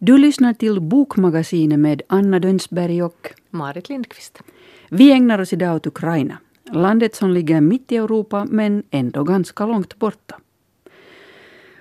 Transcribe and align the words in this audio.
Du 0.00 0.18
lyssnar 0.18 0.54
till 0.54 0.80
Bokmagasinet 0.80 1.78
med 1.78 2.02
Anna 2.06 2.38
Dönsberg 2.38 3.02
och 3.02 3.32
Marit 3.50 3.88
Lindqvist. 3.88 4.38
Vi 4.90 5.12
ägnar 5.12 5.38
oss 5.38 5.52
idag 5.52 5.76
åt 5.76 5.86
Ukraina. 5.86 6.38
Landet 6.72 7.14
som 7.14 7.30
ligger 7.30 7.60
mitt 7.60 7.92
i 7.92 7.96
Europa 7.96 8.46
men 8.50 8.82
ändå 8.90 9.24
ganska 9.24 9.66
långt 9.66 9.98
borta. 9.98 10.36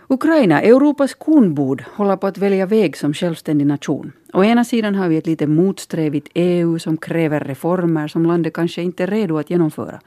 Ukraina, 0.08 0.62
Europas 0.62 1.14
kornbod, 1.14 1.84
håller 1.94 2.18
på 2.18 2.28
att 2.28 2.38
välja 2.38 2.66
väg 2.66 2.98
som 2.98 3.14
självständig 3.14 3.68
nation. 3.68 4.12
Å 4.34 4.44
ena 4.44 4.64
sidan 4.64 4.96
har 4.96 5.10
vi 5.10 5.18
ett 5.18 5.28
lite 5.28 5.48
motsträvigt 5.48 6.28
EU 6.34 6.80
som 6.80 6.98
kräver 6.98 7.40
reformer 7.40 8.08
som 8.08 8.26
landet 8.26 8.54
kanske 8.54 8.82
inte 8.82 9.04
är 9.04 9.08
redo 9.08 9.38
att 9.38 9.50
genomföra. 9.50 10.00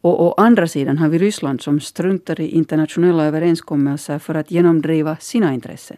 Och 0.00 0.22
å 0.26 0.32
andra 0.32 0.68
sidan 0.68 0.98
har 0.98 1.08
vi 1.08 1.18
Ryssland 1.18 1.62
som 1.62 1.80
struntar 1.80 2.40
i 2.40 2.48
internationella 2.48 3.24
överenskommelser 3.24 4.18
för 4.18 4.34
att 4.34 4.50
genomdriva 4.50 5.16
sina 5.16 5.54
intressen. 5.54 5.96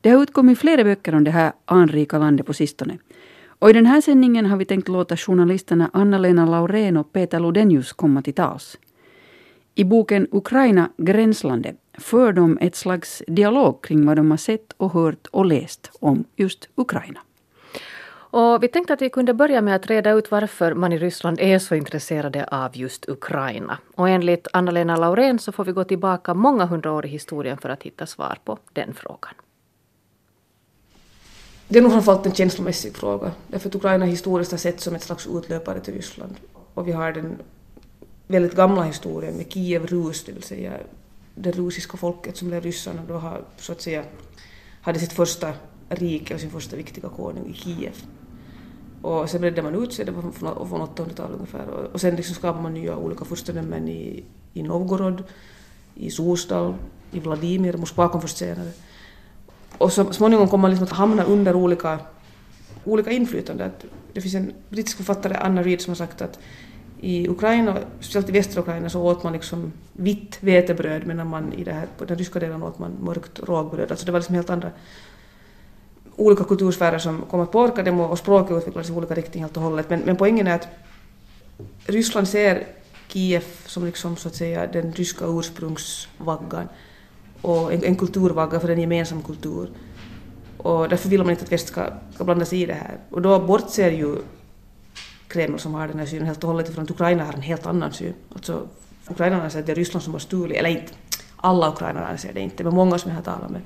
Det 0.00 0.10
har 0.10 0.22
utkommit 0.22 0.58
flera 0.58 0.84
böcker 0.84 1.14
om 1.14 1.24
det 1.24 1.30
här 1.30 1.52
anrika 1.64 2.18
landet 2.18 2.46
på 2.46 2.52
sistone. 2.52 2.98
Och 3.48 3.70
i 3.70 3.72
den 3.72 3.86
här 3.86 4.00
sändningen 4.00 4.46
har 4.46 4.56
vi 4.56 4.64
tänkt 4.64 4.88
låta 4.88 5.16
journalisterna 5.16 5.90
Anna-Lena 5.92 6.46
Laurén 6.46 6.96
och 6.96 7.12
Peter 7.12 7.40
Lodenius 7.40 7.92
komma 7.92 8.22
till 8.22 8.34
tals. 8.34 8.78
I 9.74 9.84
boken 9.84 10.26
Ukraina, 10.30 10.90
gränslandet 10.96 11.76
för 11.98 12.32
de 12.32 12.58
ett 12.60 12.76
slags 12.76 13.22
dialog 13.26 13.84
kring 13.84 14.06
vad 14.06 14.16
de 14.16 14.30
har 14.30 14.38
sett 14.38 14.72
och 14.76 14.92
hört 14.92 15.26
och 15.26 15.46
läst 15.46 15.90
om 16.00 16.24
just 16.36 16.68
Ukraina. 16.74 17.20
Och 18.32 18.62
vi 18.62 18.68
tänkte 18.68 18.92
att 18.92 19.02
vi 19.02 19.10
kunde 19.10 19.34
börja 19.34 19.60
med 19.60 19.76
att 19.76 19.86
reda 19.86 20.10
ut 20.10 20.30
varför 20.30 20.74
man 20.74 20.92
i 20.92 20.98
Ryssland 20.98 21.40
är 21.40 21.58
så 21.58 21.74
intresserade 21.74 22.44
av 22.44 22.76
just 22.76 23.08
Ukraina. 23.08 23.78
Och 23.94 24.08
enligt 24.08 24.48
Anna-Lena 24.52 24.96
Laurén 24.96 25.38
så 25.38 25.52
får 25.52 25.64
vi 25.64 25.72
gå 25.72 25.84
tillbaka 25.84 26.34
många 26.34 26.64
hundra 26.64 26.92
år 26.92 27.06
i 27.06 27.08
historien 27.08 27.58
för 27.58 27.68
att 27.68 27.82
hitta 27.82 28.06
svar 28.06 28.38
på 28.44 28.58
den 28.72 28.94
frågan. 28.94 29.34
Det 31.72 31.78
är 31.78 31.82
nog 31.82 31.92
framförallt 31.92 32.26
en 32.26 32.34
känslomässig 32.34 32.96
fråga. 32.96 33.32
Därför 33.48 33.68
att 33.68 33.74
Ukraina 33.74 34.04
historiskt 34.04 34.50
har 34.50 34.58
sett 34.58 34.80
som 34.80 34.94
ett 34.94 35.02
slags 35.02 35.26
utlöpare 35.26 35.80
till 35.80 35.94
Ryssland. 35.94 36.36
Och 36.74 36.88
vi 36.88 36.92
har 36.92 37.12
den 37.12 37.38
väldigt 38.26 38.56
gamla 38.56 38.82
historien 38.82 39.34
med 39.34 39.52
Kiev 39.52 39.86
Rus, 39.86 40.24
det 40.24 40.32
vill 40.32 40.42
säga 40.42 40.72
det 41.34 41.50
rusiska 41.50 41.96
folket 41.96 42.36
som 42.36 42.48
blev 42.48 42.62
ryssarna 42.62 43.02
då 43.08 43.14
har, 43.14 43.44
så 43.56 43.72
att 43.72 43.80
säga, 43.80 44.04
hade 44.80 44.98
sitt 44.98 45.12
första 45.12 45.52
rike 45.88 46.34
och 46.34 46.40
sin 46.40 46.50
första 46.50 46.76
viktiga 46.76 47.08
konung 47.08 47.46
i 47.46 47.54
Kiev. 47.54 47.94
Och 49.02 49.30
sen 49.30 49.40
bredde 49.40 49.62
man 49.62 49.82
ut 49.82 49.92
sig, 49.92 50.04
det 50.04 50.12
var 50.12 50.22
från 50.66 50.80
800-talet 50.80 51.34
ungefär. 51.34 51.68
Och 51.92 52.00
sen 52.00 52.16
liksom 52.16 52.34
skapade 52.34 52.62
man 52.62 52.74
nya 52.74 52.96
olika 52.96 53.24
furstendömen 53.24 53.88
i, 53.88 54.24
i 54.52 54.62
Novgorod, 54.62 55.22
i 55.94 56.10
Sostal, 56.10 56.74
i 57.12 57.20
Vladimir, 57.20 57.76
Moskva 57.76 58.08
kom 58.08 58.20
först 58.20 58.36
senare. 58.36 58.70
Och 59.78 59.92
så 59.92 60.12
småningom 60.12 60.48
kommer 60.48 60.62
man 60.62 60.70
liksom 60.70 60.84
att 60.84 60.92
hamna 60.92 61.24
under 61.24 61.54
olika, 61.54 61.98
olika 62.84 63.10
inflytande. 63.10 63.70
Det 64.12 64.20
finns 64.20 64.34
en 64.34 64.52
brittisk 64.68 64.96
författare, 64.96 65.34
Anna 65.34 65.62
Reid, 65.62 65.80
som 65.80 65.90
har 65.90 65.96
sagt 65.96 66.22
att 66.22 66.38
i 67.00 67.28
Ukraina, 67.28 67.78
speciellt 68.00 68.28
i 68.28 68.32
västra 68.32 68.60
Ukraina, 68.60 68.90
så 68.90 69.02
åt 69.02 69.22
man 69.22 69.32
liksom 69.32 69.72
vitt 69.92 70.38
vetebröd 70.40 71.06
medan 71.06 71.26
man 71.26 71.52
i 71.52 71.64
det 71.64 71.72
här, 71.72 71.86
på 71.98 72.04
den 72.04 72.18
ryska 72.18 72.38
delen 72.38 72.62
åt 72.62 72.78
man 72.78 72.96
mörkt 73.00 73.40
rågbröd. 73.42 73.90
Alltså 73.90 74.06
det 74.06 74.12
var 74.12 74.18
liksom 74.18 74.34
helt 74.34 74.50
andra 74.50 74.70
olika 76.16 76.44
kultursfärer 76.44 76.98
som 76.98 77.22
kom 77.22 77.40
att 77.40 77.52
påverka 77.52 77.82
dem 77.82 78.00
och 78.00 78.18
språket 78.18 78.56
utvecklades 78.56 78.90
i 78.90 78.92
olika 78.92 79.14
riktningar 79.14 79.46
helt 79.46 79.56
och 79.56 79.62
hållet. 79.62 79.90
Men, 79.90 80.00
men 80.00 80.16
poängen 80.16 80.46
är 80.46 80.54
att 80.54 80.68
Ryssland 81.86 82.28
ser 82.28 82.66
Kiev 83.08 83.44
som 83.66 83.86
liksom 83.86 84.16
så 84.16 84.28
att 84.28 84.34
säga 84.34 84.66
den 84.66 84.92
ryska 84.92 85.24
ursprungsvaggan 85.24 86.68
och 87.42 87.72
en, 87.72 87.84
en 87.84 87.96
kulturvagga 87.96 88.60
för 88.60 88.68
en 88.68 88.80
gemensam 88.80 89.22
kultur. 89.22 89.70
Och 90.56 90.88
därför 90.88 91.08
vill 91.08 91.20
man 91.20 91.30
inte 91.30 91.44
att 91.44 91.52
väst 91.52 91.68
ska, 91.68 91.86
ska 92.14 92.24
blanda 92.24 92.44
sig 92.44 92.62
i 92.62 92.66
det 92.66 92.74
här. 92.74 92.98
Och 93.10 93.22
då 93.22 93.40
bortser 93.40 93.90
ju 93.90 94.16
Kreml 95.28 95.58
som 95.58 95.74
har 95.74 95.88
den 95.88 95.98
här 95.98 96.06
synen 96.06 96.26
helt 96.26 96.44
och 96.44 96.50
hållet 96.50 96.68
ifrån 96.68 96.84
att 96.84 96.90
Ukraina 96.90 97.24
har 97.24 97.32
en 97.32 97.42
helt 97.42 97.66
annan 97.66 97.92
syn. 97.92 98.14
Alltså, 98.34 98.68
ukrainarna 99.10 99.44
anser 99.44 99.60
att 99.60 99.66
det 99.66 99.72
är 99.72 99.76
Ryssland 99.76 100.02
som 100.02 100.12
har 100.12 100.20
stulit, 100.20 100.56
eller 100.56 100.70
inte 100.70 100.92
alla 101.40 101.68
ukrainare 101.68 102.06
anser 102.06 102.32
det 102.32 102.40
inte, 102.40 102.64
men 102.64 102.74
många 102.74 102.98
som 102.98 103.10
jag 103.10 103.16
har 103.16 103.22
talat 103.22 103.50
med 103.50 103.60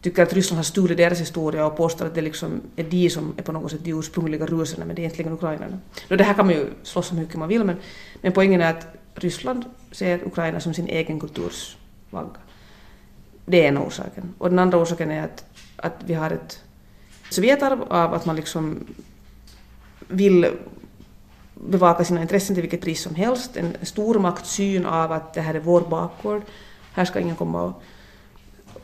tycker 0.00 0.22
att 0.22 0.32
Ryssland 0.32 0.58
har 0.58 0.64
stulit 0.64 0.96
deras 0.96 1.20
historia 1.20 1.66
och 1.66 1.76
påstår 1.76 2.06
att 2.06 2.14
det 2.14 2.20
liksom 2.20 2.60
är 2.76 2.84
de 2.84 3.10
som 3.10 3.34
är 3.36 3.42
på 3.42 3.52
något 3.52 3.70
sätt 3.70 3.84
de 3.84 3.90
ursprungliga 3.90 4.46
rusarna, 4.46 4.84
men 4.84 4.96
det 4.96 5.00
är 5.00 5.04
egentligen 5.04 5.32
ukrainarna. 5.32 5.78
Och 6.10 6.16
det 6.16 6.24
här 6.24 6.34
kan 6.34 6.46
man 6.46 6.54
ju 6.54 6.66
slåss 6.82 7.10
om 7.10 7.16
hur 7.16 7.24
mycket 7.24 7.38
man 7.38 7.48
vill, 7.48 7.64
men, 7.64 7.76
men 8.22 8.32
poängen 8.32 8.60
är 8.60 8.70
att 8.70 8.86
Ryssland 9.14 9.64
ser 9.92 10.26
Ukraina 10.26 10.60
som 10.60 10.74
sin 10.74 10.88
egen 10.88 11.20
kulturs 11.20 11.76
vagga. 12.10 12.43
Det 13.46 13.64
är 13.64 13.68
en 13.68 13.78
orsaken. 13.78 14.34
Och 14.38 14.50
den 14.50 14.58
andra 14.58 14.78
orsaken 14.78 15.10
är 15.10 15.24
att, 15.24 15.44
att 15.76 15.94
vi 16.06 16.14
har 16.14 16.30
ett 16.30 16.62
sovjetarv 17.30 17.82
av 17.82 18.14
att 18.14 18.26
man 18.26 18.36
liksom 18.36 18.86
vill 20.08 20.46
bevaka 21.54 22.04
sina 22.04 22.22
intressen 22.22 22.56
till 22.56 22.62
vilket 22.62 22.80
pris 22.80 23.02
som 23.02 23.14
helst. 23.14 23.56
En 23.56 23.76
stormaktssyn 23.82 24.86
av 24.86 25.12
att 25.12 25.34
det 25.34 25.40
här 25.40 25.54
är 25.54 25.60
vår 25.60 25.80
bakgård. 25.80 26.42
Här 26.92 27.04
ska 27.04 27.20
ingen 27.20 27.36
komma 27.36 27.62
och 27.62 27.82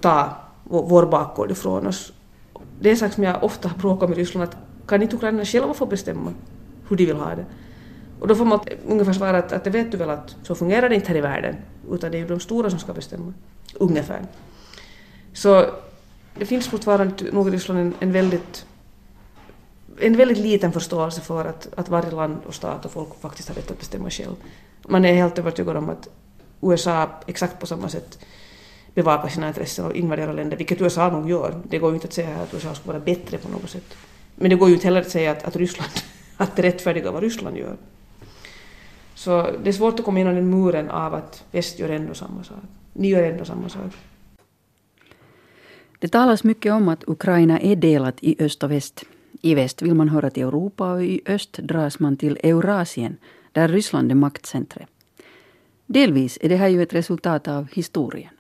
ta 0.00 0.36
vår 0.64 1.06
bakgård 1.06 1.50
ifrån 1.50 1.86
oss. 1.86 2.12
Det 2.80 2.88
är 2.88 2.92
en 2.92 2.98
sak 2.98 3.12
som 3.12 3.24
jag 3.24 3.44
ofta 3.44 3.68
har 3.68 3.78
bråkat 3.78 4.08
med 4.08 4.18
Ryssland 4.18 4.48
att 4.48 4.56
kan 4.86 5.02
inte 5.02 5.16
ukrainarna 5.16 5.44
själva 5.44 5.74
få 5.74 5.86
bestämma 5.86 6.32
hur 6.88 6.96
de 6.96 7.06
vill 7.06 7.16
ha 7.16 7.34
det? 7.34 7.44
Och 8.20 8.28
då 8.28 8.34
får 8.34 8.44
man 8.44 8.60
ungefär 8.86 9.12
svara 9.12 9.38
att, 9.38 9.52
att 9.52 9.64
det 9.64 9.70
vet 9.70 9.92
du 9.92 9.96
väl 9.96 10.10
att 10.10 10.36
så 10.42 10.54
fungerar 10.54 10.88
det 10.88 10.94
inte 10.94 11.08
här 11.08 11.16
i 11.16 11.20
världen, 11.20 11.56
utan 11.90 12.10
det 12.10 12.16
är 12.16 12.20
ju 12.20 12.26
de 12.26 12.40
stora 12.40 12.70
som 12.70 12.78
ska 12.78 12.92
bestämma. 12.92 13.32
Ungefär. 13.74 14.20
Så 15.32 15.66
det 16.34 16.46
finns 16.46 16.68
fortfarande 16.68 17.32
nog 17.32 17.48
i 17.48 17.50
Ryssland 17.50 17.80
en, 17.80 17.94
en 18.00 18.12
väldigt 18.12 18.66
en 20.00 20.16
väldigt 20.16 20.38
liten 20.38 20.72
förståelse 20.72 21.20
för 21.20 21.44
att, 21.44 21.68
att 21.76 21.88
varje 21.88 22.10
land 22.10 22.36
och 22.46 22.54
stat 22.54 22.84
och 22.84 22.92
folk 22.92 23.20
faktiskt 23.20 23.48
har 23.48 23.56
rätt 23.56 23.70
att 23.70 23.78
bestämma 23.78 24.10
själv. 24.10 24.34
Man 24.88 25.04
är 25.04 25.14
helt 25.14 25.38
övertygad 25.38 25.76
om 25.76 25.88
att 25.88 26.08
USA 26.62 27.08
exakt 27.26 27.60
på 27.60 27.66
samma 27.66 27.88
sätt 27.88 28.18
bevakar 28.94 29.28
sina 29.28 29.48
intressen 29.48 29.84
och 29.84 29.96
invaderar 29.96 30.32
länder, 30.32 30.56
vilket 30.56 30.80
USA 30.80 31.10
nog 31.10 31.30
gör. 31.30 31.60
Det 31.68 31.78
går 31.78 31.90
ju 31.90 31.94
inte 31.94 32.06
att 32.06 32.12
säga 32.12 32.36
att 32.36 32.54
USA 32.54 32.74
skulle 32.74 32.92
vara 32.92 33.04
bättre 33.04 33.38
på 33.38 33.48
något 33.48 33.70
sätt. 33.70 33.96
Men 34.34 34.50
det 34.50 34.56
går 34.56 34.68
ju 34.68 34.74
inte 34.74 34.86
heller 34.86 35.00
att 35.00 35.10
säga 35.10 35.30
att, 35.30 35.44
att 35.44 35.56
Ryssland, 35.56 35.90
att 36.36 36.56
det 36.56 36.62
rättfärdigar 36.62 37.12
vad 37.12 37.22
Ryssland 37.22 37.56
gör. 37.56 37.76
Så 39.14 39.50
det 39.62 39.68
är 39.70 39.72
svårt 39.72 39.98
att 39.98 40.04
komma 40.04 40.20
inom 40.20 40.34
den 40.34 40.50
muren 40.50 40.90
av 40.90 41.14
att 41.14 41.44
väst 41.50 41.78
gör 41.78 41.88
ändå 41.88 42.14
samma 42.14 42.44
sak. 42.44 42.56
Ni 42.92 43.08
gör 43.08 43.22
ändå 43.22 43.44
samma 43.44 43.68
sak. 43.68 43.92
Det 46.00 46.08
talas 46.08 46.44
mycket 46.44 46.72
om 46.72 46.88
att 46.88 47.08
Ukraina 47.08 47.60
är 47.60 47.76
delat 47.76 48.16
i 48.20 48.36
öst 48.44 48.62
och 48.62 48.70
väst. 48.70 49.04
I 49.42 49.54
väst 49.54 49.82
vill 49.82 49.94
man 49.94 50.08
höra 50.08 50.30
till 50.30 50.42
Europa 50.42 50.92
och 50.92 51.04
i 51.04 51.20
öst 51.26 51.52
dras 51.52 51.98
man 51.98 52.16
till 52.16 52.38
Eurasien, 52.42 53.16
där 53.52 53.68
Ryssland 53.68 54.10
är 54.10 54.14
maktcentret. 54.14 54.88
Delvis 55.86 56.38
är 56.40 56.48
det 56.48 56.56
här 56.56 56.68
ju 56.68 56.82
ett 56.82 56.94
resultat 56.94 57.48
av 57.48 57.68
historien. 57.72 58.30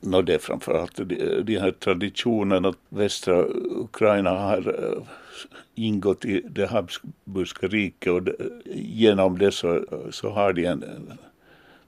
No, 0.00 0.22
det 0.22 0.34
är 0.34 0.38
framförallt 0.38 0.96
de, 0.96 1.42
de 1.42 1.58
här 1.58 1.70
traditionerna 1.70 2.68
att 2.68 2.78
västra 2.88 3.44
Ukraina 3.70 4.30
har 4.30 4.58
eh, 4.58 5.02
ingått 5.74 6.24
i 6.24 6.40
det 6.40 6.66
Habsburgska 6.66 7.66
riket 7.66 8.12
och 8.12 8.22
genom 8.74 9.38
det 9.38 9.52
så, 9.52 9.84
så 10.10 10.30
har 10.30 10.52
de 10.52 10.64
en, 10.64 10.82
en 10.82 11.18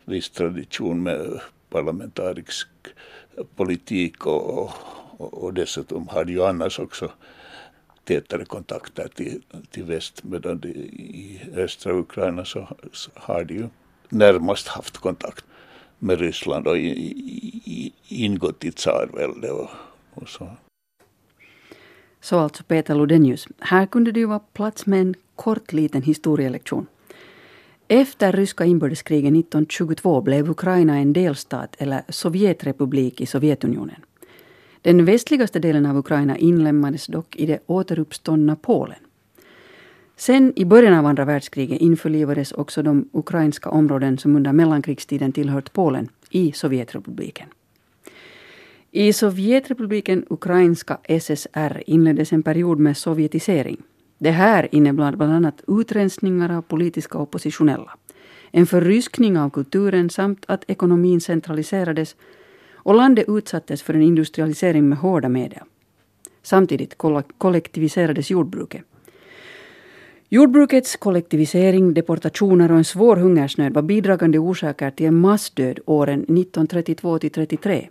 viss 0.05 0.31
tradition 0.31 1.03
med 1.03 1.41
parlamentarisk 1.71 2.69
politik 3.57 4.27
och, 4.27 4.59
och 4.59 4.71
och 5.17 5.55
dessutom 5.55 6.09
har 6.09 6.25
de 6.25 6.33
ju 6.33 6.45
annars 6.45 6.79
också 6.79 7.11
tätare 8.05 8.45
kontakter 8.45 9.09
till, 9.15 9.43
till 9.71 9.85
väst 9.85 10.25
medan 10.25 10.59
de, 10.59 10.69
i 10.69 11.41
östra 11.55 11.93
Ukraina 11.93 12.45
så, 12.45 12.69
så 12.93 13.11
har 13.15 13.45
de 13.45 13.55
ju 13.55 13.69
närmast 14.09 14.69
haft 14.69 14.99
kontakt 14.99 15.45
med 15.99 16.19
Ryssland 16.19 16.67
och 16.67 16.79
i, 16.79 16.89
i, 17.65 17.93
ingått 18.09 18.65
i 18.65 18.73
tsarvälde 18.73 19.51
och, 19.51 19.71
och 20.15 20.29
så. 20.29 20.51
Så 22.21 22.39
alltså 22.39 22.65
Peter 22.65 22.95
Ludenius, 22.95 23.49
Här 23.59 23.87
kunde 23.87 24.13
det 24.13 24.21
ju 24.21 24.27
vara 24.27 24.39
plats 24.39 24.87
med 24.87 25.01
en 25.01 25.15
kort 25.37 25.73
liten 25.73 26.03
historielektion. 26.03 26.87
Efter 27.89 28.33
ryska 28.33 28.65
inbördeskriget 28.65 29.33
1922 29.33 30.21
blev 30.21 30.51
Ukraina 30.51 30.99
en 30.99 31.13
delstat 31.13 31.77
eller 31.79 32.03
Sovjetrepublik 32.09 33.21
i 33.21 33.27
Sovjetunionen. 33.27 34.01
Den 34.83 35.05
västligaste 35.05 35.59
delen 35.59 35.87
av 35.87 35.99
Ukraina 35.99 36.37
inlemmades 36.39 37.07
dock 37.07 37.37
i 37.37 37.47
det 37.47 37.59
återuppståndna 37.67 38.57
Polen. 38.57 38.99
Sen 40.17 40.53
i 40.57 40.65
början 40.65 40.95
av 40.95 41.07
andra 41.07 41.25
världskriget 41.25 41.81
införlivades 41.81 42.53
också 42.53 42.83
de 42.83 43.09
ukrainska 43.13 43.71
områden 43.71 44.19
som 44.19 44.37
under 44.37 44.53
mellankrigstiden 44.53 45.33
tillhört 45.33 45.73
Polen 45.73 46.09
i 46.31 46.53
Sovjetrepubliken. 46.53 47.49
I 48.91 49.13
Sovjetrepubliken 49.13 50.25
Ukrainska 50.31 50.99
SSR 51.21 51.83
inleddes 51.87 52.33
en 52.33 52.43
period 52.43 52.79
med 52.79 52.97
sovjetisering. 52.97 53.83
Det 54.19 54.31
här 54.31 54.69
innebar 54.75 55.13
bland 55.13 55.33
annat 55.33 55.63
utrensningar 55.69 56.57
av 56.57 56.63
politiska 56.63 57.19
oppositionella, 57.19 57.97
en 58.51 58.67
förryskning 58.67 59.39
av 59.39 59.51
kulturen 59.51 60.11
samt 60.11 60.45
att 60.49 60.65
ekonomin 60.71 61.21
centraliserades 61.21 62.17
och 62.75 62.95
landet 62.95 63.25
utsattes 63.29 63.83
för 63.83 63.95
en 63.95 64.03
industrialisering 64.03 64.89
med 64.89 64.99
hårda 64.99 65.29
medel. 65.29 65.63
Samtidigt 66.43 66.99
kollektiviserades 67.39 68.31
jordbruket. 68.31 68.83
Jordbrukets 70.29 70.97
kollektivisering, 70.97 71.95
deportationer 71.95 72.73
och 72.73 72.79
en 72.79 72.85
svår 72.85 73.17
hungersnöd 73.17 73.75
var 73.75 73.83
bidragande 73.83 74.39
orsaker 74.39 74.91
till 74.91 75.07
en 75.07 75.15
massdöd 75.15 75.79
åren 75.87 76.21
1932 76.21 77.19
till 77.19 77.31
33, 77.31 77.89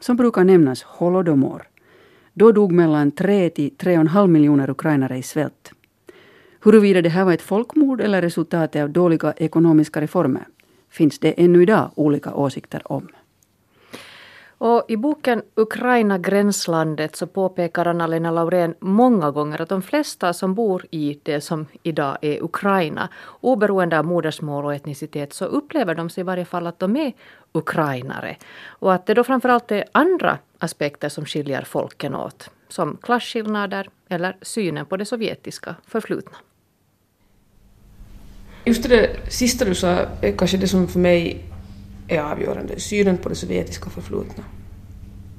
som 0.00 0.16
brukar 0.16 0.44
nämnas 0.44 0.82
holodomor. 0.82 1.71
Då 2.34 2.52
dog 2.52 2.72
mellan 2.72 3.10
3 3.10 3.50
till 3.50 3.70
3,5 3.70 4.26
miljoner 4.26 4.70
ukrainare 4.70 5.18
i 5.18 5.22
svält. 5.22 5.72
Huruvida 6.60 7.02
det 7.02 7.08
här 7.08 7.24
var 7.24 7.32
ett 7.32 7.42
folkmord 7.42 8.00
eller 8.00 8.22
resultatet 8.22 8.82
av 8.82 8.90
dåliga 8.90 9.32
ekonomiska 9.36 10.00
reformer 10.00 10.44
finns 10.90 11.18
det 11.18 11.40
ännu 11.44 11.62
idag 11.62 11.90
olika 11.94 12.34
åsikter 12.34 12.92
om. 12.92 13.08
Och 14.58 14.84
I 14.88 14.96
boken 14.96 15.42
Ukraina 15.54 16.18
gränslandet 16.18 17.16
så 17.16 17.26
påpekar 17.26 17.86
Anna-Lena 17.86 18.30
Laurén 18.30 18.74
många 18.80 19.30
gånger 19.30 19.62
att 19.62 19.68
de 19.68 19.82
flesta 19.82 20.32
som 20.32 20.54
bor 20.54 20.86
i 20.90 21.18
det 21.22 21.40
som 21.40 21.66
idag 21.82 22.16
är 22.20 22.42
Ukraina, 22.42 23.08
oberoende 23.40 23.98
av 23.98 24.04
modersmål 24.04 24.64
och 24.64 24.74
etnicitet, 24.74 25.32
så 25.32 25.44
upplever 25.44 25.94
de 25.94 26.10
sig 26.10 26.20
i 26.20 26.24
varje 26.24 26.44
fall 26.44 26.66
att 26.66 26.78
de 26.78 26.96
är 26.96 27.12
ukrainare. 27.52 28.36
Och 28.66 28.94
att 28.94 29.06
det 29.06 29.14
då 29.14 29.24
framförallt 29.24 29.72
är 29.72 29.84
andra 29.92 30.38
aspekter 30.62 31.08
som 31.08 31.26
skiljer 31.26 31.64
folken 31.64 32.14
åt, 32.14 32.50
som 32.68 32.98
klasskillnader 33.02 33.88
eller 34.08 34.36
synen 34.42 34.86
på 34.86 34.96
det 34.96 35.04
sovjetiska 35.04 35.74
förflutna. 35.86 36.36
Just 38.64 38.82
det 38.88 39.16
sista 39.28 39.64
du 39.64 39.74
sa 39.74 39.88
är 40.20 40.32
kanske 40.32 40.56
det 40.56 40.68
som 40.68 40.88
för 40.88 40.98
mig 40.98 41.44
är 42.08 42.20
avgörande, 42.20 42.80
synen 42.80 43.18
på 43.18 43.28
det 43.28 43.34
sovjetiska 43.34 43.90
förflutna. 43.90 44.44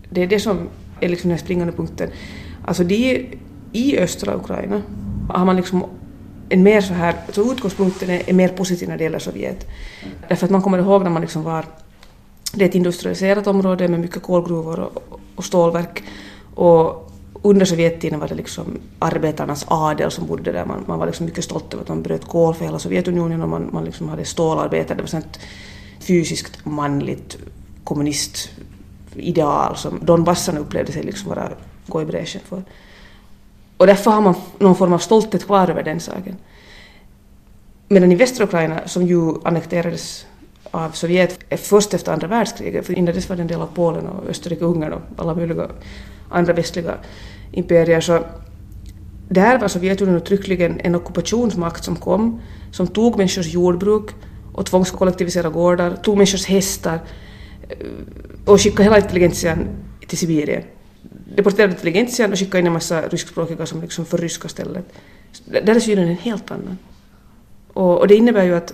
Det 0.10 0.24
är 0.24 0.28
det 0.28 0.40
som 0.40 0.70
är 1.00 1.10
liksom 1.10 1.30
den 1.30 1.40
springande 1.40 1.74
punkten. 1.74 2.10
Alltså 2.66 2.84
de, 2.84 3.30
i 3.72 3.98
östra 3.98 4.36
Ukraina 4.36 4.82
har 5.30 5.46
man 5.46 5.56
liksom 5.56 5.86
en 6.50 6.64
mer 6.64 6.82
så 6.82 6.94
här, 6.94 7.16
så 7.32 7.52
utgångspunkten 7.52 8.10
är, 8.10 8.30
är 8.30 8.34
mer 8.34 8.50
positiv 8.50 8.90
när 8.90 8.98
det 8.98 9.04
gäller 9.04 9.20
Sovjet. 9.20 9.68
Därför 10.28 10.46
att 10.46 10.52
man 10.52 10.62
kommer 10.62 10.78
ihåg 10.78 11.04
när 11.04 11.10
man 11.10 11.22
liksom 11.22 11.44
var, 11.44 11.66
det 12.54 12.66
är 12.66 12.70
ett 12.70 12.76
industrialiserat 12.76 13.48
område 13.48 13.88
med 13.88 14.00
mycket 14.00 14.24
kolgruvor 14.24 14.80
och, 14.80 15.20
och 15.36 15.46
stålverk 15.46 16.04
och 16.56 17.10
under 17.46 17.66
Sovjettiden 17.66 18.20
var 18.20 18.28
det 18.28 18.36
liksom 18.36 18.80
arbetarnas 19.00 19.66
adel 19.68 20.12
som 20.12 20.28
bodde 20.28 20.52
där. 20.52 20.66
Man, 20.66 20.84
man 20.88 21.00
var 21.00 21.06
liksom 21.06 21.26
mycket 21.26 21.44
stolt 21.44 21.74
över 21.74 21.84
att 21.84 21.90
man 21.90 22.02
bröt 22.02 22.28
kol 22.28 22.54
för 22.54 22.66
hela 22.66 22.80
Sovjetunionen 22.80 23.42
och 23.42 23.50
man, 23.50 23.70
man 23.72 23.86
liksom 23.86 24.10
hade 24.10 24.26
stålarbetare. 24.26 24.98
Det 24.98 25.04
var 25.04 25.08
sånt 25.08 25.40
fysiskt 26.00 26.66
manligt 26.66 27.38
kommunistideal 27.84 29.76
som 29.76 30.00
Donbassarna 30.02 30.60
upplevde 30.60 30.92
sig 30.92 31.04
liksom 31.04 31.30
vara, 31.30 31.50
gå 31.88 32.02
i 32.02 32.06
bräschen 32.06 32.42
för. 32.46 32.64
Och 33.78 33.88
därför 33.88 34.12
har 34.12 34.22
man 34.22 34.36
någon 34.60 34.76
form 34.76 34.94
av 34.94 34.98
stolthet 34.98 35.46
kvar 35.46 35.70
över 35.70 35.84
den 35.84 36.00
saken. 36.00 36.38
Medan 37.88 38.12
i 38.12 38.16
västra 38.16 38.44
Ukraina, 38.44 38.88
som 38.88 39.08
ju 39.08 39.34
annekterades 39.44 40.26
av 40.74 40.92
Sovjet 40.92 41.40
först 41.60 41.94
efter 41.94 42.12
andra 42.12 42.28
världskriget, 42.28 42.86
för 42.86 42.94
innan 42.98 43.14
dess 43.14 43.30
var 43.30 43.36
det 43.36 43.42
en 43.42 43.48
del 43.48 43.62
av 43.62 43.70
Polen 43.76 44.08
och 44.08 44.30
Österrike 44.30 44.66
och 44.66 44.72
Ungern 44.72 44.94
och 44.94 45.02
alla 45.18 45.36
möjliga 45.36 45.70
andra 46.30 46.54
västliga 46.54 46.98
imperier, 47.52 48.02
så 48.02 48.24
där 49.30 49.60
var 49.60 49.68
Sovjetunionen 49.68 50.22
uttryckligen 50.22 50.80
en 50.80 50.96
ockupationsmakt 50.96 51.84
som 51.84 51.96
kom, 51.96 52.42
som 52.72 52.88
tog 52.88 53.18
människors 53.18 53.48
jordbruk 53.48 54.10
och 54.54 54.66
tvångskollektiviserade 54.66 55.54
gårdar, 55.54 55.96
tog 55.96 56.18
människors 56.18 56.46
hästar 56.46 57.00
eh, 57.70 57.78
och 58.46 58.62
skickade 58.62 58.84
hela 58.84 58.98
intelligentian 58.98 59.68
till 60.08 60.18
Sibirien. 60.18 60.64
Deporterade 61.36 61.74
intelligentian 61.74 62.32
och 62.32 62.40
skickade 62.40 62.60
in 62.60 62.68
en 62.68 62.74
massa 62.74 63.02
ryskspråkiga 63.02 63.66
som 63.66 63.82
liksom 63.82 64.06
förryska 64.06 64.48
stället. 64.48 64.86
Där 65.46 65.76
är 65.76 65.80
synen 65.80 66.08
en 66.08 66.18
helt 66.18 66.52
annan. 66.52 66.78
Och, 67.74 68.00
och, 68.00 68.08
det 68.08 68.16
innebär 68.16 68.44
ju 68.44 68.56
att 68.56 68.74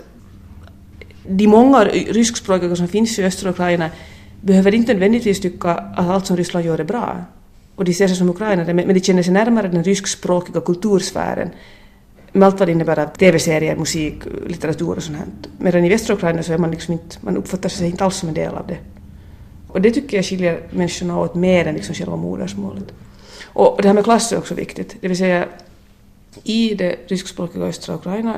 de 1.29 1.47
många 1.47 1.83
ryskspråkiga 1.85 2.75
som 2.75 2.87
finns 2.87 3.19
i 3.19 3.23
östra 3.23 3.49
Ukraina 3.49 3.89
behöver 4.41 4.75
inte 4.75 4.93
nödvändigtvis 4.93 5.39
tycka 5.39 5.71
att 5.71 6.09
allt 6.09 6.25
som 6.25 6.37
Ryssland 6.37 6.65
gör 6.65 6.79
är 6.79 6.83
bra. 6.83 7.17
Och 7.75 7.85
de 7.85 7.93
ser 7.93 8.07
sig 8.07 8.17
som 8.17 8.29
ukrainare, 8.29 8.73
men 8.73 8.93
de 8.93 8.99
känner 8.99 9.23
sig 9.23 9.33
närmare 9.33 9.67
den 9.67 9.83
ryskspråkiga 9.83 10.61
kultursfären 10.61 11.49
med 12.31 12.45
allt 12.45 12.59
vad 12.59 12.67
det 12.67 12.71
innebär 12.71 12.99
av 12.99 13.05
tv-serier, 13.05 13.75
musik, 13.75 14.15
litteratur 14.47 14.95
och 14.95 15.03
sånt 15.03 15.17
här. 15.17 15.27
Medan 15.57 15.85
i 15.85 15.89
västra 15.89 16.15
Ukraina 16.15 16.43
så 16.43 16.53
är 16.53 16.57
man 16.57 16.71
liksom 16.71 16.93
inte, 16.93 17.17
man 17.21 17.37
uppfattar 17.37 17.69
sig 17.69 17.89
inte 17.89 18.03
alls 18.03 18.15
som 18.15 18.29
en 18.29 18.35
del 18.35 18.55
av 18.55 18.67
det. 18.67 18.77
Och 19.67 19.81
det 19.81 19.91
tycker 19.91 20.17
jag 20.17 20.25
skiljer 20.25 20.59
människorna 20.71 21.19
åt 21.19 21.35
mer 21.35 21.67
än 21.67 21.75
liksom 21.75 21.95
själva 21.95 22.15
modersmålet. 22.15 22.93
Och 23.45 23.79
det 23.81 23.87
här 23.87 23.95
med 23.95 24.03
klass 24.03 24.31
är 24.31 24.37
också 24.37 24.55
viktigt, 24.55 24.95
det 25.01 25.07
vill 25.07 25.17
säga 25.17 25.45
i 26.43 26.75
det 26.75 26.95
ryskspråkiga 27.07 27.65
östra 27.65 27.95
Ukraina 27.95 28.37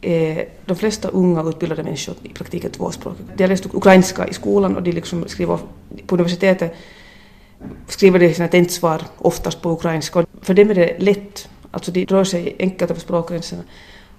är 0.00 0.48
de 0.66 0.76
flesta 0.76 1.08
unga 1.08 1.42
utbildade 1.42 1.82
människor 1.82 2.14
i 2.22 2.28
praktiken 2.28 2.70
tvåspråkiga. 2.70 3.26
De 3.36 3.42
har 3.44 3.48
läst 3.48 3.74
ukrainska 3.74 4.26
i 4.26 4.34
skolan 4.34 4.76
och 4.76 4.82
de 4.82 4.92
liksom 4.92 5.28
skriver 5.28 5.58
på 6.06 6.14
universitetet 6.14 6.74
skriver 7.88 8.18
de 8.18 8.34
sina 8.34 8.48
tentsvar 8.48 9.02
oftast 9.18 9.62
på 9.62 9.70
ukrainska. 9.70 10.26
För 10.42 10.54
dem 10.54 10.70
är 10.70 10.74
det 10.74 10.98
lätt 10.98 11.48
Alltså 11.70 11.90
de 11.92 12.06
rör 12.06 12.24
sig 12.24 12.56
enkelt 12.58 12.90
över 12.90 13.00
språkgränserna. 13.00 13.62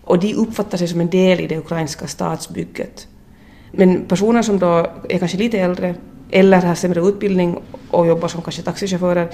Och 0.03 0.19
de 0.19 0.35
uppfattar 0.35 0.77
sig 0.77 0.87
som 0.87 1.01
en 1.01 1.09
del 1.09 1.39
i 1.39 1.47
det 1.47 1.57
ukrainska 1.57 2.07
statsbygget. 2.07 3.07
Men 3.71 4.05
personer 4.05 4.41
som 4.41 4.59
då 4.59 4.87
är 5.09 5.19
kanske 5.19 5.37
lite 5.37 5.59
äldre 5.59 5.95
eller 6.31 6.61
har 6.61 6.75
sämre 6.75 7.01
utbildning 7.01 7.59
och 7.89 8.07
jobbar 8.07 8.27
som 8.27 8.41
kanske 8.41 8.61
taxichaufförer 8.61 9.29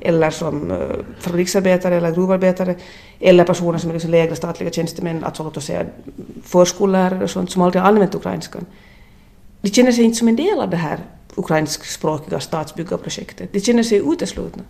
eller 0.00 0.30
som 0.30 0.70
uh, 0.70 0.78
fabriksarbetare 1.18 1.96
eller 1.96 2.10
gruvarbetare 2.10 2.74
eller 3.20 3.44
personer 3.44 3.78
som 3.78 3.90
är 3.90 3.94
liksom 3.94 4.10
lägre 4.10 4.36
statliga 4.36 4.70
tjänstemän, 4.70 5.24
alltså 5.24 5.42
låt 5.42 5.56
oss 5.56 5.64
säga 5.64 5.86
förskollärare 6.42 7.24
och 7.24 7.30
sånt 7.30 7.50
som 7.50 7.62
aldrig 7.62 7.82
har 7.82 7.88
använt 7.88 8.14
ukrainskan. 8.14 8.66
De 9.60 9.68
känner 9.68 9.92
sig 9.92 10.04
inte 10.04 10.18
som 10.18 10.28
en 10.28 10.36
del 10.36 10.60
av 10.60 10.70
det 10.70 10.76
här 10.76 10.98
ukrainskspråkiga 11.34 12.40
statsbyggarprojektet. 12.40 13.52
De 13.52 13.60
känner 13.60 13.82
sig 13.82 13.98
uteslutna. 13.98 14.62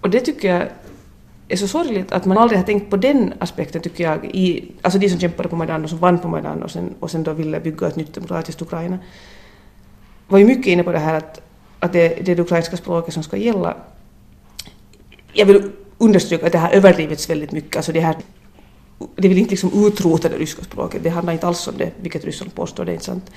Och 0.00 0.10
det 0.10 0.20
tycker 0.20 0.54
jag 0.54 0.68
är 1.48 1.56
så 1.56 1.68
sorgligt 1.68 2.12
att 2.12 2.24
man 2.24 2.38
aldrig 2.38 2.58
har 2.58 2.66
tänkt 2.66 2.90
på 2.90 2.96
den 2.96 3.34
aspekten 3.38 3.82
tycker 3.82 4.04
jag, 4.04 4.24
i, 4.24 4.72
alltså 4.82 4.98
de 4.98 5.08
som 5.08 5.20
kämpade 5.20 5.48
på 5.48 5.56
Majdan 5.56 5.84
och 5.84 5.90
som 5.90 5.98
vann 5.98 6.18
på 6.18 6.28
Majdan 6.28 6.62
och 6.62 6.70
sen, 6.70 6.94
och 7.00 7.10
sen 7.10 7.22
då 7.22 7.32
ville 7.32 7.60
bygga 7.60 7.86
ett 7.86 7.96
nytt 7.96 8.14
demokratiskt 8.14 8.62
Ukraina, 8.62 8.98
var 10.28 10.38
ju 10.38 10.44
mycket 10.44 10.66
inne 10.66 10.82
på 10.82 10.92
det 10.92 10.98
här 10.98 11.14
att, 11.14 11.40
att 11.80 11.92
det, 11.92 12.08
det 12.08 12.32
är 12.32 12.36
det 12.36 12.42
ukrainska 12.42 12.76
språket 12.76 13.14
som 13.14 13.22
ska 13.22 13.36
gälla. 13.36 13.76
Jag 15.32 15.46
vill 15.46 15.70
understryka 15.98 16.46
att 16.46 16.52
det 16.52 16.58
har 16.58 16.70
överdrivits 16.70 17.30
väldigt 17.30 17.52
mycket, 17.52 17.76
alltså 17.76 17.92
det 17.92 18.00
här 18.00 18.16
det 19.16 19.28
vill 19.28 19.38
inte 19.38 19.50
liksom 19.50 19.86
utrota 19.86 20.28
det 20.28 20.36
ryska 20.36 20.64
språket, 20.64 21.02
det 21.02 21.10
handlar 21.10 21.32
inte 21.32 21.46
alls 21.46 21.68
om 21.68 21.74
det, 21.78 21.90
vilket 22.00 22.24
Ryssland 22.24 22.54
påstår, 22.54 22.84
det 22.84 22.90
är 22.90 22.94
inte 22.94 23.04
sant. 23.04 23.30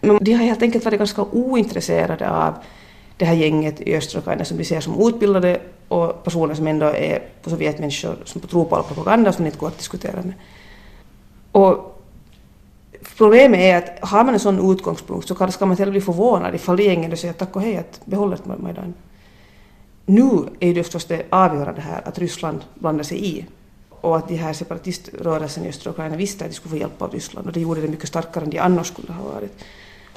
Men 0.00 0.18
de 0.20 0.32
har 0.32 0.44
helt 0.44 0.62
enkelt 0.62 0.84
varit 0.84 0.98
ganska 0.98 1.22
ointresserade 1.22 2.30
av 2.30 2.54
det 3.16 3.24
här 3.24 3.34
gänget 3.34 3.80
i 3.80 3.96
östra 3.96 4.20
Ukraina 4.20 4.44
som 4.44 4.56
vi 4.56 4.64
ser 4.64 4.80
som 4.80 5.08
utbildade 5.08 5.60
och 5.88 6.24
personer 6.24 6.54
som 6.54 6.66
ändå 6.66 6.86
är 6.86 7.22
på 7.42 7.50
Sovjetmänniskor 7.50 8.16
som 8.24 8.40
tror 8.40 8.64
på 8.64 8.76
all 8.76 8.82
propaganda 8.82 9.32
som 9.32 9.46
inte 9.46 9.58
går 9.58 9.68
att 9.68 9.78
diskutera 9.78 10.22
med. 10.22 10.34
Och 11.52 12.02
problemet 13.16 13.60
är 13.60 13.76
att 13.76 14.08
har 14.08 14.24
man 14.24 14.34
en 14.34 14.40
sån 14.40 14.72
utgångspunkt 14.72 15.28
så 15.28 15.50
ska 15.50 15.66
man 15.66 15.76
själv 15.76 15.90
bli 15.90 16.00
förvånad 16.00 16.54
ifall 16.54 16.76
det 16.76 16.82
gänget 16.82 17.20
säger 17.20 17.34
tack 17.34 17.56
och 17.56 17.62
hej 17.62 17.76
att 17.76 18.00
behåller 18.04 18.38
Majdan. 18.44 18.94
Nu 20.10 20.44
är 20.60 20.74
det 20.74 20.82
förstås 20.82 21.04
det 21.04 21.22
avgörande 21.30 21.80
här 21.80 22.08
att 22.08 22.18
Ryssland 22.18 22.64
blandar 22.74 23.04
sig 23.04 23.26
i 23.26 23.46
och 23.90 24.16
att 24.16 24.28
de 24.28 24.36
här 24.36 24.52
separatiströrelsen 24.52 25.64
i 25.64 25.68
östra 25.68 25.90
Ukraina 25.90 26.16
visste 26.16 26.44
att 26.44 26.50
de 26.50 26.56
skulle 26.56 26.70
få 26.70 26.76
hjälp 26.76 27.02
av 27.02 27.12
Ryssland 27.12 27.46
och 27.46 27.52
det 27.52 27.60
gjorde 27.60 27.80
det 27.80 27.88
mycket 27.88 28.08
starkare 28.08 28.44
än 28.44 28.50
de 28.50 28.58
annars 28.58 28.86
skulle 28.86 29.12
ha 29.12 29.24
varit. 29.24 29.64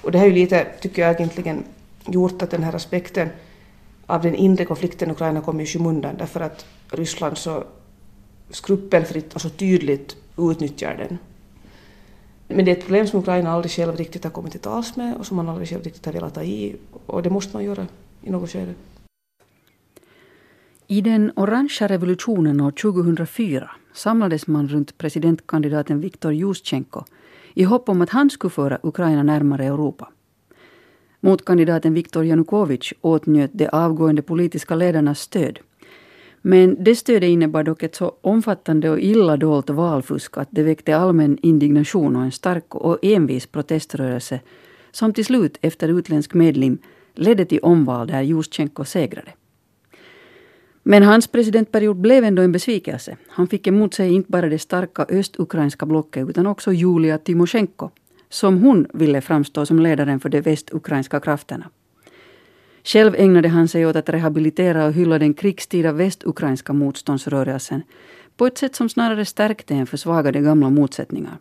Och 0.02 0.12
det 0.12 0.20
har 0.20 0.26
ju 0.26 0.32
lite, 0.32 0.68
tycker 0.82 1.02
jag 1.02 1.16
egentligen, 1.16 1.64
gjort 2.08 2.42
att 2.42 2.52
den 2.52 2.64
här 2.64 2.76
aspekten 2.76 3.30
av 4.06 4.22
den 4.22 4.36
inre 4.36 4.66
konflikten 4.66 5.10
i 5.10 5.12
Ukraina 5.12 5.42
kommer 5.42 5.64
i 5.64 5.66
skymundan 5.66 6.16
därför 6.18 6.40
att 6.40 6.66
Ryssland 6.92 7.38
så 7.38 7.64
skrupelfritt 8.50 9.34
och 9.34 9.42
så 9.42 9.50
tydligt 9.50 10.16
utnyttjar 10.38 10.96
den. 10.98 11.18
Men 12.48 12.66
det 12.66 12.72
är 12.72 12.76
ett 12.76 12.84
problem 12.84 13.08
som 13.08 13.20
Ukraina 13.20 13.52
aldrig 13.52 13.72
själv 13.72 13.96
riktigt 13.96 14.24
har 14.24 14.32
kommit 14.32 14.52
till 14.52 14.62
tals 14.62 14.96
med 14.96 15.16
och 15.16 15.26
som 15.26 15.38
man 15.38 15.50
aldrig 15.50 15.70
själv 15.70 15.84
riktigt 15.84 16.06
har 16.06 16.14
velat 16.14 16.34
ta 16.34 16.44
i 16.44 16.76
och 17.06 17.24
det 17.24 17.30
måste 17.30 17.56
man 17.56 17.64
göra 17.64 17.88
i 18.22 18.30
något 18.30 18.52
skede. 18.52 18.74
I 20.94 21.02
den 21.02 21.32
orangea 21.36 21.88
revolutionen 21.88 22.62
år 22.62 22.72
2004 22.72 23.70
samlades 23.94 24.48
man 24.48 24.68
runt 24.68 24.98
presidentkandidaten 24.98 26.00
Viktor 26.00 26.34
Jusjtjenko 26.34 27.04
i 27.54 27.64
hopp 27.64 27.90
om 27.90 28.02
att 28.02 28.10
han 28.10 28.30
skulle 28.30 28.52
föra 28.52 28.80
Ukraina 28.84 29.24
närmare 29.24 29.66
Europa. 29.66 30.10
Motkandidaten 31.20 31.94
Viktor 31.94 32.26
Janukovic 32.26 32.94
åtnjöt 33.02 33.52
de 33.54 33.68
avgående 33.68 34.22
politiska 34.22 34.76
ledarnas 34.76 35.20
stöd. 35.20 35.60
Men 36.42 36.84
det 36.84 36.96
stödet 36.96 37.30
innebar 37.30 37.64
dock 37.64 37.84
ett 37.84 37.96
så 37.96 38.16
omfattande 38.22 38.90
och 38.90 39.00
illa 39.00 39.38
dolt 39.38 39.70
valfusk 39.70 40.38
att 40.38 40.50
det 40.52 40.64
väckte 40.64 40.98
allmän 40.98 41.38
indignation 41.42 42.16
och 42.16 42.24
en 42.24 42.32
stark 42.32 42.76
och 42.76 43.00
envis 43.02 43.48
proteströrelse 43.48 44.40
som 44.92 45.14
till 45.14 45.26
slut 45.26 45.58
efter 45.62 45.88
utländsk 46.00 46.34
medling 46.34 46.78
ledde 47.14 47.46
till 47.46 47.60
omval 47.64 48.08
där 48.08 48.22
Jusjtjenko 48.22 48.86
segrade. 48.86 49.32
Men 50.84 51.04
hans 51.04 51.28
presidentperiod 51.28 51.98
blev 51.98 52.24
ändå 52.24 52.42
en 52.42 52.52
besvikelse. 52.52 53.18
Han 53.28 53.48
fick 53.48 53.68
emot 53.68 53.94
sig 53.94 54.14
inte 54.14 54.32
bara 54.32 54.50
det 54.50 54.60
starka 54.60 55.06
östukrainska 55.10 55.86
blocket 55.86 56.30
utan 56.30 56.48
också 56.48 56.72
Julia 56.72 57.18
Tymosjenko 57.18 57.90
som 58.30 58.62
hon 58.62 58.88
ville 58.94 59.22
framstå 59.22 59.66
som 59.66 59.80
ledaren 59.80 60.20
för 60.20 60.30
de 60.30 60.42
västukrainska 60.42 61.20
krafterna. 61.20 61.70
Själv 62.84 63.16
ägnade 63.16 63.50
han 63.50 63.68
sig 63.68 63.86
åt 63.86 63.96
att 63.96 64.10
rehabilitera 64.10 64.86
och 64.86 64.94
hylla 64.94 65.20
den 65.20 65.34
krigstida 65.34 65.92
västukrainska 65.92 66.74
motståndsrörelsen 66.74 67.84
på 68.38 68.46
ett 68.48 68.58
sätt 68.58 68.76
som 68.76 68.90
snarare 68.90 69.26
stärkte 69.26 69.74
än 69.74 69.88
försvagade 69.88 70.42
gamla 70.42 70.70
motsättningar. 70.70 71.38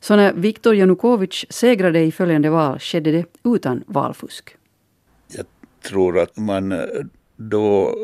Så 0.00 0.16
när 0.16 0.32
Viktor 0.32 0.74
Janukovych 0.74 1.46
segrade 1.50 2.00
i 2.00 2.12
följande 2.12 2.50
val 2.50 2.78
skedde 2.78 3.12
det 3.12 3.24
utan 3.44 3.84
valfusk. 3.86 4.56
Jag 5.28 5.46
tror 5.82 6.18
att 6.18 6.36
man 6.36 6.72
då, 7.36 7.94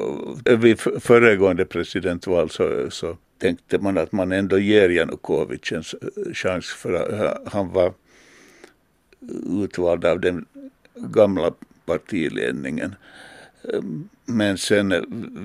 eh, 0.45 0.59
vid 0.59 0.81
föregående 0.81 1.65
presidentval 1.65 2.51
så, 2.51 2.91
så 2.91 3.17
tänkte 3.39 3.79
man 3.79 3.99
att 3.99 4.12
man 4.12 4.33
ändå 4.33 4.59
ger 4.59 4.89
Janukovic 4.89 5.73
en 5.73 5.79
eh, 5.79 6.33
chans 6.33 6.67
för 6.67 6.93
att 6.93 7.12
eh, 7.12 7.53
han 7.53 7.73
var 7.73 7.93
utvald 9.65 10.05
av 10.05 10.21
den 10.21 10.47
gamla 10.95 11.53
partiledningen. 11.85 12.95
Ehm, 13.73 14.09
men 14.25 14.59
sen 14.59 14.95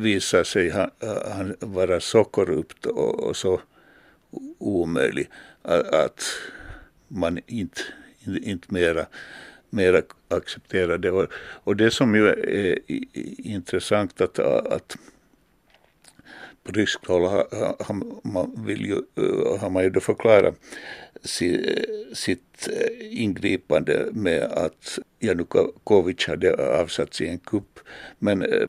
visade 0.02 0.46
sig 0.46 0.70
han, 0.70 0.90
han 1.36 1.56
vara 1.60 2.00
så 2.00 2.24
korrupt 2.24 2.86
och, 2.86 3.20
och 3.20 3.36
så 3.36 3.62
omöjlig 4.58 5.30
att, 5.62 5.94
att 5.94 6.24
man 7.08 7.40
inte, 7.48 7.82
inte 8.26 8.74
mera, 8.74 9.06
mera 9.70 10.02
accepterade. 10.28 11.12
Och, 11.12 11.28
och 11.64 11.76
det 11.76 11.92
som 11.92 12.16
ju 12.16 12.28
är 12.28 12.80
intressant 13.48 14.22
att, 14.22 14.40
att 14.40 14.98
på 16.68 16.72
ryskt 16.72 17.06
håll 17.06 17.22
har, 17.22 17.48
har, 17.84 18.28
man 18.28 18.66
vill 18.66 18.86
ju, 18.86 18.96
eh, 18.96 19.60
har 19.60 19.70
man 19.70 19.84
ju 19.84 19.90
då 19.90 20.00
förklarat 20.00 20.56
eh, 21.42 21.60
sitt 22.14 22.70
eh, 22.70 23.22
ingripande 23.24 24.08
med 24.12 24.44
att 24.44 25.00
Janukovic 25.20 26.28
hade 26.28 26.80
avsatts 26.82 27.22
i 27.22 27.28
en 27.28 27.40
kupp. 27.40 27.80
Men 28.20 28.68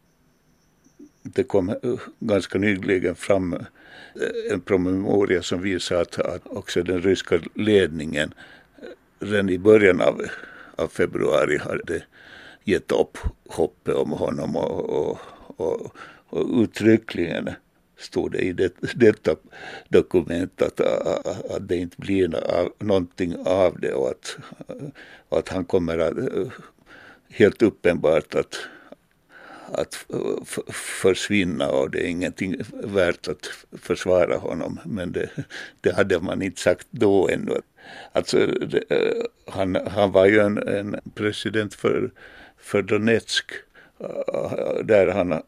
det 1.22 1.42
kom 1.42 1.74
ganska 2.20 2.58
nyligen 2.58 3.14
fram 3.14 3.56
en 4.50 4.60
promemoria 4.60 5.42
som 5.42 5.62
visar 5.62 6.02
att, 6.02 6.18
att 6.18 6.46
också 6.46 6.82
den 6.82 7.02
ryska 7.02 7.40
ledningen 7.54 8.34
redan 9.20 9.48
i 9.48 9.58
början 9.58 10.00
av, 10.00 10.22
av 10.78 10.88
februari 10.88 11.58
hade 11.58 12.02
gett 12.64 12.92
upp 12.92 13.18
hoppet 13.48 13.94
om 13.94 14.10
honom 14.10 14.56
och, 14.56 14.90
och, 14.90 15.18
och, 15.56 15.96
och 16.28 16.62
uttryckligen 16.62 17.50
stod 17.98 18.32
det 18.32 18.38
i 18.38 18.52
det, 18.52 18.72
detta 18.94 19.36
dokument 19.88 20.62
att, 20.62 20.80
att 21.50 21.68
det 21.68 21.76
inte 21.76 21.96
blir 21.98 22.28
någonting 22.84 23.36
av 23.44 23.80
det 23.80 23.92
och 23.92 24.10
att, 24.10 24.36
att 25.28 25.48
han 25.48 25.64
kommer 25.64 25.98
att 25.98 26.18
eh, 26.18 26.52
helt 27.30 27.62
uppenbart 27.62 28.34
att, 28.34 28.58
att 29.72 30.06
försvinna 30.72 31.68
och 31.70 31.90
det 31.90 31.98
är 31.98 32.08
ingenting 32.08 32.56
värt 32.84 33.28
att 33.28 33.50
försvara 33.82 34.36
honom. 34.36 34.80
Men 34.84 35.12
det, 35.12 35.30
det 35.80 35.94
hade 35.94 36.20
man 36.20 36.42
inte 36.42 36.60
sagt 36.60 36.86
då 36.90 37.28
ännu. 37.28 37.60
Alltså, 38.12 38.46
det, 38.46 38.82
eh, 38.90 39.24
han, 39.46 39.74
han 39.74 40.12
var 40.12 40.26
ju 40.26 40.38
en, 40.40 40.58
en 40.58 41.00
president 41.14 41.74
för, 41.74 42.10
för 42.56 42.82
Donetsk 42.82 43.52
eh, 44.00 44.84
där 44.84 45.06
han 45.06 45.32
eh, 45.32 45.40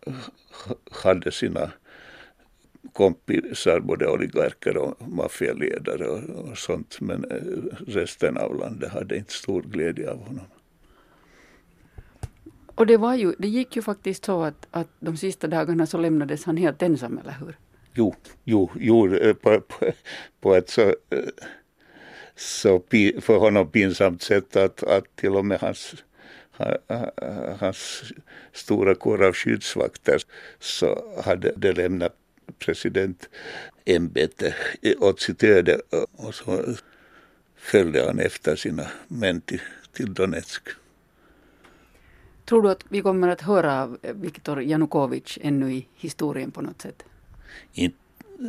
hade 0.90 1.32
sina 1.32 1.70
kompisar, 2.92 3.80
både 3.80 4.08
oligarker 4.08 4.76
och 4.76 5.08
maffialedare 5.08 6.06
och, 6.06 6.50
och 6.50 6.58
sånt. 6.58 7.00
Men 7.00 7.24
resten 7.86 8.36
av 8.36 8.58
landet 8.58 8.92
hade 8.92 9.16
inte 9.16 9.32
stor 9.32 9.62
glädje 9.62 10.10
av 10.10 10.18
honom. 10.18 10.46
Och 12.80 12.86
det, 12.86 12.96
var 12.96 13.14
ju, 13.14 13.34
det 13.38 13.48
gick 13.48 13.76
ju 13.76 13.82
faktiskt 13.82 14.24
så 14.24 14.42
att, 14.42 14.66
att 14.70 14.88
de 15.00 15.16
sista 15.16 15.46
dagarna 15.46 15.86
så 15.86 15.98
lämnades 15.98 16.44
han 16.44 16.56
helt 16.56 16.82
ensam, 16.82 17.18
eller 17.18 17.36
hur? 17.40 17.58
Jo, 17.94 18.14
jo, 18.44 18.70
jo 18.74 19.14
eh, 19.14 19.34
på, 19.34 19.60
på, 19.60 19.92
på 20.40 20.54
ett 20.54 20.70
så, 20.70 20.82
eh, 20.82 20.94
så 22.36 22.82
för 23.20 23.38
honom 23.38 23.70
pinsamt 23.70 24.22
sätt 24.22 24.56
att, 24.56 24.82
att 24.82 25.16
till 25.16 25.36
och 25.36 25.44
med 25.44 25.60
hans 25.60 25.94
hans 27.58 28.02
stora 28.52 28.94
kår 28.94 29.24
av 29.24 29.32
skyddsvakter 29.32 30.22
så 30.58 31.20
hade 31.24 31.52
det 31.56 31.72
lämnat 31.72 32.14
presidentämbetet 32.58 34.54
eh, 34.82 35.02
åt 35.02 35.20
sitt 35.20 35.44
öde 35.44 35.80
och 36.12 36.34
så 36.34 36.74
följde 37.56 38.06
han 38.06 38.18
efter 38.18 38.56
sina 38.56 38.86
män 39.08 39.40
till, 39.40 39.62
till 39.92 40.14
Donetsk. 40.14 40.62
Tror 42.50 42.62
du 42.62 42.70
att 42.70 42.84
vi 42.88 43.02
kommer 43.02 43.28
att 43.28 43.40
höra 43.40 43.82
av 43.82 43.98
Viktor 44.02 44.62
Janukovic 44.62 45.38
ännu 45.42 45.72
i 45.72 45.86
historien 45.94 46.50
på 46.50 46.60
något 46.60 46.82
sätt? 46.82 47.02
In, 47.72 47.92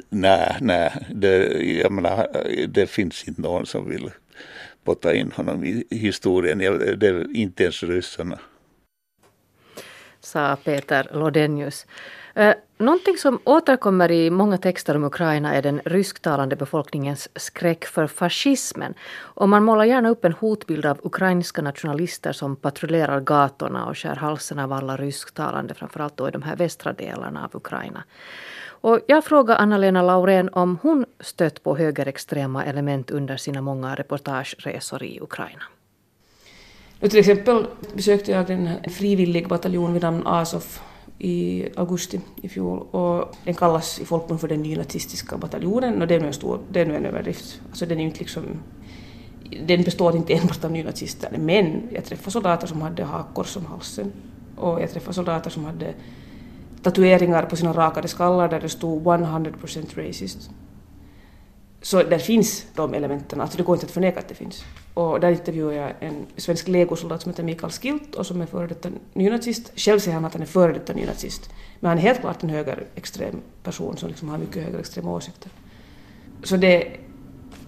nej, 0.10 0.58
nej. 0.62 1.08
Det, 1.10 1.62
jag 1.64 1.92
menar, 1.92 2.28
det 2.68 2.88
finns 2.88 3.28
inte 3.28 3.42
någon 3.42 3.66
som 3.66 3.90
vill 3.90 4.12
potta 4.84 5.14
in 5.14 5.32
honom 5.32 5.64
i 5.64 5.86
historien. 5.90 6.58
Det 6.98 7.08
är 7.08 7.36
inte 7.36 7.64
ens 7.64 7.84
ryssarna. 7.84 8.40
Sa 10.20 10.58
Peter 10.64 11.08
Lodenius. 11.14 11.86
Eh, 12.36 12.54
någonting 12.78 13.18
som 13.18 13.40
återkommer 13.44 14.12
i 14.12 14.30
många 14.30 14.58
texter 14.58 14.96
om 14.96 15.04
Ukraina 15.04 15.56
är 15.56 15.62
den 15.62 15.82
rysktalande 15.86 16.56
befolkningens 16.56 17.30
skräck 17.36 17.86
för 17.86 18.08
fascismen. 18.08 18.94
Och 19.20 19.50
man 19.50 19.64
målar 19.64 19.86
gärna 19.86 20.10
upp 20.10 20.26
en 20.26 20.34
hotbild 20.34 20.86
av 20.86 21.00
ukrainska 21.04 21.62
nationalister 21.62 22.32
som 22.32 22.56
patrullerar 22.56 23.20
gatorna 23.20 23.86
och 23.86 23.98
skär 23.98 24.16
halsen 24.16 24.60
av 24.60 24.74
alla 24.74 24.98
rysktalande, 24.98 25.74
framförallt 25.74 26.18
då 26.18 26.28
i 26.28 26.32
de 26.32 26.42
här 26.42 26.56
västra 26.56 26.94
delarna 26.94 27.46
av 27.46 27.56
Ukraina. 27.56 28.04
Och 28.84 29.00
jag 29.08 29.26
frågar 29.26 29.56
Anna-Lena 29.56 30.02
Laurén 30.02 30.50
om 30.50 30.78
hon 30.82 31.06
stött 31.20 31.64
på 31.64 31.78
högerextrema 31.78 32.66
element 32.66 33.12
under 33.12 33.38
sina 33.38 33.62
många 33.62 33.96
reportageresor 33.96 35.04
i 35.04 35.20
Ukraina. 35.22 35.64
till 37.00 37.20
exempel 37.20 37.66
besökte 37.94 38.32
jag 38.32 38.50
en 38.50 38.70
frivillig 38.92 39.48
bataljon 39.48 39.94
vid 39.94 40.02
namn 40.02 40.28
Azov 40.28 40.66
i 41.24 41.70
augusti 41.76 42.20
i 42.42 42.50
fjol 42.50 42.80
och 42.92 43.36
den 43.46 43.54
kallas 43.54 44.00
i 44.00 44.06
folkmun 44.06 44.40
för 44.40 44.48
den 44.48 44.62
nynazistiska 44.62 45.38
bataljonen 45.38 46.02
och 46.02 46.08
det 46.08 46.16
är 46.16 46.20
nu 46.20 46.28
en, 46.28 46.34
stor, 46.34 46.60
det 46.72 46.82
är 46.82 46.86
nu 46.86 46.96
en 46.96 47.06
överdrift. 47.06 47.62
Alltså 47.70 47.86
den 47.86 48.00
är 48.00 48.04
inte 48.04 48.20
liksom 48.20 48.44
den 49.68 49.84
består 49.84 50.16
inte 50.16 50.34
enbart 50.34 50.64
av 50.64 50.72
nynazister 50.72 51.38
men 51.40 51.82
jag 51.92 52.06
träffade 52.06 52.32
soldater 52.32 52.68
som 52.68 52.82
hade 52.82 53.04
hakkors 53.04 53.58
om 53.58 53.66
halsen 53.66 54.12
och 54.56 54.82
jag 54.82 54.92
träffade 54.92 55.14
soldater 55.14 55.50
som 55.50 55.66
hade 55.66 55.94
tatueringar 56.82 57.46
på 57.46 57.56
sina 57.56 57.74
rakade 57.74 58.08
skallar 58.08 58.50
där 58.50 58.60
det 58.60 58.70
stod 58.70 59.04
100% 59.04 60.08
racist. 60.08 60.50
Så 61.82 62.04
där 62.04 62.18
finns 62.18 62.66
de 62.76 62.94
elementen, 62.94 63.42
alltså 63.42 63.58
det 63.58 63.64
går 63.64 63.76
inte 63.76 63.86
att 63.86 63.92
förneka 63.92 64.20
att 64.20 64.28
det 64.28 64.36
finns. 64.36 64.64
Och 64.94 65.20
där 65.20 65.32
intervjuade 65.32 65.76
jag 65.76 65.92
en 66.00 66.26
svensk 66.38 66.68
legosoldat 66.68 67.22
som 67.22 67.30
heter 67.32 67.44
Mikael 67.44 67.72
Skilt 67.72 68.16
och 68.16 68.26
som 68.26 68.42
är 68.42 68.46
före 68.46 68.68
detta 68.68 68.90
nynazist. 69.14 69.72
Själv 69.76 70.00
säger 70.00 70.16
han 70.16 70.26
att 70.26 70.34
han 70.34 70.42
är 70.42 70.46
före 70.46 70.74
detta 70.74 70.94
nynazist. 70.94 71.50
Men 71.80 71.90
han 71.90 71.98
är 71.98 72.02
helt 72.02 72.20
klart 72.20 72.44
en 72.44 72.50
högerextrem 72.50 73.36
person 73.64 73.98
som 73.98 74.10
liksom 74.10 74.30
har 74.30 74.38
mycket 74.38 74.64
högerextrema 74.64 75.12
åsikter. 75.12 75.52
Så 76.44 76.58
det 76.58 76.98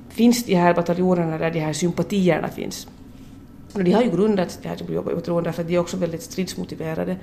finns 0.10 0.46
de 0.46 0.56
här 0.56 0.74
bataljonerna 0.74 1.38
där 1.38 1.52
de 1.52 1.60
här 1.60 1.74
sympatierna 1.74 2.48
finns. 2.48 2.88
Och 3.74 3.84
de 3.84 3.92
har 3.92 4.04
ju 4.04 4.12
grundat 4.12 4.60
det 4.62 4.70
här 4.70 5.04
bataljonen 5.16 5.54
för 5.54 5.62
att 5.62 5.68
de 5.68 5.76
är 5.76 5.80
också 5.80 5.98
väldigt 5.98 6.22
stridsmotiverade 6.22 7.18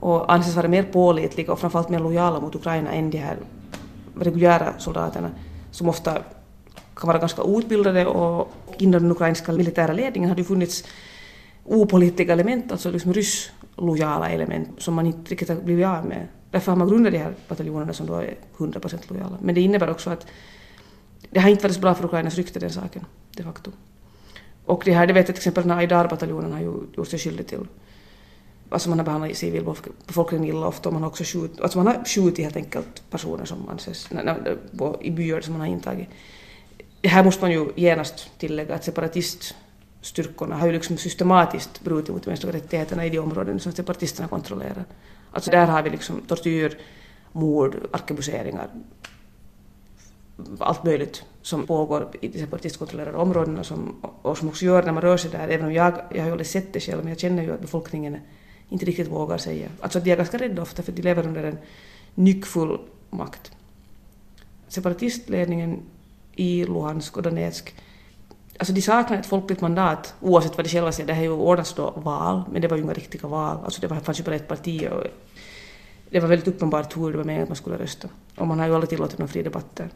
och 0.00 0.32
anses 0.32 0.56
vara 0.56 0.68
mer 0.68 0.82
pålitliga 0.82 1.52
och 1.52 1.58
framförallt 1.58 1.88
mer 1.88 1.98
lojala 1.98 2.40
mot 2.40 2.54
Ukraina 2.54 2.92
än 2.92 3.10
de 3.10 3.18
här 3.18 3.36
reguljära 4.20 4.78
soldaterna 4.78 5.30
som 5.76 5.88
ofta 5.88 6.22
kan 6.96 7.06
vara 7.06 7.18
ganska 7.18 7.42
outbildade 7.42 8.06
och 8.06 8.52
inom 8.78 9.02
den 9.02 9.10
ukrainska 9.10 9.52
militära 9.52 9.92
ledningen 9.92 10.28
har 10.28 10.36
det 10.36 10.44
funnits 10.44 10.84
opolitiska 11.64 12.32
element, 12.32 12.72
alltså 12.72 12.90
liksom 12.90 13.12
rysslojala 13.12 14.30
element 14.30 14.68
som 14.78 14.94
man 14.94 15.06
inte 15.06 15.30
riktigt 15.30 15.48
har 15.48 15.56
blivit 15.56 15.86
av 15.86 16.04
med. 16.06 16.28
Därför 16.50 16.72
har 16.72 16.76
man 16.76 16.88
grundat 16.88 17.12
de 17.12 17.18
här 17.18 17.34
bataljonerna 17.48 17.92
som 17.92 18.06
då 18.06 18.14
är 18.14 18.36
100% 18.56 18.96
lojala. 19.08 19.38
Men 19.40 19.54
det 19.54 19.60
innebär 19.60 19.90
också 19.90 20.10
att 20.10 20.26
det 21.30 21.40
har 21.40 21.50
inte 21.50 21.62
varit 21.62 21.74
så 21.74 21.80
bra 21.80 21.94
för 21.94 22.04
Ukrainas 22.04 22.34
rykte 22.34 22.58
den 22.58 22.70
saken, 22.70 23.04
de 23.36 23.42
facto. 23.42 23.70
Och 24.64 24.82
det 24.84 24.92
här, 24.92 25.06
det 25.06 25.12
vet 25.12 25.28
jag 25.28 25.36
till 25.36 25.40
exempel 25.40 25.66
när 25.66 25.76
Aidar-bataljonen 25.76 26.52
har 26.52 26.60
ju 26.60 26.72
gjort 26.96 27.08
sig 27.08 27.18
skyldig 27.18 27.46
till. 27.46 27.66
Alltså 28.68 28.88
man 28.88 28.98
har 28.98 29.04
behandlat 29.04 29.36
civilbefolkningen 29.36 30.44
illa 30.56 30.66
ofta 30.66 30.88
och 30.88 30.92
man 30.92 31.02
har 31.02 31.10
också 31.10 31.24
skjutit, 31.24 31.60
alltså 31.60 31.78
man 31.78 31.86
har 31.86 32.04
skjutit 32.04 32.44
helt 32.44 32.56
enkelt 32.56 33.10
personer 33.10 33.44
som 33.44 33.68
anses, 33.68 34.08
i 35.00 35.10
byar 35.10 35.40
som 35.40 35.52
man 35.52 35.60
har 35.60 35.68
intagit 35.68 36.08
det 37.06 37.10
här 37.10 37.24
måste 37.24 37.42
man 37.42 37.52
ju 37.52 37.68
genast 37.76 38.30
tillägga 38.38 38.74
att 38.74 38.84
separatiststyrkorna 38.84 40.56
har 40.56 40.66
ju 40.66 40.72
liksom 40.72 40.96
systematiskt 40.96 41.80
brutit 41.80 42.14
mot 42.14 42.26
mänskliga 42.26 42.52
rättigheterna 42.52 43.06
i 43.06 43.10
de 43.10 43.18
områden 43.18 43.60
som 43.60 43.72
separatisterna 43.72 44.28
kontrollerar. 44.28 44.84
Alltså 45.30 45.50
där 45.50 45.66
har 45.66 45.82
vi 45.82 45.90
liksom 45.90 46.20
tortyr, 46.20 46.78
mord, 47.32 47.76
arkebuseringar, 47.92 48.68
allt 50.58 50.84
möjligt 50.84 51.24
som 51.42 51.66
pågår 51.66 52.08
i 52.20 52.28
de 52.28 52.38
separatistkontrollerade 52.38 53.18
områdena 53.18 53.64
som, 53.64 53.96
och 54.22 54.38
som 54.38 54.48
också 54.48 54.64
gör 54.64 54.82
när 54.82 54.92
man 54.92 55.02
rör 55.02 55.16
sig 55.16 55.30
där, 55.30 55.48
även 55.48 55.66
om 55.66 55.72
jag, 55.72 55.92
jag 56.10 56.18
har 56.18 56.26
ju 56.26 56.32
aldrig 56.32 56.46
sett 56.46 56.72
det 56.72 56.80
själv, 56.80 56.98
men 56.98 57.08
jag 57.08 57.18
känner 57.18 57.42
ju 57.42 57.54
att 57.54 57.60
befolkningen 57.60 58.18
inte 58.68 58.84
riktigt 58.84 59.08
vågar 59.08 59.38
säga. 59.38 59.68
Alltså 59.80 60.00
de 60.00 60.10
är 60.12 60.16
ganska 60.16 60.38
rädda 60.38 60.62
ofta 60.62 60.82
för 60.82 60.92
de 60.92 61.02
lever 61.02 61.26
under 61.26 61.44
en 61.44 61.58
nyckfull 62.14 62.78
makt. 63.10 63.52
Separatistledningen 64.68 65.82
i 66.34 66.64
Luhansk 66.64 67.16
och 67.16 67.22
Donetsk 67.22 67.74
Alltså 68.58 68.72
de 68.72 68.82
saknar 68.82 69.18
ett 69.18 69.26
folkligt 69.26 69.60
mandat 69.60 70.14
oavsett 70.20 70.56
vad 70.56 70.66
de 70.66 70.70
själva 70.70 70.92
säger. 70.92 71.06
Det 71.06 71.14
har 71.14 71.22
ju 71.22 71.30
ordnats 71.30 71.74
då 71.74 71.90
val, 71.90 72.42
men 72.52 72.62
det 72.62 72.68
var 72.68 72.76
ju 72.76 72.82
inga 72.82 72.92
riktiga 72.92 73.28
val. 73.28 73.58
Alltså 73.64 73.80
det 73.80 73.88
fanns 73.88 74.20
ju 74.20 74.24
bara 74.24 74.34
ett 74.34 74.48
parti 74.48 74.88
och 74.92 75.04
det 76.10 76.20
var 76.20 76.28
väldigt 76.28 76.48
uppenbart 76.48 76.96
hur 76.96 77.12
det 77.12 77.16
var 77.16 77.24
meningen 77.24 77.42
att 77.42 77.48
man 77.48 77.56
skulle 77.56 77.78
rösta. 77.78 78.08
Och 78.36 78.46
man 78.46 78.58
har 78.58 78.66
ju 78.66 78.74
aldrig 78.74 78.90
tillåtit 78.90 79.18
några 79.18 79.32
fri 79.32 79.42
debatter. 79.42 79.88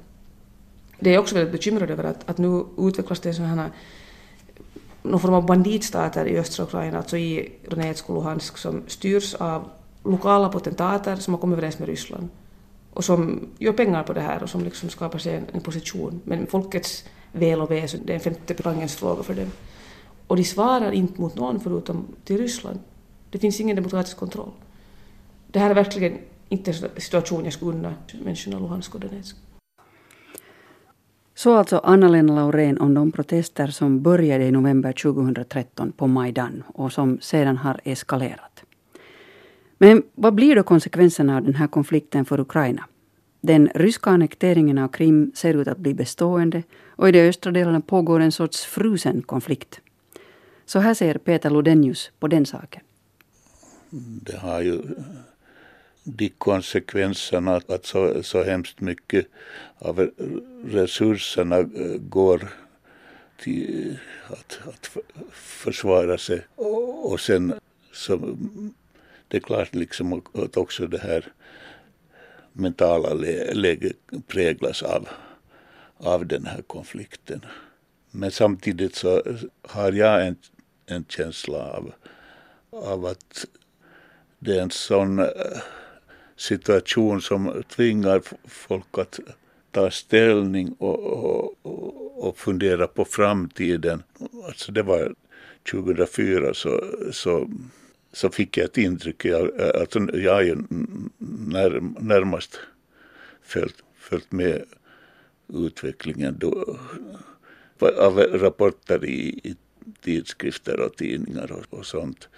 Det 0.98 1.14
är 1.14 1.18
också 1.18 1.34
väldigt 1.34 1.52
bekymrad 1.52 1.90
över 1.90 2.04
att, 2.04 2.30
att 2.30 2.38
nu 2.38 2.64
utvecklas 2.78 3.20
det 3.20 3.34
sådana 3.34 3.62
här 3.62 3.70
någon 5.02 5.20
form 5.20 5.34
av 5.34 5.46
banditstater 5.46 6.26
i 6.26 6.38
östra 6.38 6.64
Ukraina, 6.64 6.98
alltså 6.98 7.16
i 7.16 7.52
Donetsk 7.68 8.10
och 8.10 8.14
Luhansk, 8.14 8.58
som 8.58 8.82
styrs 8.86 9.34
av 9.34 9.70
lokala 10.04 10.48
potentater 10.48 11.16
som 11.16 11.34
har 11.34 11.40
kommit 11.40 11.56
överens 11.56 11.78
med 11.78 11.88
Ryssland 11.88 12.28
och 12.94 13.04
som 13.04 13.48
gör 13.58 13.72
pengar 13.72 14.02
på 14.02 14.12
det 14.12 14.20
här 14.20 14.42
och 14.42 14.50
som 14.50 14.64
liksom 14.64 14.88
skapar 14.88 15.18
sig 15.18 15.36
en, 15.36 15.46
en 15.52 15.60
position. 15.60 16.20
Men 16.24 16.46
folkets 16.46 17.04
väl 17.32 17.60
och 17.60 17.70
ve, 17.70 17.86
det 18.04 18.12
är 18.12 18.14
en 18.14 18.20
femte 18.20 18.54
rangens 18.54 18.96
fråga 18.96 19.22
för 19.22 19.34
dem. 19.34 19.50
Och 20.26 20.36
de 20.36 20.44
svarar 20.44 20.92
inte 20.92 21.20
mot 21.20 21.34
någon 21.34 21.60
förutom 21.60 22.06
till 22.24 22.38
Ryssland. 22.38 22.78
Det 23.30 23.38
finns 23.38 23.60
ingen 23.60 23.76
demokratisk 23.76 24.16
kontroll. 24.16 24.50
Det 25.46 25.58
här 25.58 25.70
är 25.70 25.74
verkligen 25.74 26.18
inte 26.48 26.70
en 26.70 27.00
situation 27.00 27.44
jag 27.44 27.52
skulle 27.52 27.70
unna 27.70 27.94
människorna 28.24 28.56
i 28.56 28.60
Luhansk 28.60 28.94
och 28.94 29.00
Donetsk. 29.00 29.36
Så 31.40 31.54
alltså 31.54 31.78
Anna-Lena 31.78 32.34
Laurén 32.34 32.78
om 32.78 32.94
de 32.94 33.12
protester 33.12 33.66
som 33.66 34.02
började 34.02 34.44
i 34.44 34.50
november 34.50 34.92
2013 34.92 35.92
på 35.92 36.06
Majdan 36.06 36.62
och 36.66 36.92
som 36.92 37.18
sedan 37.20 37.56
har 37.56 37.80
eskalerat. 37.84 38.64
Men 39.78 40.02
vad 40.14 40.34
blir 40.34 40.56
då 40.56 40.62
konsekvenserna 40.62 41.36
av 41.36 41.42
den 41.42 41.54
här 41.54 41.66
konflikten 41.66 42.24
för 42.24 42.40
Ukraina? 42.40 42.84
Den 43.40 43.68
ryska 43.74 44.10
annekteringen 44.10 44.78
av 44.78 44.88
Krim 44.88 45.32
ser 45.34 45.54
ut 45.54 45.68
att 45.68 45.78
bli 45.78 45.94
bestående 45.94 46.62
och 46.86 47.08
i 47.08 47.12
de 47.12 47.28
östra 47.28 47.52
delarna 47.52 47.80
pågår 47.80 48.20
en 48.20 48.32
sorts 48.32 48.64
frusen 48.64 49.22
konflikt. 49.22 49.80
Så 50.66 50.78
här 50.78 50.94
ser 50.94 51.18
Peter 51.18 51.50
Lodenius 51.50 52.10
på 52.18 52.28
den 52.28 52.46
saken. 52.46 52.82
Det 54.22 54.36
har 54.36 54.60
ju 54.60 54.82
de 56.04 56.28
konsekvenserna 56.28 57.60
att 57.68 57.86
så, 57.86 58.22
så 58.22 58.42
hemskt 58.42 58.80
mycket 58.80 59.26
av 59.78 60.10
resurserna 60.64 61.58
eh, 61.58 61.96
går 61.98 62.48
till 63.36 63.98
att, 64.26 64.58
att 64.68 64.90
försvara 65.32 66.18
sig. 66.18 66.42
Och 67.02 67.20
sen 67.20 67.54
så 67.92 68.36
det 69.28 69.36
är 69.36 69.40
klart 69.40 69.74
liksom 69.74 70.22
att 70.34 70.56
också 70.56 70.86
det 70.86 70.98
här 70.98 71.32
mentala 72.52 73.14
läget 73.52 73.96
präglas 74.26 74.82
av, 74.82 75.08
av 75.96 76.26
den 76.26 76.46
här 76.46 76.62
konflikten. 76.62 77.44
Men 78.10 78.30
samtidigt 78.30 78.94
så 78.94 79.22
har 79.62 79.92
jag 79.92 80.26
en, 80.26 80.36
en 80.86 81.04
känsla 81.08 81.58
av, 81.58 81.92
av 82.70 83.06
att 83.06 83.46
det 84.38 84.58
är 84.58 84.62
en 84.62 84.70
sån 84.70 85.18
eh, 85.18 85.26
situation 86.40 87.20
som 87.20 87.62
tvingar 87.68 88.22
folk 88.48 88.98
att 88.98 89.20
ta 89.70 89.90
ställning 89.90 90.72
och, 90.78 90.98
och, 91.62 92.28
och 92.28 92.38
fundera 92.38 92.86
på 92.86 93.04
framtiden. 93.04 94.02
Alltså 94.46 94.72
det 94.72 94.82
var 94.82 95.14
2004 95.70 96.54
så, 96.54 96.84
så 97.12 97.50
så 98.12 98.30
fick 98.30 98.56
jag 98.56 98.64
ett 98.64 98.78
intryck, 98.78 99.24
jag, 99.24 99.60
alltså 99.60 99.98
jag 99.98 100.34
har 100.34 100.42
ju 100.42 100.56
när, 101.18 101.80
närmast 102.00 102.60
följt, 103.42 103.84
följt 103.98 104.32
med 104.32 104.64
utvecklingen 105.54 106.36
då, 106.38 106.78
av 107.78 108.18
rapporter 108.18 109.04
i, 109.04 109.40
i 109.44 109.56
tidskrifter 110.00 110.80
och 110.80 110.96
tidningar 110.96 111.52
och, 111.52 111.78
och 111.78 111.86
sånt. 111.86 112.28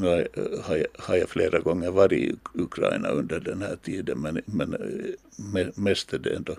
Nu 0.00 0.28
har 0.62 0.76
jag, 0.76 0.86
har 0.98 1.16
jag 1.16 1.28
flera 1.28 1.58
gånger 1.58 1.90
varit 1.90 2.12
i 2.12 2.36
Ukraina 2.54 3.08
under 3.08 3.40
den 3.40 3.62
här 3.62 3.76
tiden 3.76 4.20
men, 4.20 4.40
men 4.46 5.72
mest 5.74 6.12
är 6.12 6.18
det 6.18 6.36
ändå 6.36 6.56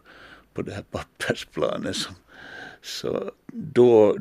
på 0.53 0.62
det 0.62 0.73
här 0.73 0.84
pappersplanet. 0.91 1.95
Som, 1.95 2.15
så 2.81 3.31
då, 3.53 4.17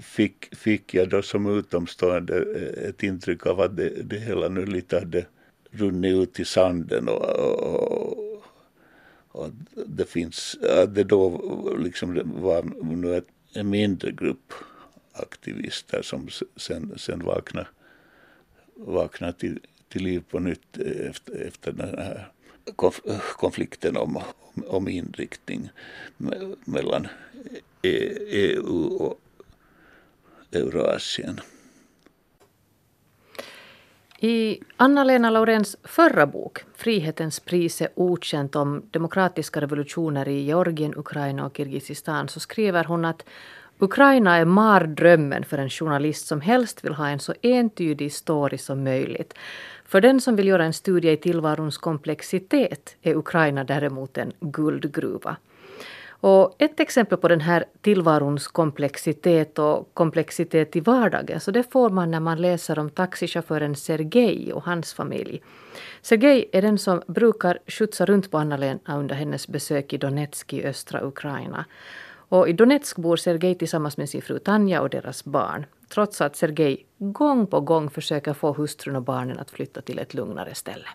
fick, 0.00 0.56
fick 0.56 0.94
jag 0.94 1.08
då 1.08 1.22
som 1.22 1.58
utomstående 1.58 2.36
eh, 2.36 2.88
ett 2.88 3.02
intryck 3.02 3.46
av 3.46 3.60
att 3.60 3.76
det, 3.76 4.02
det 4.02 4.18
hela 4.18 4.48
nu 4.48 4.66
lite 4.66 4.98
hade 4.98 5.26
runnit 5.70 6.14
ut 6.14 6.40
i 6.40 6.44
sanden 6.44 7.08
och, 7.08 7.24
och, 7.38 8.44
och 9.28 9.50
det 9.86 10.08
finns, 10.08 10.58
att 10.62 10.94
det 10.94 11.04
då 11.04 11.40
liksom 11.78 12.20
var 12.42 12.62
nu 12.96 13.16
ett, 13.16 13.28
en 13.54 13.70
mindre 13.70 14.12
grupp 14.12 14.52
aktivister 15.12 16.02
som 16.02 16.28
sen, 16.56 16.92
sen 16.96 17.24
vaknade, 17.24 17.66
vaknade 18.74 19.32
till, 19.32 19.60
till 19.88 20.02
liv 20.02 20.24
på 20.30 20.38
nytt 20.38 20.76
efter, 20.78 21.46
efter 21.46 21.72
den 21.72 21.98
här 21.98 22.28
konflikten 23.36 23.96
om, 23.96 24.22
om 24.66 24.88
inriktning 24.88 25.70
mellan 26.64 27.08
EU 27.82 28.84
och 28.84 29.20
Eurasien. 30.52 31.40
I 34.24 34.60
Anna-Lena 34.76 35.30
Lauréns 35.30 35.76
förra 35.84 36.26
bok, 36.26 36.64
Frihetens 36.74 37.40
pris 37.40 37.82
är 37.82 37.88
okänt 37.94 38.56
om 38.56 38.82
demokratiska 38.90 39.60
revolutioner 39.60 40.28
i 40.28 40.42
Georgien, 40.42 40.94
Ukraina 40.96 41.46
och 41.46 41.56
Kirgizistan, 41.56 42.28
så 42.28 42.40
skriver 42.40 42.84
hon 42.84 43.04
att 43.04 43.24
Ukraina 43.82 44.36
är 44.36 44.44
mardrömmen 44.44 45.44
för 45.44 45.58
en 45.58 45.70
journalist 45.70 46.26
som 46.26 46.40
helst 46.40 46.84
vill 46.84 46.94
ha 46.94 47.08
en 47.08 47.18
så 47.18 47.34
entydig 47.42 48.12
story 48.12 48.58
som 48.58 48.84
möjligt. 48.84 49.34
För 49.84 50.00
den 50.00 50.20
som 50.20 50.36
vill 50.36 50.46
göra 50.46 50.64
en 50.64 50.72
studie 50.72 51.12
i 51.12 51.16
tillvarons 51.16 51.78
komplexitet 51.78 52.96
är 53.02 53.14
Ukraina 53.14 53.64
däremot 53.64 54.18
en 54.18 54.32
guldgruva. 54.40 55.36
Och 56.08 56.56
ett 56.58 56.80
exempel 56.80 57.18
på 57.18 57.28
den 57.28 57.40
här 57.40 57.64
tillvarons 57.80 58.48
komplexitet 58.48 59.58
och 59.58 59.94
komplexitet 59.94 60.76
i 60.76 60.80
vardagen 60.80 61.40
så 61.40 61.50
det 61.50 61.72
får 61.72 61.90
man 61.90 62.10
när 62.10 62.20
man 62.20 62.40
läser 62.40 62.78
om 62.78 62.90
taxichauffören 62.90 63.76
Sergej 63.76 64.52
och 64.52 64.64
hans 64.64 64.94
familj. 64.94 65.42
Sergej 66.02 66.48
är 66.52 66.62
den 66.62 66.78
som 66.78 67.02
brukar 67.06 67.58
skjutsa 67.66 68.06
runt 68.06 68.30
på 68.30 68.38
Anna-Lena 68.38 68.96
under 68.96 69.14
hennes 69.14 69.48
besök 69.48 69.92
i 69.92 69.98
Donetsk 69.98 70.52
i 70.52 70.64
östra 70.64 71.06
Ukraina. 71.06 71.64
Och 72.32 72.48
I 72.48 72.52
Donetsk 72.52 72.96
bor 72.96 73.16
Sergej 73.16 73.54
tillsammans 73.54 73.96
med 73.96 74.08
sin 74.08 74.22
fru 74.22 74.38
Tanja 74.38 74.80
och 74.80 74.90
deras 74.90 75.24
barn 75.24 75.66
trots 75.88 76.20
att 76.20 76.36
Sergej 76.36 76.86
gång 76.98 77.46
på 77.46 77.60
gång 77.60 77.90
försöker 77.90 78.34
få 78.34 78.52
hustrun 78.52 78.96
och 78.96 79.02
barnen 79.02 79.38
att 79.38 79.50
flytta 79.50 79.80
till 79.80 79.98
ett 79.98 80.14
lugnare 80.14 80.54
ställe. 80.54 80.86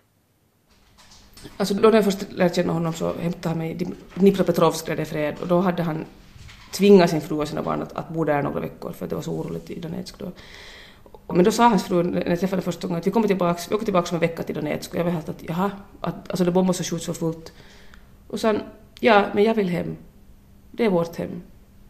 Alltså 1.57 1.73
då 1.73 1.89
när 1.89 1.95
jag 1.95 2.05
först 2.05 2.31
lärde 2.31 2.53
känna 2.53 2.73
honom 2.73 2.93
så 2.93 3.13
hämtade 3.13 3.49
han 3.49 3.57
mig 3.57 3.71
i 3.71 3.87
Dnipropetrovsk 4.15 4.85
där 4.85 4.95
det 4.95 5.01
är 5.01 5.05
fred 5.05 5.35
och 5.41 5.47
då 5.47 5.59
hade 5.59 5.83
han 5.83 6.05
tvingat 6.71 7.09
sin 7.09 7.21
fru 7.21 7.35
och 7.35 7.47
sina 7.47 7.63
barn 7.63 7.81
att, 7.81 7.93
att 7.93 8.09
bo 8.09 8.23
där 8.23 8.43
några 8.43 8.59
veckor 8.59 8.91
för 8.91 9.05
att 9.05 9.09
det 9.09 9.15
var 9.15 9.23
så 9.23 9.31
oroligt 9.31 9.69
i 9.69 9.79
Donetsk 9.79 10.19
då. 10.19 10.31
Men 11.33 11.43
då 11.43 11.51
sa 11.51 11.67
hans 11.67 11.83
fru 11.83 12.03
när 12.03 12.29
jag 12.29 12.39
träffade 12.39 12.61
första 12.61 12.87
gången 12.87 12.99
att 12.99 13.07
vi 13.07 13.11
kommer 13.11 13.27
tillbaka, 13.27 13.61
vi 13.69 13.75
åker 13.75 13.85
tillbaka 13.85 14.09
om 14.09 14.15
en 14.15 14.19
vecka 14.19 14.43
till 14.43 14.55
Donetsk 14.55 14.93
och 14.93 14.99
jag 14.99 15.03
var 15.03 15.11
helt 15.11 15.29
att 15.29 15.43
jaha, 15.47 15.71
att, 16.01 16.29
alltså 16.29 16.43
det 16.43 16.51
bombas 16.51 16.79
och 16.79 16.85
skjuts 16.85 17.05
för 17.05 17.13
fullt. 17.13 17.53
Och 18.27 18.39
sen 18.39 18.61
ja, 18.99 19.25
men 19.33 19.43
jag 19.43 19.53
vill 19.53 19.69
hem. 19.69 19.95
Det 20.77 20.85
är 20.85 20.89
vårt 20.89 21.15
hem. 21.15 21.41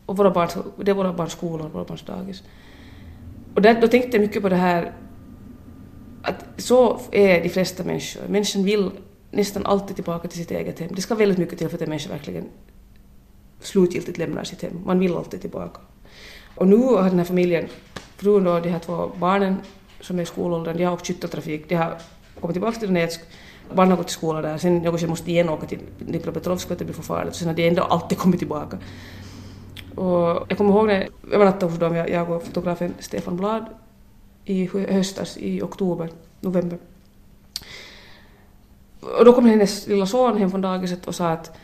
Och 0.06 0.17
våra 0.17 0.32
barns, 0.32 0.58
det 0.78 0.91
är 0.91 0.95
våra 0.95 1.13
barns 1.13 1.32
skolor, 1.32 1.69
våra 1.69 1.84
barns 1.84 2.02
dagis. 2.02 2.43
Och 3.56 3.62
där, 3.62 3.82
då 3.82 3.88
tänkte 3.88 4.17
jag 4.17 4.21
mycket 4.21 4.41
på 4.41 4.50
det 4.50 4.56
här 4.56 4.93
att 6.21 6.45
så 6.58 7.00
är 7.12 7.43
de 7.43 7.50
flesta 7.50 7.84
människor. 7.84 8.28
Människan 8.28 8.63
vill 8.63 8.91
nästan 9.32 9.65
alltid 9.65 9.95
tillbaka 9.95 10.28
till 10.28 10.39
sitt 10.39 10.52
eget 10.52 10.80
hem. 10.80 10.89
Det 10.95 11.02
ska 11.02 11.15
väldigt 11.15 11.38
mycket 11.38 11.58
till 11.58 11.69
för 11.69 11.76
att 11.76 11.82
en 11.82 11.89
människa 11.89 12.10
verkligen 12.10 12.45
slutgiltigt 13.60 14.17
lämnar 14.17 14.43
sitt 14.43 14.62
hem. 14.62 14.82
Man 14.86 15.00
vill 15.00 15.15
alltid 15.15 15.41
tillbaka. 15.41 15.82
Och 16.56 16.67
nu 16.67 16.78
har 16.78 17.04
den 17.04 17.17
här 17.17 17.26
familjen, 17.26 17.67
frun 18.15 18.47
och 18.47 18.62
de 18.62 18.69
här 18.69 18.80
två 18.80 19.12
barnen 19.19 19.56
som 20.02 20.19
är 20.19 20.23
i 20.23 20.26
skolåldern, 20.26 20.78
de 20.78 20.84
har 20.84 20.93
åkt 20.93 21.08
skytteltrafik, 21.08 21.69
de 21.69 21.76
har 21.76 21.97
kommit 22.39 22.54
tillbaka 22.54 22.80
till 22.80 22.88
Donetsk, 22.88 23.21
barnen 23.75 23.91
har 23.91 23.97
gått 23.97 24.10
i 24.10 24.13
skola 24.13 24.41
där, 24.41 24.58
sen 24.58 24.77
något 24.77 25.10
måste 25.10 25.32
igen 25.32 25.49
åka 25.49 25.67
till 25.67 25.80
Dnipropetrovsk 25.99 26.67
för 26.67 26.73
att 26.73 26.80
det 26.80 26.86
blir 26.86 26.95
för 26.95 27.03
farligt, 27.03 27.36
sen 27.36 27.47
har 27.47 27.56
de 27.56 27.67
ändå 27.67 27.84
alltid 27.84 28.17
kommit 28.17 28.39
tillbaka. 28.39 28.77
Och 29.95 30.45
jag 30.49 30.58
kommer 30.58 30.71
ihåg 30.71 30.88
när 30.88 31.01
jag 31.01 31.34
övernattade 31.34 31.65
hos 31.65 31.80
dem, 31.80 31.95
jag, 31.95 32.10
jag 32.10 32.30
och 32.30 32.43
fotografen 32.43 32.93
Stefan 32.99 33.38
Blad 33.38 33.65
i 34.45 34.65
höstas, 34.65 35.38
i 35.38 35.62
oktober, 35.62 36.10
november. 36.41 36.80
Och 38.99 39.25
då 39.25 39.34
kom 39.34 39.45
hennes 39.45 39.88
lilla 39.88 40.06
son 40.06 40.38
hem 40.38 40.51
från 40.51 40.62
dagiset 40.62 41.08
och 41.08 41.15
sa 41.15 41.30
att, 41.30 41.58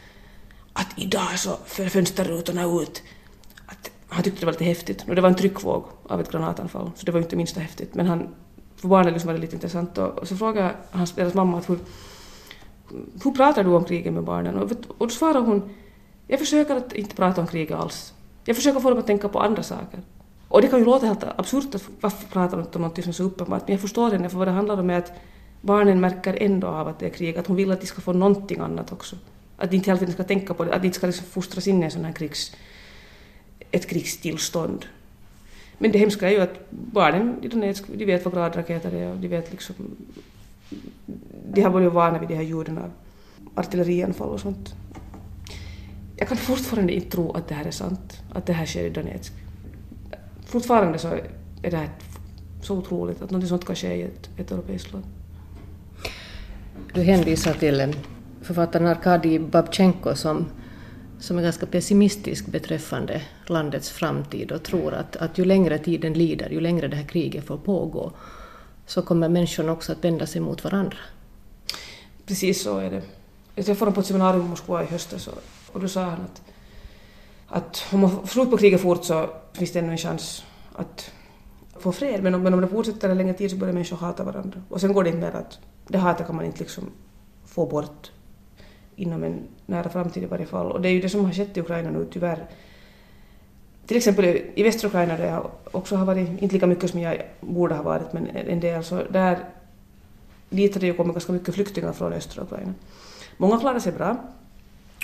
att 0.74 0.88
idag 0.96 1.40
så 1.40 1.58
föll 1.66 1.90
fönsterrutorna 1.90 2.64
ut. 2.64 3.04
Att 3.66 3.92
han 4.08 4.24
tyckte 4.24 4.40
det 4.40 4.46
var 4.46 4.54
lite 4.54 4.64
häftigt. 4.64 5.06
Och 5.08 5.16
det 5.16 5.22
var 5.22 5.30
en 5.30 5.36
tryckvåg 5.36 5.86
av 6.10 6.22
ett 6.22 6.32
granatanfall, 6.32 6.92
så 6.96 7.06
det 7.06 7.12
var 7.12 7.20
inte 7.20 7.36
minsta 7.36 7.60
häftigt. 7.60 7.96
Men 7.96 8.08
han, 8.08 8.36
för 8.84 8.88
barnen 8.90 9.14
liksom 9.14 9.28
var 9.28 9.34
det 9.34 9.40
lite 9.40 9.56
intressant. 9.56 9.98
Och, 9.98 10.20
och 10.20 10.28
så 10.28 10.36
frågade 10.36 10.76
hans, 10.92 11.12
deras 11.12 11.34
mamma 11.34 11.58
att 11.58 11.70
hur, 11.70 11.80
hur 13.24 13.32
pratar 13.32 13.64
du 13.64 13.70
om 13.70 13.86
kriget 13.86 14.14
med 14.14 14.24
barnen? 14.24 14.56
Och, 14.56 14.72
och 14.98 15.08
då 15.08 15.10
svarade 15.10 15.40
hon, 15.40 15.70
jag 16.28 16.40
försöker 16.40 16.76
att 16.76 16.94
inte 16.94 17.16
prata 17.16 17.42
om 17.42 17.48
kriget 17.48 17.78
alls. 17.78 18.14
Jag 18.46 18.56
försöker 18.56 18.80
få 18.80 18.90
dem 18.90 19.00
att 19.00 19.08
tänka 19.08 19.30
på 19.30 19.40
andra 19.40 19.64
saker. 19.64 20.00
Och 20.48 20.62
det 20.62 20.68
kan 20.68 20.80
ju 20.80 20.86
låta 20.86 21.06
helt 21.06 21.24
absurt 21.24 21.76
att 21.76 21.90
varför 22.02 22.28
pratar 22.28 22.58
de 22.58 22.66
inte 22.66 22.78
om 22.78 22.82
något 22.82 23.04
som 23.04 23.10
är 23.10 23.14
så 23.14 23.24
uppenbart, 23.24 23.68
men 23.68 23.72
jag 23.74 23.82
förstår 23.82 24.12
henne, 24.12 24.30
för 24.30 24.38
vad 24.38 24.48
det 24.48 24.52
handlar 24.52 24.80
om 24.80 24.90
är 24.90 24.98
att 24.98 25.12
barnen 25.62 26.00
märker 26.00 26.38
ändå 26.42 26.68
av 26.68 26.88
att 26.88 27.00
det 27.00 27.06
är 27.06 27.10
krig, 27.10 27.38
att 27.38 27.48
hon 27.48 27.56
vill 27.56 27.72
att 27.72 27.82
de 27.82 27.88
ska 27.88 28.02
få 28.02 28.14
någonting 28.14 28.60
annat 28.60 28.92
också. 28.92 29.16
Att 29.58 29.72
de 29.72 29.76
inte 29.76 29.90
hela 29.90 30.00
tiden 30.00 30.14
ska 30.14 30.24
tänka 30.24 30.54
på 30.54 30.64
det, 30.64 30.74
att 30.74 30.82
de 30.82 30.86
inte 30.88 30.98
ska 30.98 31.08
liksom 31.08 31.26
fostras 31.26 31.68
in 31.68 31.82
i 31.82 31.86
en 31.86 31.92
sån 31.92 32.06
här 32.06 32.14
krigs, 32.14 32.52
ett 33.72 33.88
krigstillstånd. 33.88 34.86
Men 35.78 35.92
det 35.92 36.00
hemska 36.00 36.30
är 36.30 36.32
ju 36.32 36.42
att 36.42 36.60
barnen 36.70 37.40
i 37.42 37.48
Donetsk, 37.48 37.84
de 37.88 38.06
vet 38.06 38.26
vad 38.26 38.34
gradraketer 38.34 38.92
är 38.92 39.12
och 39.12 39.18
de 39.18 39.28
vet 39.28 39.52
liksom... 39.52 39.76
De 41.54 41.62
har 41.62 41.70
varit 41.70 41.94
vana 41.94 42.20
vid 42.20 42.30
de 42.30 42.36
här 42.36 42.44
ljuden 42.44 42.78
av 42.78 42.92
artillerianfall 43.56 44.30
och 44.30 44.40
sånt. 44.40 44.76
Jag 46.18 46.28
kan 46.28 46.38
fortfarande 46.38 46.94
inte 46.94 47.10
tro 47.10 47.32
att 47.32 47.48
det 47.48 47.56
här 47.56 47.66
är 47.66 47.72
sant, 47.72 48.22
att 48.34 48.46
det 48.46 48.54
här 48.54 48.66
sker 48.66 48.86
i 48.86 48.90
Donetsk. 48.90 49.34
Fortfarande 50.46 51.00
så 51.00 51.08
är 51.64 51.72
det 51.72 51.78
här 51.78 51.90
så 52.62 52.78
otroligt 52.78 53.22
att 53.22 53.32
något 53.32 53.48
sånt 53.48 53.66
kan 53.66 53.76
ske 53.76 53.96
i 53.96 54.02
ett, 54.02 54.30
ett 54.38 54.52
europeiskt 54.52 54.94
land. 54.94 55.06
Du 56.94 57.02
hänvisar 57.02 57.54
till 57.54 57.96
författaren 58.42 58.88
Arkadij 58.88 59.40
Babchenko 59.40 60.16
som, 60.16 60.46
som 61.24 61.38
är 61.38 61.42
ganska 61.42 61.66
pessimistisk 61.66 62.46
beträffande 62.46 63.22
landets 63.48 63.90
framtid 63.90 64.52
och 64.52 64.64
tror 64.64 64.94
att, 64.94 65.16
att 65.16 65.38
ju 65.38 65.46
längre 65.46 65.78
tiden 65.78 66.14
lider, 66.14 66.50
ju 66.50 66.60
längre 66.60 66.88
det 66.88 66.96
här 66.96 67.08
kriget 67.08 67.46
får 67.46 67.58
pågå, 67.58 68.12
så 68.86 69.02
kommer 69.02 69.30
människorna 69.30 69.72
också 69.72 69.92
att 69.92 70.04
vända 70.04 70.28
sig 70.28 70.42
mot 70.42 70.64
varandra. 70.64 70.98
Precis 72.26 72.64
så 72.64 72.78
är 72.78 72.92
det. 72.92 73.02
Jag 73.56 73.66
träffade 73.66 73.80
honom 73.80 73.94
på 73.94 74.00
ett 74.00 74.06
seminarium 74.06 74.46
i 74.46 74.50
Moskva 74.50 74.84
i 74.84 74.86
höstas 74.86 75.30
och, 75.74 75.82
då 75.82 75.88
sa 75.88 76.04
han 76.04 76.22
att, 76.22 76.42
att 77.48 77.86
om 77.92 78.00
man 78.00 78.12
får 78.12 78.28
slut 78.28 78.52
på 78.52 78.58
kriget 78.58 78.82
fort 78.82 79.06
så 79.06 79.30
finns 79.54 79.72
det 79.72 79.80
ännu 79.80 79.92
en 79.92 79.98
chans 79.98 80.44
att 80.76 81.12
få 81.80 81.92
fred. 81.92 82.24
Men 82.24 82.36
om, 82.36 82.44
men 82.44 82.54
om 82.54 82.62
det 82.62 82.68
fortsätter 82.68 83.10
en 83.10 83.18
längre 83.18 83.34
tid 83.34 83.52
så 83.52 83.58
börjar 83.58 83.74
människor 83.74 83.98
hata 83.98 84.24
varandra. 84.24 84.62
Och 84.70 84.82
sen 84.82 84.94
går 84.94 85.04
det 85.04 85.10
inte 85.10 85.22
mer 85.22 85.32
att 85.32 85.60
det 85.88 85.98
hatet 85.98 86.28
kan 86.28 86.36
man 86.36 86.46
inte 86.46 86.60
liksom 86.60 86.92
få 87.46 87.66
bort 87.66 88.12
inom 88.96 89.24
en 89.24 89.40
nära 89.66 89.90
framtid 89.90 90.24
i 90.24 90.26
varje 90.26 90.46
fall. 90.46 90.72
Och 90.72 90.82
det 90.82 90.90
är 90.90 90.94
ju 90.94 91.02
det 91.02 91.10
som 91.10 91.26
har 91.26 91.34
skett 91.34 91.58
i 91.58 91.60
Ukraina 91.60 91.92
nu 91.92 92.08
tyvärr. 92.12 92.46
Till 93.86 93.98
exempel 93.98 94.26
i 94.56 94.64
västra 94.64 94.88
Ukraina 94.88 95.18
där 95.18 95.28
jag 95.28 95.52
också 95.72 95.96
har 95.96 96.06
varit, 96.06 96.42
inte 96.42 96.56
lika 96.56 96.68
mycket 96.68 96.90
som 96.90 97.00
jag 97.00 97.22
borde 97.42 97.76
ha 97.76 97.84
varit, 97.84 98.14
men 98.14 98.28
en 98.28 98.60
del, 98.60 98.84
så 98.84 99.02
där 99.10 99.38
dit 100.50 100.74
har 100.74 100.82
det 100.82 100.88
ju 100.88 100.94
kommit 100.94 101.14
ganska 101.14 101.34
mycket 101.34 101.56
flyktingar 101.56 101.94
från 101.94 102.14
östra 102.14 102.44
Ukraina. 102.44 102.74
Många 103.38 103.60
klarar 103.60 103.80
sig 103.80 103.92
bra 103.92 104.18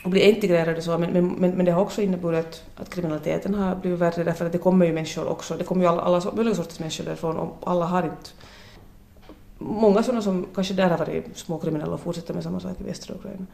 och 0.03 0.09
blir 0.09 0.21
integrerade 0.21 0.81
så, 0.81 0.97
men, 0.97 1.11
men, 1.13 1.51
men 1.51 1.65
det 1.65 1.71
har 1.71 1.81
också 1.81 2.01
inneburit 2.01 2.63
att 2.75 2.89
kriminaliteten 2.89 3.53
har 3.53 3.75
blivit 3.75 3.99
värre 3.99 4.23
därför 4.23 4.45
att 4.45 4.51
det 4.51 4.57
kommer 4.57 4.85
ju 4.85 4.93
människor 4.93 5.27
också, 5.27 5.57
det 5.57 5.63
kommer 5.63 5.81
ju 5.81 5.87
alla, 5.87 6.01
alla 6.01 6.31
möjliga 6.35 6.55
sorters 6.55 6.79
människor 6.79 7.05
därifrån 7.05 7.37
och 7.37 7.57
alla 7.65 7.85
har 7.85 8.03
inte 8.03 8.29
många 9.59 10.03
sådana 10.03 10.21
som 10.21 10.47
kanske 10.55 10.73
där 10.73 10.89
har 10.89 10.97
varit 10.97 11.37
småkriminella 11.37 11.93
och 11.93 11.99
fortsätter 11.99 12.33
med 12.33 12.43
samma 12.43 12.59
sak 12.59 12.81
i 12.81 12.83
västra 12.83 13.15
Ukraina. 13.15 13.45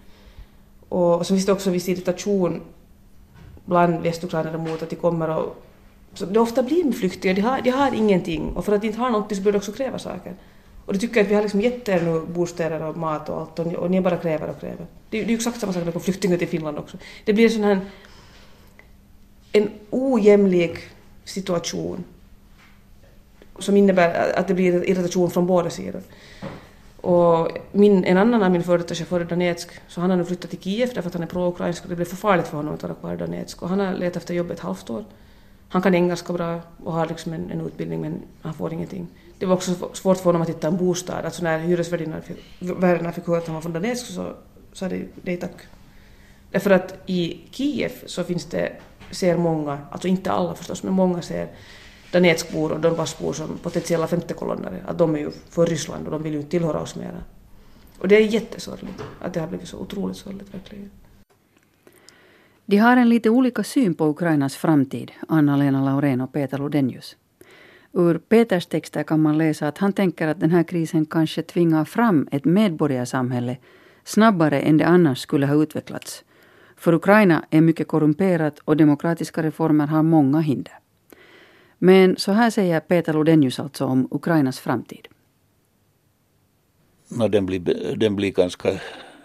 Och 0.96 1.26
så 1.26 1.34
finns 1.34 1.46
det 1.46 1.52
också 1.52 1.70
en 1.70 1.74
viss 1.74 1.90
irritation 1.90 2.62
bland 3.66 4.02
västukrainare 4.04 4.58
mot 4.58 4.84
att 4.84 4.90
de 4.90 4.96
kommer 4.96 5.30
och... 5.30 5.56
Så 6.14 6.26
det 6.26 6.40
ofta 6.40 6.64
blir 6.64 6.84
med 6.84 6.96
flyktingar, 6.96 7.36
de 7.36 7.42
har, 7.42 7.62
de 7.62 7.70
har 7.70 7.96
ingenting 7.96 8.54
och 8.56 8.66
för 8.66 8.74
att 8.74 8.82
de 8.82 8.88
inte 8.88 9.00
har 9.00 9.10
någonting 9.10 9.38
så 9.38 9.44
bör 9.44 9.52
de 9.52 9.58
också 9.58 9.72
kräva 9.72 10.00
saker. 10.00 10.34
Och 10.86 10.94
de 10.94 11.00
tycker 11.00 11.22
att 11.22 11.28
vi 11.28 11.36
har 11.36 11.42
liksom 11.42 11.62
gett 11.62 11.90
er 11.90 12.02
nu 12.02 12.26
bostäder 12.26 12.84
och 12.84 12.98
mat 12.98 13.30
och 13.30 13.40
allt 13.42 13.60
och 13.60 13.68
ni, 13.68 13.76
och 13.76 13.92
ni 13.92 14.02
bara 14.02 14.18
kräver 14.18 14.48
och 14.50 14.60
kräver. 14.60 14.86
Det, 15.10 15.18
det 15.18 15.24
är 15.24 15.28
ju 15.28 15.36
exakt 15.36 15.60
samma 15.60 15.74
sak 15.74 15.86
med 15.86 16.02
flyktingar 16.02 16.38
till 16.38 16.48
Finland 16.48 16.78
också. 16.78 16.98
Det 17.26 17.34
blir 17.34 17.46
en 17.46 17.52
sån 17.52 17.64
här 17.64 17.80
en 19.52 19.70
ojämlik 19.90 20.78
situation 21.24 22.04
som 23.60 23.78
innebär 23.78 24.40
att 24.40 24.48
det 24.48 24.54
blir 24.54 24.90
irritation 24.90 25.32
från 25.32 25.48
båda 25.48 25.70
sidor. 25.70 26.02
Och 27.06 27.58
min, 27.72 28.04
en 28.04 28.18
annan 28.18 28.44
av 28.44 28.52
mina 28.52 28.64
före 28.64 28.78
detta 28.78 28.96
chaufförer 28.96 29.26
i 29.26 29.28
Donetsk, 29.28 29.70
så 29.88 30.02
han 30.02 30.10
har 30.10 30.18
nu 30.18 30.26
flyttat 30.26 30.50
till 30.50 30.60
Kiev 30.60 30.90
därför 30.94 31.10
att 31.10 31.14
han 31.14 31.24
är 31.24 31.28
pro-ukrainsk 31.28 31.84
och 31.84 31.90
det 31.90 31.96
blev 31.96 32.06
för 32.06 32.16
farligt 32.16 32.48
för 32.48 32.58
honom 32.58 32.74
att 32.74 32.84
vara 32.84 32.94
kvar 32.94 33.14
i 33.14 33.18
Donetsk. 33.18 33.62
Och 33.62 33.70
han 33.70 33.80
har 33.80 33.94
letat 33.94 34.16
efter 34.16 34.34
jobb 34.34 34.52
ett 34.52 34.60
halvt 34.60 34.90
år. 34.90 35.06
Han 35.70 35.82
kan 35.82 35.96
engelska 35.96 36.34
bra 36.34 36.62
och 36.84 36.94
har 36.94 37.06
liksom 37.06 37.34
en, 37.34 37.52
en 37.52 37.62
utbildning 37.62 38.02
men 38.02 38.22
han 38.42 38.54
får 38.54 38.74
ingenting. 38.74 39.08
Det 39.40 39.46
var 39.46 39.56
också 39.56 39.72
svårt 39.94 40.18
för 40.18 40.26
honom 40.26 40.42
att 40.42 40.50
hitta 40.50 40.68
en 40.68 40.78
bostad. 40.78 41.26
Alltså 41.26 41.44
när 41.44 41.60
hyresvärdarna 41.60 43.12
fick 43.12 43.28
höra 43.28 43.38
att 43.38 43.48
han 43.48 43.56
var 43.56 43.62
från 43.62 43.74
Donetsk 43.74 44.06
så 44.06 44.34
sa 44.74 44.90
de 44.90 45.08
nej 45.22 45.38
tack. 45.38 45.58
Därför 46.52 46.72
att 46.72 46.94
i 47.06 47.40
Kiev 47.52 47.92
så 48.06 48.24
finns 48.24 48.46
det, 48.46 48.72
ser 49.12 49.38
många, 49.38 49.80
alltså 49.92 50.08
inte 50.08 50.32
alla 50.32 50.56
förstås, 50.56 50.84
men 50.84 50.94
många 50.94 51.22
ser 51.22 51.48
Donetskbor 52.16 52.72
och 52.72 52.80
Donbassbor 52.80 53.34
som 53.34 53.58
potentiella 53.58 54.08
femtekolonnare, 54.08 54.84
att 54.88 54.98
de 54.98 55.16
är 55.16 55.20
ju 55.20 55.32
för 55.50 55.66
Ryssland 55.66 56.06
och 56.06 56.12
de 56.12 56.24
vill 56.24 56.34
ju 56.34 56.40
inte 56.40 56.52
tillhöra 56.52 56.82
oss 56.82 56.96
mera. 56.96 57.24
Och 58.00 58.08
det 58.08 58.16
är 58.16 58.22
jättesorgligt 58.22 59.04
att 59.22 59.34
det 59.34 59.40
har 59.40 59.48
blivit 59.48 59.68
så 59.68 59.78
otroligt 59.78 60.18
sorgligt 60.18 60.54
verkligen. 60.54 60.90
De 62.66 62.78
har 62.78 62.98
en 62.98 63.10
lite 63.10 63.30
olika 63.30 63.64
syn 63.64 63.94
på 63.96 64.06
Ukrainas 64.06 64.56
framtid, 64.56 65.12
Anna-Lena 65.28 65.86
Laurén 65.86 66.22
och 66.22 66.34
Peter 66.34 66.58
Lodenius. 66.58 67.16
Ur 67.94 68.18
Peters 68.18 68.66
texter 68.66 69.04
kan 69.04 69.22
man 69.22 69.38
läsa 69.38 69.68
att 69.68 69.78
han 69.78 69.94
tänker 69.94 70.28
att 70.28 70.40
den 70.40 70.52
här 70.52 70.64
krisen 70.64 71.06
kanske 71.06 71.42
tvingar 71.42 71.86
fram 71.86 72.28
ett 72.32 72.46
medborgarsamhälle 72.46 73.58
snabbare 74.04 74.60
än 74.62 74.78
det 74.78 74.88
annars 74.88 75.20
skulle 75.20 75.46
ha 75.46 75.64
utvecklats. 75.64 76.24
För 76.76 76.94
Ukraina 76.94 77.46
är 77.50 77.62
mycket 77.62 77.88
korrumperat 77.88 78.60
och 78.60 78.78
demokratiska 78.78 79.44
reformer 79.44 79.88
har 79.88 80.04
många 80.04 80.40
hinder. 80.40 80.80
Men 81.86 82.18
så 82.18 82.32
här 82.32 82.50
säger 82.50 82.80
Peter 82.80 83.14
Lodenius 83.14 83.60
alltså 83.60 83.86
om 83.86 84.08
Ukrainas 84.12 84.60
framtid. 84.60 85.08
No, 87.08 87.28
den, 87.28 87.46
blir, 87.46 87.60
den 87.96 88.16
blir 88.16 88.32
ganska 88.32 88.82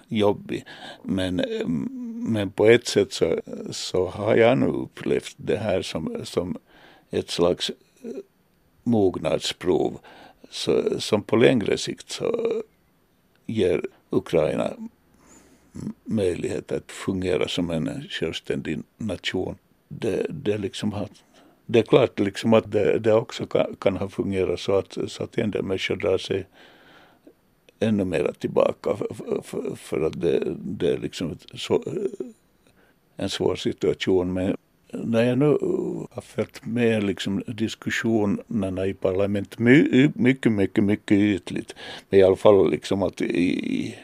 jobbig. 0.08 0.64
Men, 1.02 1.42
men 2.32 2.50
på 2.50 2.66
ett 2.66 2.86
sätt 2.86 3.12
så, 3.12 3.40
så 3.70 4.06
har 4.06 4.36
jag 4.36 4.58
nu 4.58 4.66
upplevt 4.66 5.34
det 5.36 5.56
här 5.56 5.82
som, 5.82 6.20
som 6.24 6.58
ett 7.10 7.30
slags 7.30 7.70
eh, 7.70 7.76
mognadsprov 8.82 9.98
så, 10.50 11.00
som 11.00 11.22
på 11.22 11.36
längre 11.36 11.78
sikt 11.78 12.10
så 12.10 12.62
ger 13.46 13.82
Ukraina 14.10 14.72
möjlighet 16.04 16.72
att 16.72 16.92
fungera 16.92 17.48
som 17.48 17.70
en 17.70 18.08
självständig 18.10 18.82
nation. 18.96 19.56
Det, 19.88 20.26
det 20.28 20.58
liksom 20.58 20.92
har 20.92 21.08
det 21.70 21.78
är 21.78 21.82
klart 21.82 22.18
liksom 22.18 22.54
att 22.54 22.72
det, 22.72 22.98
det 22.98 23.12
också 23.12 23.46
kan, 23.46 23.76
kan, 23.78 23.96
ha 23.96 24.08
fungerat 24.08 24.60
så 24.60 24.78
att, 24.78 24.98
så 25.06 25.22
att 25.22 25.38
en 25.38 25.50
del 25.50 25.62
människor 25.62 25.96
drar 25.96 26.18
sig 26.18 26.46
ännu 27.80 28.04
mer 28.04 28.32
tillbaka 28.38 28.96
för, 28.96 29.42
för, 29.42 29.76
för 29.76 30.00
att 30.00 30.20
det, 30.20 30.56
det 30.56 30.90
är 30.90 30.98
liksom 30.98 31.38
så, 31.54 31.82
en 33.16 33.30
svår 33.30 33.56
situation. 33.56 34.32
Men 34.32 34.56
när 34.92 35.24
jag 35.24 35.38
nu 35.38 35.46
har 36.10 36.22
följt 36.22 36.66
med 36.66 37.04
liksom 37.04 37.42
diskussionerna 37.46 38.86
i 38.86 38.94
parlamentet 38.94 39.58
mycket, 39.58 40.52
mycket, 40.52 40.84
mycket 40.84 41.18
ytligt, 41.18 41.74
men 42.08 42.20
i 42.20 42.22
alla 42.22 42.36
fall 42.36 42.70
liksom 42.70 43.02
att 43.02 43.20
i, 43.20 43.94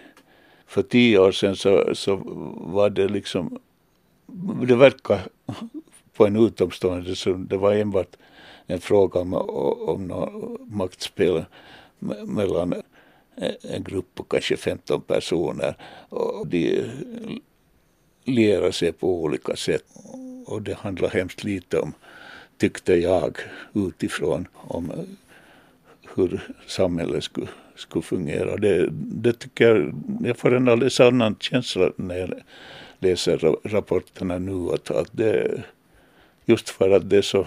för 0.66 0.82
tio 0.82 1.18
år 1.18 1.32
sedan 1.32 1.56
så, 1.56 1.94
så 1.94 2.16
var 2.56 2.90
det 2.90 3.08
liksom, 3.08 3.58
det 4.66 4.76
verkar 4.76 5.20
på 6.16 6.26
en 6.26 6.36
utomstående 6.36 7.16
så 7.16 7.32
det 7.32 7.56
var 7.56 7.72
enbart 7.72 8.16
en 8.66 8.80
fråga 8.80 9.20
om, 9.20 9.34
om 9.34 10.06
något 10.06 10.60
maktspel 10.70 11.44
mellan 12.24 12.74
en 13.62 13.84
grupp 13.84 14.14
på 14.14 14.22
kanske 14.22 14.56
15 14.56 15.00
personer 15.00 15.76
och 16.08 16.46
de 16.46 16.90
lierar 18.24 18.70
sig 18.70 18.92
på 18.92 19.22
olika 19.22 19.56
sätt 19.56 19.84
och 20.46 20.62
det 20.62 20.74
handlar 20.74 21.08
hemskt 21.08 21.44
lite 21.44 21.78
om, 21.78 21.94
tyckte 22.58 22.94
jag 22.94 23.38
utifrån, 23.74 24.48
om 24.54 24.92
hur 26.14 26.40
samhället 26.66 27.24
skulle, 27.24 27.48
skulle 27.74 28.02
fungera. 28.02 28.56
Det, 28.56 28.88
det 28.92 29.32
tycker 29.32 29.64
jag, 29.64 29.94
jag 30.24 30.36
får 30.36 30.54
en 30.54 30.68
alldeles 30.68 31.00
annan 31.00 31.36
känsla 31.40 31.92
när 31.96 32.16
jag 32.16 32.30
läser 32.98 33.56
rapporterna 33.68 34.38
nu 34.38 34.70
att, 34.72 34.90
att 34.90 35.10
det 35.12 35.62
just 36.46 36.68
för 36.68 36.90
att 36.90 37.10
det 37.10 37.16
är 37.16 37.22
så 37.22 37.46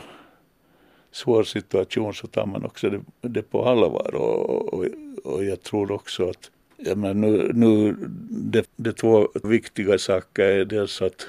svår 1.12 1.43
situation 1.43 2.13
så 2.13 2.27
tar 2.27 2.45
man 2.45 2.65
också 2.65 2.89
det, 2.89 3.01
det 3.21 3.41
på 3.41 3.65
allvar 3.65 4.15
och, 4.15 4.73
och, 4.73 4.85
och 5.23 5.43
jag 5.43 5.62
tror 5.63 5.91
också 5.91 6.29
att 6.29 6.51
jag 6.77 6.97
menar, 6.97 7.13
nu, 7.13 7.51
nu 7.53 7.95
det, 8.29 8.69
det 8.75 8.93
två 8.93 9.29
viktiga 9.43 9.97
saker 9.97 10.43
är 10.43 10.65
dels 10.65 11.01
att, 11.01 11.27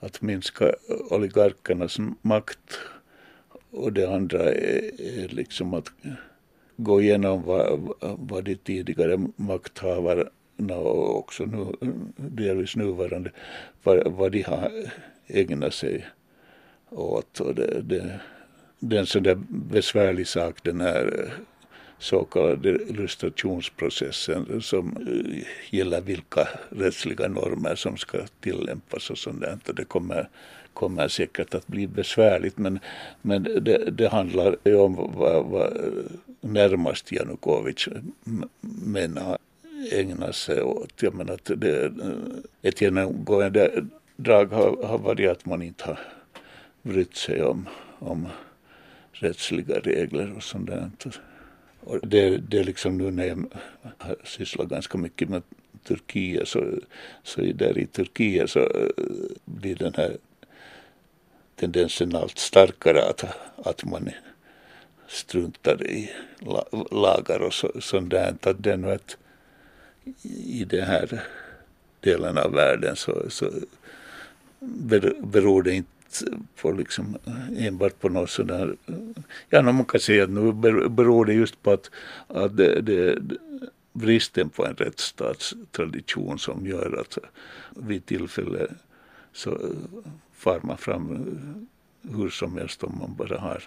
att 0.00 0.22
minska 0.22 0.74
oligarkernas 1.10 1.98
makt 2.22 2.78
och 3.70 3.92
det 3.92 4.14
andra 4.14 4.42
är, 4.42 5.00
är 5.00 5.28
liksom 5.28 5.74
att 5.74 5.92
gå 6.76 7.00
igenom 7.00 7.42
vad, 7.42 7.92
vad 8.00 8.44
de 8.44 8.54
tidigare 8.54 9.18
makthavarna 9.36 10.76
och 10.76 11.18
också 11.18 11.44
nu, 11.44 11.66
delvis 12.16 12.76
nuvarande, 12.76 13.30
vad, 13.82 14.12
vad 14.12 14.32
de 14.32 14.42
har 14.42 14.70
ägnat 15.26 15.74
sig 15.74 15.96
åt. 15.96 16.21
Och 16.94 17.54
det, 17.54 17.82
det, 17.82 18.20
det 18.78 18.96
är 18.96 19.00
en 19.00 19.06
sån 19.06 19.22
där 19.22 19.38
besvärlig 19.48 20.26
sak 20.26 20.62
den 20.62 20.80
här 20.80 21.20
eh, 21.20 21.32
så 21.98 22.24
kallade 22.24 22.70
illustrationsprocessen 22.70 24.62
som 24.62 24.96
eh, 24.96 25.46
gäller 25.70 26.00
vilka 26.00 26.48
rättsliga 26.70 27.28
normer 27.28 27.74
som 27.74 27.96
ska 27.96 28.18
tillämpas 28.40 29.10
och 29.10 29.18
sånt 29.18 29.40
där. 29.40 29.58
Det 29.74 29.84
kommer, 29.84 30.28
kommer 30.72 31.08
säkert 31.08 31.54
att 31.54 31.66
bli 31.66 31.86
besvärligt 31.86 32.58
men, 32.58 32.78
men 33.22 33.42
det, 33.42 33.90
det 33.90 34.08
handlar 34.08 34.74
om 34.76 35.12
vad, 35.14 35.46
vad 35.46 35.76
eh, 35.76 35.92
närmast 36.40 37.12
Janukovic 37.12 37.88
menar 38.84 39.38
ägna 39.92 40.32
sig 40.32 40.62
åt. 40.62 41.02
Jag 41.02 41.14
menar 41.14 41.34
att 41.34 41.50
det, 41.56 41.92
ett 42.62 42.80
genomgående 42.80 43.84
drag 44.16 44.46
har, 44.46 44.86
har 44.86 44.98
varit 44.98 45.30
att 45.30 45.46
man 45.46 45.62
inte 45.62 45.84
har 45.84 45.98
brytt 46.82 47.16
sig 47.16 47.42
om, 47.42 47.68
om 47.98 48.28
rättsliga 49.12 49.78
regler 49.80 50.36
och 50.36 50.42
sånt 50.42 50.66
där. 50.66 50.90
Och 51.80 52.08
det, 52.08 52.36
det 52.36 52.58
är 52.58 52.64
liksom 52.64 52.98
nu 52.98 53.10
när 53.10 53.26
jag 53.26 53.44
har 53.98 54.16
sysslat 54.24 54.68
ganska 54.68 54.98
mycket 54.98 55.28
med 55.28 55.42
Turkiet 55.84 56.48
så, 56.48 56.64
så 57.22 57.40
där 57.40 57.78
i 57.78 57.86
Turkiet 57.86 58.50
så 58.50 58.60
eh, 58.60 59.04
blir 59.44 59.74
den 59.74 59.94
här 59.94 60.16
tendensen 61.56 62.16
allt 62.16 62.38
starkare 62.38 63.02
att, 63.02 63.24
att 63.56 63.84
man 63.84 64.10
struntar 65.08 65.86
i 65.86 66.10
lagar 66.90 67.40
och 67.40 67.54
så, 67.54 67.70
sånt 67.80 68.10
där. 68.10 68.34
Att 68.42 68.62
det 68.62 68.72
är 68.72 68.92
att 68.92 69.16
i 70.44 70.64
den 70.64 70.84
här 70.84 71.22
delen 72.00 72.38
av 72.38 72.52
världen 72.52 72.96
så, 72.96 73.30
så 73.30 73.50
beror 75.20 75.62
det 75.62 75.74
inte 75.74 76.01
på 76.60 76.72
liksom 76.72 77.16
eh, 77.26 77.66
enbart 77.66 78.00
på 78.00 78.08
något 78.08 78.30
sådär, 78.30 78.76
eh, 78.86 78.94
ja 79.48 79.62
man 79.62 79.84
kan 79.84 80.00
säga 80.00 80.24
att 80.24 80.30
nu 80.30 80.52
beror 80.88 81.24
det 81.24 81.32
just 81.32 81.62
på 81.62 81.70
att, 81.70 81.90
att 82.26 82.56
det, 82.56 82.80
det, 82.80 83.18
bristen 83.92 84.48
på 84.48 84.66
en 84.66 84.74
rättsstatstradition 84.74 86.38
som 86.38 86.66
gör 86.66 87.00
att 87.00 87.18
vid 87.76 88.06
tillfälle 88.06 88.66
så 89.32 89.50
eh, 89.50 89.56
far 90.32 90.60
man 90.62 90.78
fram 90.78 91.38
hur 92.02 92.30
som 92.30 92.56
helst 92.56 92.82
om 92.82 92.98
man 92.98 93.14
bara 93.14 93.38
har, 93.38 93.62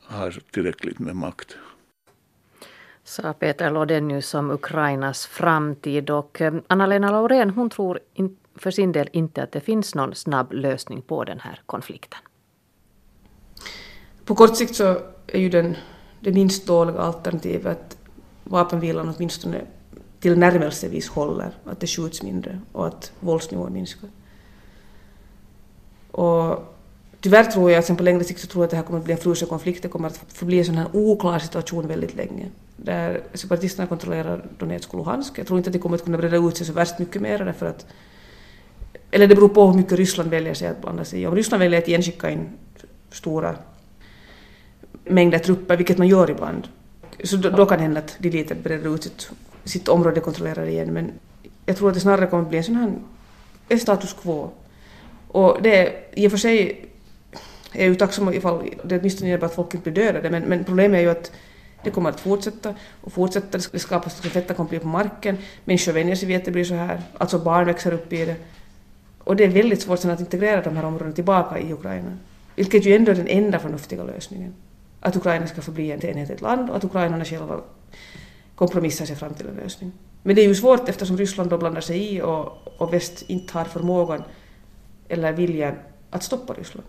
har 0.00 0.38
tillräckligt 0.50 0.98
med 0.98 1.16
makt 1.16 1.56
sa 3.08 3.32
Peter 3.32 3.70
Lodenius 3.70 4.34
om 4.34 4.50
Ukrainas 4.50 5.26
framtid. 5.26 6.10
Och 6.10 6.40
Anna-Lena 6.66 7.10
Laurén 7.10 7.50
hon 7.50 7.70
tror 7.70 7.98
in, 8.14 8.36
för 8.58 8.70
sin 8.70 8.92
del 8.92 9.08
inte 9.12 9.42
att 9.42 9.52
det 9.52 9.60
finns 9.60 9.94
någon 9.94 10.14
snabb 10.14 10.52
lösning 10.52 11.02
på 11.02 11.24
den 11.24 11.40
här 11.40 11.60
konflikten. 11.66 12.20
På 14.24 14.34
kort 14.34 14.56
sikt 14.56 14.74
så 14.74 14.96
är 15.26 15.40
ju 15.40 15.48
den, 15.48 15.76
det 16.20 16.32
minst 16.32 16.66
dåliga 16.66 16.98
alternativet 16.98 17.66
att 17.66 17.96
vapenvilan 18.44 19.14
åtminstone 19.16 19.60
tillnärmelsevis 20.20 21.08
håller, 21.08 21.50
att 21.64 21.80
det 21.80 21.86
skjuts 21.86 22.22
mindre 22.22 22.60
och 22.72 22.86
att 22.86 23.12
våldsnivån 23.20 23.72
minskar. 23.72 24.10
Och 26.10 26.76
tyvärr 27.20 27.44
tror 27.44 27.70
jag 27.70 27.78
att 27.78 27.84
sen 27.84 27.96
på 27.96 28.02
längre 28.02 28.24
sikt 28.24 28.40
så 28.40 28.46
tror 28.46 28.62
jag 28.62 28.64
att 28.64 28.70
det 28.70 28.76
här 28.76 28.84
kommer 28.84 28.98
att 28.98 29.04
bli 29.04 29.14
en 29.14 29.20
frusen 29.20 29.48
konflikt. 29.48 29.82
Det 29.82 29.88
kommer 29.88 30.08
att 30.08 30.24
förbli 30.28 30.58
en 30.58 30.64
sån 30.64 30.74
här 30.74 30.88
oklar 30.92 31.38
situation 31.38 31.86
väldigt 31.86 32.14
länge. 32.14 32.46
Där 32.76 33.22
separatisterna 33.34 33.88
kontrollerar 33.88 34.44
Donetsk 34.58 34.94
och 34.94 34.98
Luhansk. 34.98 35.38
Jag 35.38 35.46
tror 35.46 35.58
inte 35.58 35.68
att 35.68 35.72
det 35.72 35.78
kommer 35.78 35.96
att 35.96 36.04
kunna 36.04 36.18
breda 36.18 36.36
ut 36.36 36.56
sig 36.56 36.66
så 36.66 36.72
värst 36.72 36.98
mycket 36.98 37.22
mer 37.22 37.38
därför 37.38 37.66
att 37.66 37.86
eller 39.10 39.26
det 39.26 39.34
beror 39.34 39.48
på 39.48 39.66
hur 39.66 39.74
mycket 39.74 39.92
Ryssland 39.92 40.30
väljer 40.30 40.54
sig 40.54 40.68
att 40.68 40.80
blanda 40.80 41.04
sig 41.04 41.22
i. 41.22 41.26
Om 41.26 41.34
Ryssland 41.34 41.62
väljer 41.62 41.78
att 41.78 41.88
igenskicka 41.88 42.30
in 42.30 42.48
stora 43.10 43.56
mängder 45.04 45.38
trupper, 45.38 45.76
vilket 45.76 45.98
man 45.98 46.08
gör 46.08 46.30
ibland, 46.30 46.68
så 47.24 47.36
då, 47.36 47.50
då 47.50 47.66
kan 47.66 47.78
det 47.78 47.82
hända 47.82 48.00
att 48.00 48.16
de 48.18 48.30
lite 48.30 48.54
breder 48.54 48.94
ut 48.94 49.02
sitt, 49.02 49.30
sitt 49.64 49.88
område 49.88 50.20
kontrollerar 50.20 50.66
igen. 50.66 50.92
Men 50.92 51.12
jag 51.66 51.76
tror 51.76 51.88
att 51.88 51.94
det 51.94 52.00
snarare 52.00 52.26
kommer 52.26 52.42
att 52.42 52.48
bli 52.48 52.58
en 52.58 52.64
sån 52.64 52.76
här 52.76 52.92
en 53.68 53.80
status 53.80 54.16
quo. 54.22 54.50
Och 55.28 55.62
det 55.62 55.76
är 55.76 56.04
i 56.12 56.26
och 56.26 56.30
för 56.30 56.38
sig 56.38 56.84
är 57.72 57.80
jag 57.80 57.88
ju 57.88 57.94
tacksam 57.94 58.32
ifall 58.34 58.70
det 58.84 58.98
åtminstone 58.98 59.28
innebär 59.30 59.46
att 59.46 59.54
folk 59.54 59.74
inte 59.74 59.90
blir 59.90 60.04
dödade, 60.04 60.30
men, 60.30 60.42
men 60.42 60.64
problemet 60.64 60.98
är 60.98 61.02
ju 61.02 61.10
att 61.10 61.32
det 61.84 61.90
kommer 61.90 62.10
att 62.10 62.20
fortsätta 62.20 62.74
och 63.00 63.12
fortsätta. 63.12 63.58
Det 63.72 63.78
skapas 63.78 64.20
konflikter 64.20 64.78
på 64.78 64.86
marken. 64.86 65.38
Människor 65.64 65.92
vänjer 65.92 66.16
sig 66.16 66.28
vid 66.28 66.36
att 66.36 66.44
det 66.44 66.50
blir 66.50 66.64
så 66.64 66.74
här. 66.74 67.02
Alltså 67.18 67.38
barn 67.38 67.66
växer 67.66 67.92
upp 67.92 68.12
i 68.12 68.24
det. 68.24 68.36
Och 69.28 69.36
det 69.36 69.44
är 69.44 69.48
väldigt 69.48 69.82
svårt 69.82 69.98
sen 69.98 70.10
att 70.10 70.20
integrera 70.20 70.62
de 70.62 70.76
här 70.76 70.84
områdena 70.84 71.12
tillbaka 71.12 71.58
i 71.58 71.72
Ukraina. 71.72 72.18
Vilket 72.56 72.86
ju 72.86 72.96
ändå 72.96 73.10
är 73.10 73.16
den 73.16 73.28
enda 73.28 73.58
förnuftiga 73.58 74.04
lösningen. 74.04 74.54
Att 75.00 75.16
Ukraina 75.16 75.46
ska 75.46 75.62
förbli 75.62 75.92
ett 75.92 76.04
enhetligt 76.04 76.40
land 76.40 76.70
och 76.70 76.76
att 76.76 76.84
ukrainarna 76.84 77.24
själva 77.24 77.60
kompromissar 78.54 79.06
sig 79.06 79.16
fram 79.16 79.34
till 79.34 79.46
en 79.46 79.54
lösning. 79.54 79.92
Men 80.22 80.36
det 80.36 80.42
är 80.42 80.48
ju 80.48 80.54
svårt 80.54 80.88
eftersom 80.88 81.16
Ryssland 81.16 81.50
då 81.50 81.58
blandar 81.58 81.80
sig 81.80 82.14
i 82.14 82.22
och, 82.22 82.58
och 82.78 82.92
väst 82.92 83.24
inte 83.26 83.58
har 83.58 83.64
förmågan 83.64 84.22
eller 85.08 85.32
viljan 85.32 85.74
att 86.10 86.22
stoppa 86.22 86.52
Ryssland. 86.52 86.86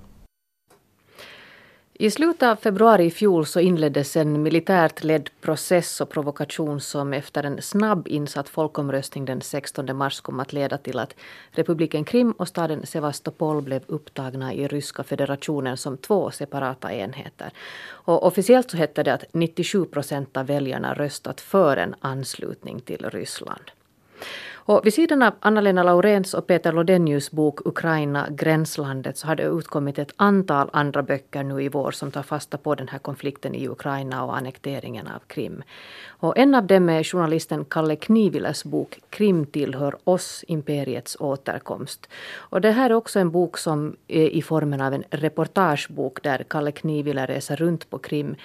I 2.01 2.11
slutet 2.11 2.43
av 2.49 2.55
februari 2.55 3.05
i 3.05 3.11
fjol 3.11 3.45
så 3.45 3.59
inleddes 3.59 4.17
en 4.17 4.43
militärt 4.43 5.03
ledd 5.03 5.29
process 5.41 6.01
och 6.01 6.09
provokation 6.09 6.81
som 6.81 7.13
efter 7.13 7.43
en 7.43 7.61
snabb 7.61 8.07
insatt 8.07 8.49
folkomröstning 8.49 9.25
den 9.25 9.41
16 9.41 9.97
mars 9.97 10.21
kom 10.21 10.39
att 10.39 10.53
leda 10.53 10.77
till 10.77 10.99
att 10.99 11.15
republiken 11.51 12.05
Krim 12.05 12.31
och 12.31 12.47
staden 12.47 12.85
Sevastopol 12.85 13.61
blev 13.61 13.81
upptagna 13.87 14.53
i 14.53 14.67
Ryska 14.67 15.03
federationen 15.03 15.77
som 15.77 15.97
två 15.97 16.31
separata 16.31 16.93
enheter. 16.93 17.51
Och 17.87 18.25
officiellt 18.25 18.71
så 18.71 18.77
hette 18.77 19.03
det 19.03 19.13
att 19.13 19.25
97 19.33 19.85
procent 19.85 20.37
av 20.37 20.45
väljarna 20.45 20.93
röstat 20.93 21.41
för 21.41 21.77
en 21.77 21.95
anslutning 21.99 22.79
till 22.79 23.09
Ryssland. 23.09 23.71
Och 24.69 24.85
vid 24.85 24.93
sidan 24.93 25.21
av 25.21 25.33
Anna-Lena 25.39 25.83
Laurens 25.83 26.33
och 26.33 26.47
Peter 26.47 26.71
Lodenius 26.71 27.31
bok 27.31 27.59
Ukraina, 27.65 28.27
gränslandet 28.29 29.17
så 29.17 29.27
har 29.27 29.35
det 29.35 29.43
utkommit 29.43 29.99
ett 29.99 30.13
antal 30.15 30.69
andra 30.73 31.03
böcker 31.03 31.43
nu 31.43 31.63
i 31.63 31.69
vår 31.69 31.91
som 31.91 32.11
tar 32.11 32.23
fasta 32.23 32.57
på 32.57 32.75
den 32.75 32.87
här 32.87 32.99
konflikten 32.99 33.55
i 33.55 33.67
Ukraina 33.67 34.23
och 34.23 34.37
annekteringen 34.37 35.07
av 35.07 35.19
Krim. 35.27 35.63
Och 36.21 36.37
en 36.37 36.55
av 36.55 36.67
dem 36.67 36.89
är 36.89 37.03
journalisten 37.03 37.65
Kalle 37.65 37.95
Knivilas 37.95 38.63
bok 38.65 38.99
Krim 39.09 39.45
tillhör 39.45 39.95
oss, 40.03 40.45
imperiets 40.47 41.17
återkomst. 41.19 42.09
Och 42.35 42.61
det 42.61 42.71
här 42.71 42.89
är 42.89 42.93
också 42.93 43.19
en 43.19 43.31
bok 43.31 43.57
som 43.57 43.95
är 44.07 44.29
i 44.29 44.41
formen 44.41 44.81
av 44.81 44.93
en 44.93 45.03
reportagebok 45.09 46.23
där 46.23 46.45
Kalle 46.49 46.71
Knivila 46.71 47.25
reser 47.25 47.55
runt 47.55 47.89
på 47.89 47.97
Krim 47.97 48.35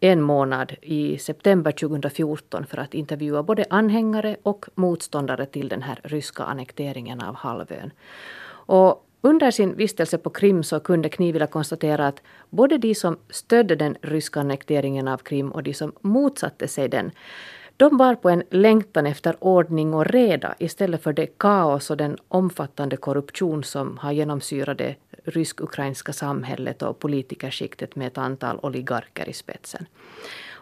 en 0.00 0.22
månad 0.22 0.72
i 0.82 1.18
september 1.18 1.72
2014 1.72 2.66
för 2.66 2.78
att 2.78 2.94
intervjua 2.94 3.42
både 3.42 3.64
anhängare 3.70 4.36
och 4.42 4.66
motståndare 4.74 5.46
till 5.46 5.68
den 5.68 5.82
här 5.82 6.00
ryska 6.02 6.42
annekteringen 6.42 7.20
av 7.20 7.34
halvön. 7.34 7.90
Och 8.66 9.03
under 9.24 9.50
sin 9.50 9.76
vistelse 9.76 10.18
på 10.18 10.30
Krim 10.30 10.62
så 10.62 10.80
kunde 10.80 11.08
Knivila 11.08 11.46
konstatera 11.46 12.06
att 12.06 12.22
både 12.50 12.78
de 12.78 12.94
som 12.94 13.16
stödde 13.30 13.76
den 13.76 13.96
ryska 14.02 14.40
annekteringen 14.40 15.08
av 15.08 15.18
Krim 15.18 15.52
och 15.52 15.62
de 15.62 15.74
som 15.74 15.92
motsatte 16.00 16.68
sig 16.68 16.88
den 16.88 17.10
de 17.76 17.96
bar 17.96 18.14
på 18.14 18.30
en 18.30 18.42
längtan 18.50 19.06
efter 19.06 19.36
ordning 19.40 19.94
och 19.94 20.06
reda 20.06 20.54
istället 20.58 21.02
för 21.02 21.12
det 21.12 21.26
kaos 21.38 21.90
och 21.90 21.96
den 21.96 22.16
omfattande 22.28 22.96
korruption 22.96 23.64
som 23.64 23.98
har 23.98 24.12
genomsyrat 24.12 24.78
det 24.78 24.96
rysk-ukrainska 25.24 26.12
samhället 26.12 26.82
och 26.82 26.98
politikerskiktet 26.98 27.96
med 27.96 28.06
ett 28.06 28.18
antal 28.18 28.58
oligarker 28.62 29.28
i 29.28 29.32
spetsen. 29.32 29.86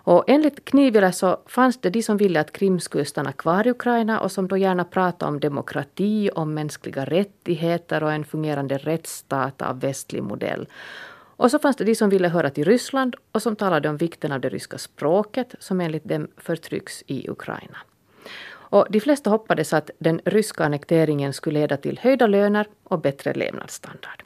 Och 0.05 0.25
enligt 0.27 0.65
Knivila 0.65 1.12
så 1.12 1.41
fanns 1.47 1.81
det 1.81 1.91
de 1.91 2.03
som 2.03 2.17
ville 2.17 2.41
att 2.41 2.53
Krim 2.53 2.81
skulle 2.81 3.05
stanna 3.05 3.33
kvar 3.33 3.67
i 3.67 3.71
Ukraina 3.71 4.21
och 4.21 4.33
som 4.33 4.49
då 4.49 4.57
gärna 4.57 4.85
pratade 4.85 5.33
om 5.33 5.41
demokrati, 5.41 6.31
om 6.35 6.55
mänskliga 6.55 7.05
rättigheter 7.05 8.03
och 8.03 8.12
en 8.12 8.25
fungerande 8.25 8.79
rättsstat 8.79 9.62
av 9.62 9.81
västlig 9.81 10.23
modell. 10.23 10.69
Och 11.37 11.51
så 11.51 11.59
fanns 11.59 11.77
det 11.77 11.85
de 11.85 11.95
som 11.95 12.11
ville 12.11 12.29
höra 12.29 12.51
till 12.51 12.65
Ryssland 12.65 13.17
och 13.33 13.43
som 13.43 13.57
talade 13.57 13.88
om 13.88 13.97
vikten 13.97 14.33
av 14.33 14.41
det 14.41 14.49
ryska 14.49 14.79
språket 14.79 15.55
som 15.59 15.81
enligt 15.81 16.05
dem 16.05 16.29
förtrycks 16.37 17.05
i 17.07 17.31
Ukraina. 17.31 17.79
Och 18.73 18.87
de 18.91 19.01
flesta 19.01 19.31
hoppades 19.31 19.73
att 19.73 19.91
den 19.99 20.21
ryska 20.25 20.65
annekteringen 20.65 21.33
skulle 21.33 21.61
leda 21.61 21.77
till 21.77 21.99
höjda 22.03 22.27
löner 22.27 22.67
och 22.85 23.01
bättre 23.01 23.35
levnadsstandard 23.35 24.23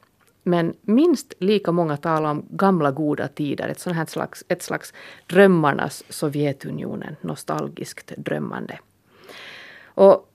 men 0.46 0.74
minst 0.80 1.34
lika 1.38 1.72
många 1.72 1.96
talar 1.96 2.30
om 2.30 2.46
gamla 2.50 2.90
goda 2.90 3.28
tider, 3.28 3.68
ett, 3.68 3.80
sånt 3.80 3.96
här 3.96 4.06
slags, 4.06 4.44
ett 4.48 4.62
slags 4.62 4.92
drömmarnas 5.26 6.04
Sovjetunionen, 6.08 7.16
nostalgiskt 7.20 8.12
drömmande. 8.16 8.78
Och 9.84 10.32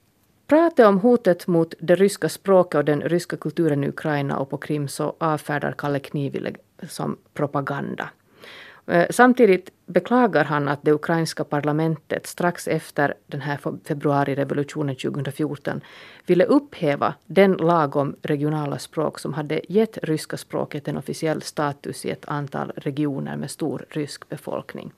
pratet 0.48 0.86
om 0.86 1.00
hotet 1.00 1.48
mot 1.48 1.74
det 1.80 1.96
ryska 1.96 2.30
språket 2.30 2.78
och 2.78 2.86
den 2.86 3.02
ryska 3.02 3.38
kulturen 3.38 3.84
i 3.84 3.88
Ukraina 3.88 4.38
och 4.38 4.50
på 4.50 4.58
Krim 4.58 4.88
så 4.88 5.16
avfärdar 5.18 5.76
Kalle 5.78 6.00
Knivile 6.00 6.54
som 6.90 7.18
propaganda. 7.34 8.10
Eh, 8.88 9.08
samtidigt 9.10 9.70
beklagar 9.86 10.44
han 10.44 10.68
att 10.68 10.80
det 10.84 10.92
ukrainska 10.92 11.44
parlamentet 11.44 12.28
strax 12.28 12.68
efter 12.68 13.14
den 13.28 13.42
här 13.42 13.60
februarirevolutionen 13.84 14.96
2014 14.96 15.82
ville 16.26 16.46
upphäva 16.46 17.14
den 17.26 17.54
lag 17.54 17.96
om 17.96 18.16
regionala 18.22 18.78
språk 18.78 19.20
som 19.20 19.34
hade 19.34 19.62
gett 19.70 19.98
ryska 20.04 20.38
språket 20.38 20.88
en 20.88 20.98
officiell 20.98 21.42
status 21.42 22.06
i 22.06 22.10
ett 22.10 22.26
antal 22.26 22.72
regioner 22.76 23.38
med 23.38 23.52
stor 23.52 23.86
rysk 23.90 24.30
befolkning. 24.30 24.92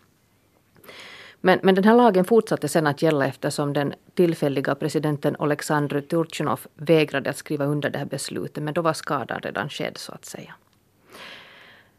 Men, 1.42 1.60
men 1.64 1.76
den 1.76 1.84
här 1.84 1.96
lagen 1.96 2.26
fortsatte 2.26 2.68
sen 2.68 2.88
att 2.88 3.02
gälla 3.02 3.28
eftersom 3.28 3.74
den 3.74 3.94
tillfälliga 4.14 4.76
presidenten 4.76 5.36
Oleksandr 5.40 6.02
Turchinov 6.02 6.60
vägrade 6.76 7.30
att 7.30 7.38
skriva 7.38 7.66
under 7.66 7.90
det 7.90 7.98
här 7.98 8.06
beslutet, 8.06 8.64
men 8.64 8.74
då 8.74 8.82
var 8.82 8.94
skadan 8.94 9.40
redan 9.40 9.70
skedd 9.70 9.98
så 9.98 10.12
att 10.12 10.26
säga. 10.26 10.54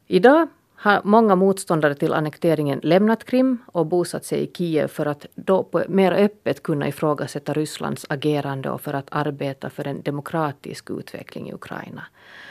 Idag 0.06 0.48
har 0.84 1.00
många 1.04 1.34
motståndare 1.34 1.94
till 1.94 2.12
annekteringen 2.12 2.80
lämnat 2.82 3.24
Krim 3.24 3.58
och 3.66 3.86
bosatt 3.86 4.24
sig 4.24 4.42
i 4.42 4.50
Kiev 4.54 4.88
för 4.88 5.06
att 5.06 5.26
då 5.34 5.62
på 5.62 5.82
mer 5.88 6.12
öppet 6.12 6.62
kunna 6.62 6.88
ifrågasätta 6.88 7.52
Rysslands 7.52 8.06
agerande 8.08 8.70
och 8.70 8.80
för 8.80 8.94
att 8.94 9.06
arbeta 9.10 9.70
för 9.70 9.86
en 9.86 10.02
demokratisk 10.02 10.90
utveckling 10.90 11.48
i 11.48 11.54
Ukraina. 11.54 12.02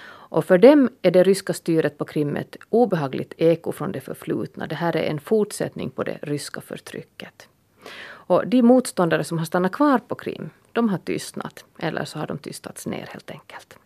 Och 0.05 0.45
för 0.45 0.57
dem 0.57 0.89
är 1.01 1.11
det 1.11 1.23
ryska 1.23 1.53
styret 1.53 1.97
på 1.97 2.05
Krim 2.05 2.35
ett 2.35 2.57
obehagligt 2.69 3.33
eko 3.37 3.71
från 3.71 3.91
det 3.91 4.01
förflutna. 4.01 4.67
Det 4.67 4.75
här 4.75 4.95
är 4.95 5.03
en 5.03 5.19
fortsättning 5.19 5.89
på 5.89 6.03
det 6.03 6.19
ryska 6.21 6.61
förtrycket. 6.61 7.47
Och 8.05 8.47
de 8.47 8.61
motståndare 8.61 9.23
som 9.23 9.37
har 9.37 9.45
stannat 9.45 9.71
kvar 9.71 9.99
på 9.99 10.15
Krim, 10.15 10.49
de 10.71 10.89
har 10.89 10.97
tystnat. 10.97 11.65
Eller 11.79 12.05
så 12.05 12.19
har 12.19 12.27
de 12.27 12.37
tystats 12.37 12.87
ner 12.87 13.07
helt 13.11 13.31
enkelt. 13.31 13.77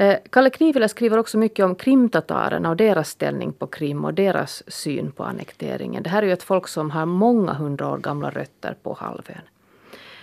Eh, 0.00 0.18
Kalle 0.30 0.50
Knivilä 0.50 0.88
skriver 0.88 1.18
också 1.18 1.38
mycket 1.38 1.64
om 1.64 1.74
krimtatarerna 1.74 2.70
och 2.70 2.76
deras 2.76 3.08
ställning 3.08 3.52
på 3.52 3.66
Krim 3.66 4.04
och 4.04 4.14
deras 4.14 4.62
syn 4.66 5.12
på 5.12 5.24
annekteringen. 5.24 6.02
Det 6.02 6.10
här 6.10 6.22
är 6.22 6.26
ju 6.26 6.32
ett 6.32 6.42
folk 6.42 6.68
som 6.68 6.90
har 6.90 7.06
många 7.06 7.52
hundra 7.52 7.88
år 7.88 7.98
gamla 7.98 8.30
rötter 8.30 8.76
på 8.82 8.92
halvön. 8.92 9.42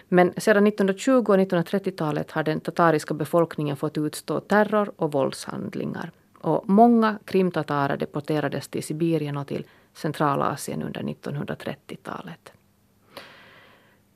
Men 0.07 0.33
sedan 0.37 0.67
1920 0.67 1.11
och 1.11 1.37
1930-talet 1.37 2.31
har 2.31 2.43
den 2.43 2.59
tatariska 2.59 3.13
befolkningen 3.13 3.77
fått 3.77 3.97
utstå 3.97 4.39
terror 4.39 4.91
och 4.95 5.11
våldshandlingar. 5.11 6.11
Och 6.41 6.69
många 6.69 7.19
krimtatarer 7.25 7.97
deporterades 7.97 8.67
till 8.67 8.83
Sibirien 8.83 9.37
och 9.37 9.47
till 9.47 9.65
Centralasien 9.93 10.83
under 10.83 11.01
1930-talet. 11.01 12.51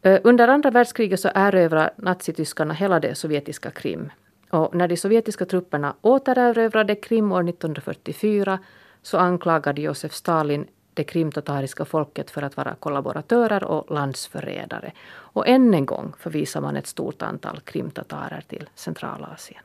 Eh, 0.02 0.19
under 0.24 0.47
andra 0.47 0.71
världskriget 0.71 1.19
så 1.19 1.30
erövrade 1.36 1.93
nazityskarna 1.97 2.74
hela 2.74 3.00
det 3.00 3.15
sovjetiska 3.15 3.71
Krim. 3.71 4.12
Och 4.51 4.75
när 4.75 4.87
de 4.87 4.97
sovjetiska 4.97 5.45
trupperna 5.45 5.95
återerövrade 6.01 6.95
Krim 6.95 7.31
år 7.31 7.49
1944 7.49 8.59
så 9.01 9.17
anklagade 9.17 9.81
Josef 9.81 10.13
Stalin 10.13 10.67
det 10.93 11.03
krimtatariska 11.03 11.85
folket 11.85 12.31
för 12.31 12.41
att 12.41 12.57
vara 12.57 12.75
kollaboratörer 12.75 13.63
och 13.63 13.91
landsförrädare. 13.91 14.91
Och 15.11 15.47
än 15.47 15.73
en 15.73 15.85
gång 15.85 16.13
förvisar 16.17 16.61
man 16.61 16.77
ett 16.77 16.87
stort 16.87 17.21
antal 17.21 17.59
krimtatarer 17.59 18.43
till 18.47 18.69
Centralasien. 18.75 19.63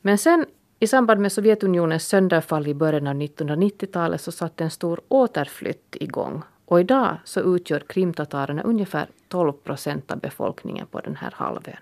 Men 0.00 0.18
sen 0.18 0.46
i 0.78 0.86
samband 0.86 1.20
med 1.20 1.32
Sovjetunionens 1.32 2.08
sönderfall 2.08 2.68
i 2.68 2.74
början 2.74 3.06
av 3.06 3.14
1990-talet 3.14 4.20
så 4.20 4.32
satte 4.32 4.64
en 4.64 4.70
stor 4.70 5.00
återflytt 5.08 5.96
igång. 6.00 6.42
Och 6.64 6.80
idag 6.80 7.16
så 7.24 7.56
utgör 7.56 7.80
krimtatarerna 7.80 8.62
ungefär 8.62 9.08
12 9.28 9.52
procent 9.52 10.10
av 10.10 10.18
befolkningen 10.18 10.86
på 10.86 11.00
den 11.00 11.16
här 11.16 11.30
halvön. 11.34 11.76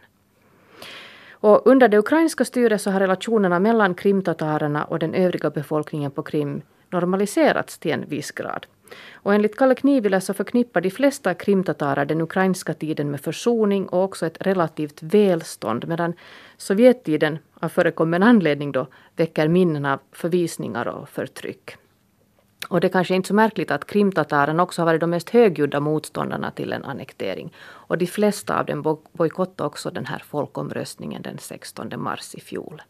Och 1.44 1.66
under 1.66 1.88
det 1.88 1.98
ukrainska 1.98 2.44
styret 2.44 2.80
så 2.80 2.90
har 2.90 3.00
relationerna 3.00 3.59
mellan 3.59 3.94
krimtatarerna 3.94 4.85
och 4.85 4.98
den 4.98 5.14
övriga 5.14 5.50
befolkningen 5.50 6.11
på 6.11 6.22
Krim 6.22 6.62
normaliserats 6.90 7.78
till 7.78 7.92
en 7.92 8.09
viss 8.09 8.30
grad. 8.30 8.66
Och 9.12 9.35
enligt 9.35 9.57
Kalle 9.57 9.74
Knivila 9.74 10.20
så 10.20 10.35
förknippar 10.35 10.80
de 10.80 10.90
flesta 10.90 11.35
krimtatarer 11.35 12.04
den 12.04 12.20
ukrainska 12.20 12.74
tiden 12.74 13.11
med 13.11 13.20
försoning 13.20 13.87
och 13.87 14.04
också 14.04 14.26
ett 14.26 14.46
relativt 14.46 15.02
välstånd 15.02 15.88
medan 15.88 16.12
Sovjettiden 16.57 17.38
av 17.54 17.68
förekommen 17.68 18.22
anledning 18.22 18.72
då 18.72 18.87
väcker 19.16 19.48
minnen 19.48 19.85
av 19.85 19.98
förvisningar 20.12 20.88
och 20.88 21.09
förtryck. 21.09 21.76
Och 22.68 22.81
det 22.81 22.87
är 22.87 22.92
kanske 22.92 23.14
inte 23.14 23.29
så 23.29 23.35
märkligt 23.35 23.70
att 23.70 23.87
krimtatarerna 23.87 24.62
också 24.62 24.83
har 24.83 24.87
varit 24.87 25.00
de 25.00 25.11
mest 25.11 25.31
högljudda 25.31 25.81
motståndarna 25.81 26.50
till 26.50 26.72
en 26.72 26.85
annektering. 26.85 27.53
Och 27.62 27.98
de 27.98 28.07
flesta 28.07 28.59
av 28.59 28.66
dem 28.66 28.98
bojkottade 29.12 29.66
också 29.66 29.90
den 29.90 30.07
här 30.07 30.18
folkomröstningen 30.18 31.22
den 31.22 31.38
16 31.38 31.92
mars 31.96 32.35
i 32.35 32.40
fjol. 32.40 32.83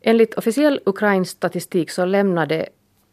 Enligt 0.00 0.34
officiell 0.34 0.80
ukrainsk 0.86 1.32
statistik 1.32 1.90
så 1.90 2.04
lämnade 2.04 2.68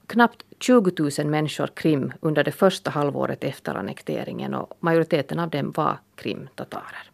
knappt 0.07 0.43
20 0.59 1.09
000 1.19 1.27
människor 1.27 1.67
Krim 1.67 2.13
under 2.21 2.43
det 2.43 2.51
första 2.51 2.89
halvåret 2.89 3.43
efter 3.43 3.75
annekteringen 3.75 4.53
och 4.53 4.77
majoriteten 4.79 5.39
av 5.39 5.49
dem 5.49 5.71
var 5.75 5.97
krimtatarer. 6.15 7.12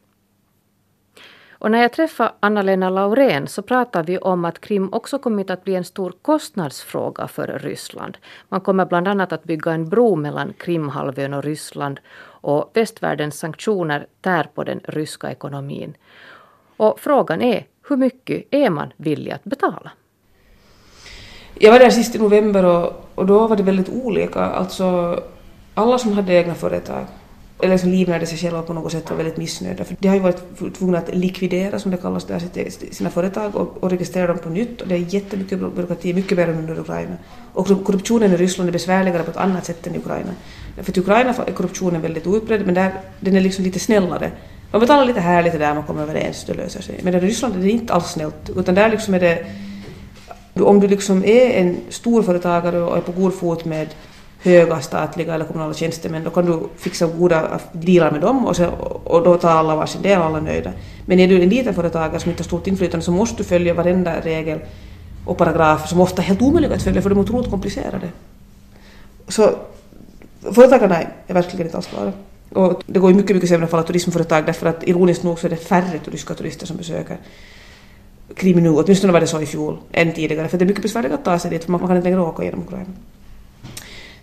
Och 1.59 1.71
när 1.71 1.81
jag 1.81 1.93
träffade 1.93 2.31
Anna-Lena 2.39 2.89
Laurén 2.89 3.47
så 3.47 3.61
pratade 3.61 4.11
vi 4.11 4.17
om 4.17 4.45
att 4.45 4.61
Krim 4.61 4.89
också 4.93 5.19
kommit 5.19 5.49
att 5.49 5.63
bli 5.63 5.75
en 5.75 5.83
stor 5.83 6.13
kostnadsfråga 6.21 7.27
för 7.27 7.47
Ryssland. 7.47 8.17
Man 8.49 8.61
kommer 8.61 8.85
bland 8.85 9.07
annat 9.07 9.33
att 9.33 9.43
bygga 9.43 9.71
en 9.71 9.89
bro 9.89 10.15
mellan 10.15 10.53
Krimhalvön 10.53 11.33
och 11.33 11.43
Ryssland 11.43 11.99
och 12.41 12.71
västvärldens 12.73 13.39
sanktioner 13.39 14.07
tär 14.21 14.43
på 14.53 14.63
den 14.63 14.79
ryska 14.83 15.31
ekonomin. 15.31 15.93
Och 16.77 16.99
frågan 16.99 17.41
är 17.41 17.65
hur 17.89 17.97
mycket 17.97 18.45
är 18.51 18.69
man 18.69 18.93
villig 18.97 19.31
att 19.31 19.43
betala? 19.43 19.91
Jag 21.53 21.71
var 21.71 21.79
där 21.79 21.89
sist 21.89 22.15
i 22.15 22.19
november 22.19 22.65
och, 22.65 23.09
och 23.15 23.25
då 23.25 23.47
var 23.47 23.55
det 23.55 23.63
väldigt 23.63 23.89
olika. 23.89 24.39
Alltså 24.39 25.19
alla 25.73 25.97
som 25.97 26.13
hade 26.13 26.33
egna 26.33 26.55
företag 26.55 27.05
eller 27.61 27.77
som 27.77 27.89
livnärde 27.89 28.25
sig 28.25 28.37
själva 28.37 28.61
på 28.61 28.73
något 28.73 28.91
sätt 28.91 29.09
var 29.09 29.17
väldigt 29.17 29.37
missnöjda. 29.37 29.83
För 29.83 29.95
de 29.99 30.07
har 30.07 30.15
ju 30.15 30.21
varit 30.21 30.77
tvungna 30.77 30.97
att 30.97 31.15
likvidera, 31.15 31.79
som 31.79 31.91
det 31.91 31.97
kallas, 31.97 32.25
där, 32.25 32.41
sina 32.91 33.09
företag 33.09 33.55
och, 33.55 33.83
och 33.83 33.89
registrera 33.89 34.27
dem 34.27 34.37
på 34.37 34.49
nytt. 34.49 34.81
Och 34.81 34.87
det 34.87 34.95
är 34.95 35.13
jättemycket 35.13 35.59
byråkrati, 35.59 36.13
mycket 36.13 36.37
mer 36.37 36.47
än 36.47 36.57
under 36.57 36.79
Ukraina. 36.79 37.17
Och 37.53 37.67
korruptionen 37.85 38.33
i 38.33 38.37
Ryssland 38.37 38.67
är 38.67 38.73
besvärligare 38.73 39.23
på 39.23 39.31
ett 39.31 39.37
annat 39.37 39.65
sätt 39.65 39.87
än 39.87 39.95
i 39.95 39.97
Ukraina. 39.97 40.31
För 40.81 40.97
i 40.97 41.01
Ukraina 41.01 41.33
är 41.47 41.51
korruptionen 41.51 42.01
väldigt 42.01 42.27
utbredd, 42.27 42.65
men 42.65 42.75
där, 42.75 42.93
den 43.19 43.35
är 43.35 43.41
liksom 43.41 43.63
lite 43.63 43.79
snällare. 43.79 44.31
Man 44.71 44.81
betalar 44.81 45.05
lite 45.05 45.19
här, 45.19 45.43
lite 45.43 45.57
där, 45.57 45.73
man 45.73 45.83
kommer 45.83 46.01
överens, 46.01 46.45
det 46.47 46.53
löser 46.53 46.81
sig. 46.81 46.99
Men 47.03 47.15
i 47.15 47.19
Ryssland 47.19 47.55
är 47.55 47.59
det 47.59 47.69
inte 47.69 47.93
alls 47.93 48.11
snällt, 48.11 48.49
utan 48.55 48.75
där 48.75 48.89
liksom 48.89 49.13
är 49.13 49.19
det... 49.19 49.45
Om 50.53 50.79
du 50.79 50.87
liksom 50.87 51.25
är 51.25 51.49
en 51.49 51.77
storföretagare 51.89 52.81
och 52.81 52.97
är 52.97 53.01
på 53.01 53.11
god 53.11 53.33
fot 53.33 53.65
med 53.65 53.87
höga 54.41 54.81
statliga 54.81 55.35
eller 55.35 55.45
kommunala 55.45 55.73
tjänstemän, 55.73 56.23
då 56.23 56.29
kan 56.29 56.45
du 56.45 56.59
fixa 56.77 57.07
goda 57.07 57.59
dealar 57.71 58.11
med 58.11 58.21
dem 58.21 58.45
och, 58.45 58.55
så, 58.55 58.65
och 59.03 59.23
då 59.23 59.37
tar 59.37 59.49
alla 59.49 59.75
varsin 59.75 60.01
del 60.01 60.19
och 60.19 60.25
alla 60.25 60.37
är 60.37 60.41
nöjda. 60.41 60.71
Men 61.05 61.19
är 61.19 61.27
du 61.27 61.43
en 61.43 61.49
liten 61.49 61.73
företagare 61.73 62.19
som 62.19 62.29
inte 62.31 62.43
har 62.43 62.45
stort 62.45 62.67
inflytande 62.67 63.05
så 63.05 63.11
måste 63.11 63.37
du 63.37 63.43
följa 63.43 63.73
varenda 63.73 64.21
regel 64.21 64.59
och 65.25 65.37
paragraf 65.37 65.89
som 65.89 66.01
ofta 66.01 66.21
är 66.21 66.25
helt 66.25 66.41
omöjliga 66.41 66.73
att 66.73 66.83
följa 66.83 67.01
för 67.01 67.09
de 67.09 67.19
är 67.19 67.21
otroligt 67.21 67.49
komplicerade. 67.49 68.09
Så 69.27 69.49
företagarna 70.51 71.01
är 71.27 71.33
verkligen 71.33 71.65
inte 71.65 71.77
alls 71.77 71.87
klara. 71.87 72.11
Och 72.53 72.83
det 72.85 72.99
går 72.99 73.11
ju 73.11 73.17
mycket, 73.17 73.35
mycket 73.35 73.49
sämre 73.49 73.67
för 73.67 73.77
alla 73.77 73.87
turismföretag 73.87 74.45
därför 74.45 74.67
att 74.67 74.87
ironiskt 74.87 75.23
nog 75.23 75.39
så 75.39 75.47
är 75.47 75.49
det 75.49 75.55
färre 75.55 75.99
ryska 76.05 76.33
turister 76.33 76.65
som 76.65 76.77
besöker 76.77 77.17
Krim 78.35 78.63
nu, 78.63 78.69
åtminstone 78.69 79.13
var 79.13 79.19
det 79.19 79.27
så 79.27 79.41
i 79.41 79.45
fjol, 79.45 79.77
än 79.91 80.13
tidigare, 80.13 80.47
för 80.47 80.57
det 80.57 80.63
är 80.63 80.67
mycket 80.67 80.81
besvärligare 80.81 81.15
att 81.15 81.25
ta 81.25 81.39
sig 81.39 81.51
dit, 81.51 81.63
för 81.63 81.71
man 81.71 81.79
kan 81.79 81.95
inte 81.95 82.09
längre 82.09 82.21
åka 82.21 82.43
genom 82.43 82.59
Ukraina. 82.59 82.85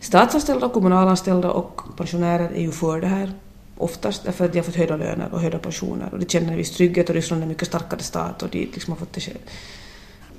Statsanställda, 0.07 0.69
kommunalanställda 0.69 1.51
och 1.51 1.81
pensionärer 1.97 2.51
är 2.51 2.61
ju 2.61 2.71
för 2.71 3.01
det 3.01 3.07
här, 3.07 3.33
oftast 3.77 4.25
därför 4.25 4.45
att 4.45 4.53
de 4.53 4.59
har 4.59 4.65
fått 4.65 4.77
höjda 4.77 4.97
löner 4.97 5.29
och 5.33 5.41
höjda 5.41 5.59
pensioner 5.59 6.09
och 6.13 6.19
de 6.19 6.27
känner 6.27 6.51
en 6.51 6.57
viss 6.57 6.77
trygghet 6.77 7.09
och 7.09 7.15
Ryssland 7.15 7.43
är 7.43 7.45
en 7.45 7.49
mycket 7.49 7.69
starkare 7.69 8.01
stat 8.01 8.43
och 8.43 8.49
de 8.49 8.59
liksom 8.59 8.93
har 8.93 8.99
fått 8.99 9.13
det 9.13 9.37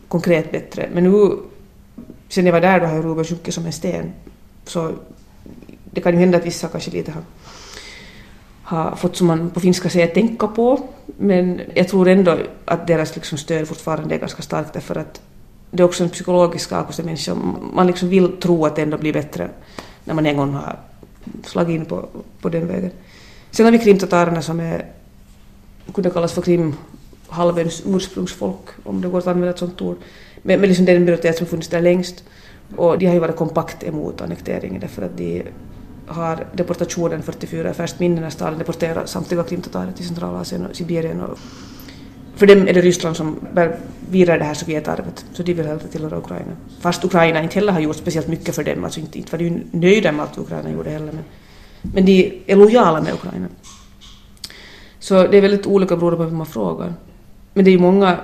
konkret 0.08 0.52
bättre. 0.52 0.90
Men 0.94 1.04
nu, 1.04 1.38
sen 2.30 2.46
jag 2.46 2.54
var 2.54 2.62
där, 2.62 2.80
då 2.80 2.86
har 2.86 3.02
rubeln 3.02 3.26
sjunkit 3.26 3.54
som 3.54 3.66
en 3.66 3.74
sten, 3.74 4.14
så 4.66 4.94
det 5.92 6.02
kan 6.02 6.14
ju 6.14 6.20
hända 6.20 6.38
att 6.38 6.46
vissa 6.46 6.68
kanske 6.68 6.92
lite 6.92 7.12
har 7.12 7.24
har 8.64 8.96
fått, 8.96 9.16
som 9.16 9.28
man 9.28 9.50
på 9.50 9.60
finska 9.60 9.90
säger, 9.90 10.08
tänka 10.08 10.48
på. 10.48 10.80
Men 11.18 11.62
jag 11.76 11.88
tror 11.88 12.08
ändå 12.08 12.38
att 12.66 12.88
deras 12.88 13.16
liksom 13.16 13.38
stöd 13.38 13.68
fortfarande 13.68 14.16
är 14.16 14.20
ganska 14.20 14.42
starkt 14.42 14.74
därför 14.74 14.96
att 14.96 15.22
det 15.72 15.84
är 15.84 15.86
också 15.86 16.04
en 16.04 16.10
psykologisk 16.10 16.70
sak 16.70 16.88
hos 16.88 17.00
en 17.00 17.06
människa. 17.06 17.36
Man 17.74 17.88
liksom 17.88 18.10
vill 18.10 18.38
tro 18.38 18.66
att 18.66 18.76
det 18.76 18.82
ändå 18.82 18.98
blir 18.98 19.14
bättre 19.14 19.50
när 20.04 20.14
man 20.14 20.26
en 20.26 20.38
gång 20.38 20.54
har 20.54 20.80
slagit 21.46 21.76
in 21.76 21.86
på, 21.86 22.10
på 22.42 22.50
den 22.50 22.68
vägen. 22.68 22.92
Sen 23.52 23.66
har 23.66 23.72
vi 23.72 23.80
krimtatarerna 23.80 24.42
som 24.42 24.60
är, 24.60 24.86
kunde 25.94 26.10
kallas 26.10 26.34
för 26.34 26.42
Krimhalvöns 26.42 27.84
ursprungsfolk, 27.86 28.70
om 28.84 29.02
det 29.02 29.08
går 29.08 29.18
att 29.18 29.28
använda 29.28 29.50
ett 29.50 29.60
sånt 29.60 29.82
ord. 29.82 29.98
Men, 30.42 30.60
men 30.60 30.70
liksom 30.70 30.86
den 30.86 31.00
minoritet 31.00 31.38
som 31.38 31.48
funnits 31.48 31.68
där 31.68 31.82
längst. 31.82 32.24
Och 32.76 33.00
de 33.00 33.06
har 33.06 33.14
ju 33.14 33.20
varit 33.20 33.36
kompakt 33.36 33.84
emot 33.84 34.22
annekteringen 34.22 34.82
därför 34.82 35.02
att 35.02 35.18
de 35.18 35.44
har 36.08 36.46
deportationen 36.54 37.24
44 37.24 37.70
i 37.70 37.74
färskt 37.74 38.00
minne 38.00 38.22
när 38.22 38.30
Stalin 38.30 38.60
deporterade 38.60 39.08
samtliga 39.08 39.44
krimtatarer 39.44 39.92
till 39.92 40.08
Centralasien 40.08 40.66
och 40.66 40.76
Sibirien. 40.76 41.22
Och 41.22 41.38
för 42.38 42.48
dem 42.48 42.68
är 42.68 42.74
det 42.74 42.82
Ryssland 42.82 43.18
som 43.18 43.40
bär 43.54 43.78
vidare 44.10 44.38
det 44.38 44.44
här 44.44 44.54
Sovjetarvet, 44.54 45.26
så 45.34 45.44
de 45.44 45.54
vill 45.54 45.66
hellre 45.66 45.88
tillhöra 45.88 46.18
Ukraina. 46.18 46.52
Fast 46.82 47.06
Ukraina 47.06 47.44
inte 47.44 47.56
heller 47.56 47.74
har 47.74 47.80
gjort 47.80 47.96
speciellt 47.96 48.28
mycket 48.28 48.56
för 48.56 48.64
dem, 48.64 48.84
alltså 48.84 49.00
inte, 49.00 49.18
inte 49.18 49.32
var 49.32 49.38
de 49.40 49.46
ju 49.46 49.60
nöjda 49.72 50.12
med 50.12 50.22
allt 50.22 50.38
Ukraina 50.38 50.72
gjorde 50.72 50.90
heller, 50.90 51.12
men, 51.12 51.24
men 51.82 52.06
de 52.06 52.44
är 52.48 52.56
lojala 52.56 53.02
med 53.02 53.14
Ukraina. 53.14 53.48
Så 55.00 55.28
det 55.28 55.38
är 55.38 55.42
väldigt 55.42 55.66
olika 55.68 55.96
beroende 55.96 56.18
på 56.18 56.24
vem 56.24 56.36
man 56.36 56.46
frågar. 56.46 56.94
Men 57.54 57.66
det 57.66 57.70
är 57.70 57.74
ju 57.74 57.80
många, 57.80 58.20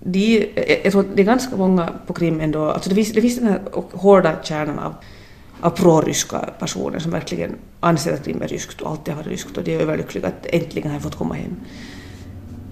de, 0.00 0.48
jag 0.84 0.92
tror 0.92 1.04
det 1.14 1.22
är 1.22 1.26
ganska 1.26 1.56
många 1.56 1.92
på 2.06 2.12
Krim 2.12 2.40
ändå, 2.40 2.70
alltså 2.70 2.88
det 2.88 2.94
finns, 2.94 3.12
det 3.12 3.20
finns 3.20 3.38
den 3.38 3.48
här 3.48 3.60
hårda 3.92 4.36
kärnan 4.42 4.78
av, 4.78 4.94
av 5.60 5.70
proryska 5.70 6.38
personer 6.58 6.98
som 6.98 7.10
verkligen 7.10 7.56
anser 7.80 8.14
att 8.14 8.24
Krim 8.24 8.42
är 8.42 8.48
ryskt 8.48 8.80
och 8.80 8.90
alltid 8.90 9.14
har 9.14 9.22
varit 9.22 9.32
ryskt 9.32 9.56
och 9.56 9.64
de 9.64 9.74
är 9.74 9.80
överlyckliga 9.80 10.26
att 10.26 10.46
äntligen 10.46 10.90
har 10.90 11.00
fått 11.00 11.16
komma 11.16 11.34
hem. 11.34 11.56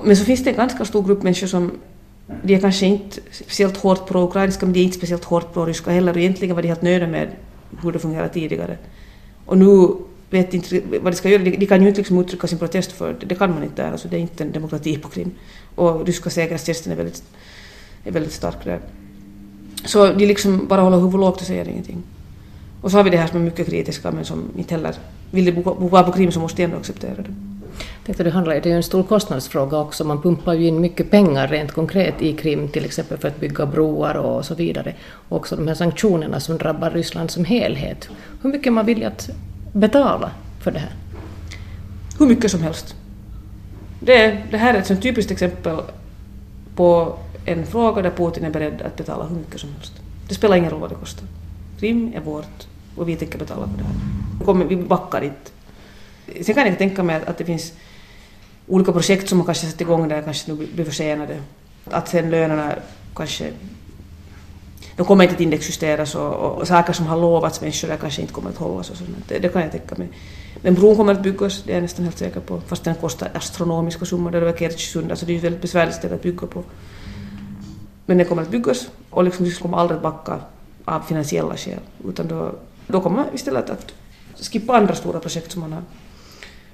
Men 0.05 0.17
så 0.17 0.25
finns 0.25 0.45
det 0.45 0.51
en 0.51 0.57
ganska 0.57 0.85
stor 0.85 1.03
grupp 1.03 1.23
människor 1.23 1.47
som 1.47 1.71
de 2.43 2.55
är 2.55 2.61
kanske 2.61 2.87
inte 2.87 3.21
speciellt 3.31 3.77
hårt 3.77 4.09
pro-ukrainska 4.09 4.67
men 4.67 4.73
de 4.73 4.81
är 4.81 4.85
inte 4.85 4.97
speciellt 4.97 5.25
hårt 5.25 5.53
pro-ryska 5.53 5.91
heller 5.91 6.13
och 6.13 6.19
egentligen 6.19 6.55
var 6.55 6.63
de 6.63 6.69
helt 6.69 6.83
nöjda 6.83 7.07
med 7.07 7.29
hur 7.83 7.93
det 7.93 7.99
fungerade 7.99 8.29
tidigare. 8.29 8.79
Och 9.47 9.59
nu 9.59 9.89
vet 10.31 10.55
inte 10.55 10.81
vad 11.03 11.13
de 11.13 11.17
ska 11.17 11.29
göra. 11.29 11.43
De, 11.43 11.51
de 11.51 11.67
kan 11.67 11.83
ju 11.83 11.89
inte 11.89 12.01
liksom 12.01 12.19
uttrycka 12.19 12.47
sin 12.47 12.59
protest 12.59 12.93
för 12.93 13.17
det. 13.21 13.27
Det 13.27 13.35
kan 13.35 13.51
man 13.51 13.63
inte 13.63 13.83
där. 13.83 13.93
Alltså 13.93 14.09
det 14.09 14.17
är 14.17 14.21
inte 14.21 14.45
en 14.45 14.53
demokrati 14.53 14.99
på 14.99 15.09
Krim. 15.09 15.31
Och 15.75 16.07
ryska 16.07 16.31
säkerhetstjänsten 16.31 16.93
är 16.93 16.97
väldigt, 16.97 17.23
är 18.05 18.11
väldigt 18.11 18.33
stark 18.33 18.65
där. 18.65 18.81
Så 19.85 20.13
de 20.13 20.27
liksom 20.27 20.67
bara 20.67 20.81
håller 20.81 20.97
huvudet 20.97 21.21
lågt 21.21 21.41
och 21.41 21.47
säger 21.47 21.69
ingenting. 21.69 22.03
Och 22.83 22.91
så 22.91 22.97
har 22.97 23.05
vi 23.05 23.11
det 23.11 23.17
här 23.17 23.27
som 23.27 23.41
är 23.41 23.45
mycket 23.45 23.67
kritiska 23.67 24.11
men 24.11 24.25
som 24.25 24.45
inte 24.57 24.75
heller 24.75 24.95
vill 25.31 25.45
de 25.45 25.53
bo, 25.53 25.75
bo 25.75 25.89
på 25.89 26.13
Krim 26.13 26.33
så 26.33 26.41
måste 26.41 26.63
de 26.63 26.65
ändå 26.65 26.77
acceptera 26.77 27.15
det. 27.15 27.35
Tänkte 28.07 28.25
det, 28.25 28.31
handlar, 28.31 28.55
det 28.55 28.67
är 28.67 28.71
ju 28.71 28.77
en 28.77 28.83
stor 28.83 29.03
kostnadsfråga 29.03 29.79
också. 29.79 30.05
Man 30.05 30.23
pumpar 30.23 30.55
ju 30.55 30.67
in 30.67 30.81
mycket 30.81 31.11
pengar 31.11 31.49
rent 31.49 31.73
konkret 31.73 32.23
i 32.23 32.33
Krim 32.33 32.69
till 32.69 32.85
exempel 32.85 33.19
för 33.19 33.29
att 33.29 33.41
bygga 33.41 33.67
broar 33.67 34.15
och 34.15 34.45
så 34.45 34.55
vidare. 34.55 34.95
Och 35.29 35.37
också 35.37 35.57
de 35.57 35.69
här 35.69 35.75
sanktionerna 35.75 36.41
som 36.41 36.59
drabbar 36.59 36.91
Ryssland 36.91 37.31
som 37.31 37.45
helhet. 37.45 38.09
Hur 38.43 38.51
mycket 38.51 38.73
man 38.73 38.87
vill 38.87 39.07
att 39.07 39.31
betala 39.73 40.31
för 40.61 40.71
det 40.71 40.79
här? 40.79 40.93
Hur 42.19 42.27
mycket 42.27 42.51
som 42.51 42.63
helst. 42.63 42.95
Det, 44.01 44.43
det 44.51 44.57
här 44.57 44.75
är 44.75 44.79
ett 44.79 44.87
sånt 44.87 45.03
typiskt 45.03 45.31
exempel 45.31 45.77
på 46.75 47.19
en 47.45 47.67
fråga 47.67 48.03
där 48.03 48.11
Putin 48.11 48.45
är 48.45 48.51
beredd 48.51 48.83
att 48.83 48.97
betala 48.97 49.25
hur 49.25 49.37
mycket 49.37 49.61
som 49.61 49.71
helst. 49.73 49.93
Det 50.29 50.35
spelar 50.35 50.57
ingen 50.57 50.71
roll 50.71 50.81
vad 50.81 50.91
det 50.91 50.95
kostar. 50.95 51.29
Krim 51.81 52.13
är 52.15 52.21
vårt 52.21 52.67
och 52.97 53.09
vi 53.09 53.17
tänker 53.17 53.39
betala 53.39 53.67
för 53.67 53.79
det 53.79 53.85
här. 54.55 54.65
Vi 54.69 54.77
backar 54.77 55.25
inte. 55.25 55.51
Sen 56.43 56.55
kan 56.55 56.67
jag 56.67 56.79
tänka 56.79 57.03
mig 57.03 57.23
att 57.27 57.39
det 57.39 57.45
finns 57.45 57.73
olika 58.67 58.93
projekt 58.93 59.29
som 59.29 59.39
man 59.39 59.47
kanske 59.47 59.67
satt 59.67 59.81
igång 59.81 60.09
där 60.09 60.23
kanske 60.23 60.53
nu 60.53 60.67
blir 60.75 60.85
försenade. 60.85 61.43
Att 61.85 62.09
sen 62.09 62.31
lönerna 62.31 62.75
kanske 63.15 63.53
de 64.97 65.07
kommer 65.07 65.25
inte 65.25 65.35
att 65.35 65.41
indexjusteras 65.41 66.15
och, 66.15 66.33
och 66.35 66.69
saker 66.69 66.93
som 66.93 67.07
har 67.07 67.17
lovats 67.17 67.61
människor 67.61 67.89
där 67.89 67.97
kanske 67.97 68.21
inte 68.21 68.33
kommer 68.33 68.51
att 68.51 68.57
hållas. 68.57 68.91
Och 68.91 68.97
sånt. 68.97 69.29
Det, 69.29 69.39
det 69.39 69.49
kan 69.49 69.63
jag 69.63 69.73
tänka 69.73 69.95
mig. 69.95 70.09
Men 70.63 70.75
bron 70.75 70.97
kommer 70.97 71.13
att 71.13 71.23
byggas, 71.23 71.63
det 71.63 71.73
är 71.73 71.75
jag 71.75 71.83
nästan 71.83 72.05
helt 72.05 72.19
säker 72.19 72.41
på. 72.41 72.61
Fast 72.61 72.85
den 72.85 72.95
kostar 72.95 73.31
astronomiska 73.35 74.05
summor 74.05 74.31
där 74.31 74.43
över 74.43 74.53
Kertjsund, 74.53 75.11
alltså 75.11 75.27
det 75.27 75.33
är 75.33 75.35
ju 75.35 75.39
ett 75.39 75.45
väldigt 75.45 75.63
besvärligt 75.63 75.95
ställe 75.95 76.15
att 76.15 76.23
bygga 76.23 76.47
på. 76.47 76.65
Men 78.07 78.19
den 78.19 78.27
kommer 78.27 78.43
att 78.43 78.51
byggas 78.51 78.89
och 79.11 79.25
liksom 79.25 79.45
vi 79.45 79.53
kommer 79.53 79.79
aldrig 79.79 79.97
att 79.97 80.03
backa 80.03 80.41
av 80.85 81.01
finansiella 81.01 81.57
skäl. 81.57 81.81
Utan 82.09 82.29
då, 82.29 82.53
då 82.87 83.01
kommer 83.01 83.17
man 83.17 83.27
istället 83.35 83.71
att 83.71 83.95
skippa 84.53 84.77
andra 84.77 84.95
stora 84.95 85.21
projekt 85.21 85.53
som 85.53 85.61
man 85.61 85.73
har, 85.73 85.83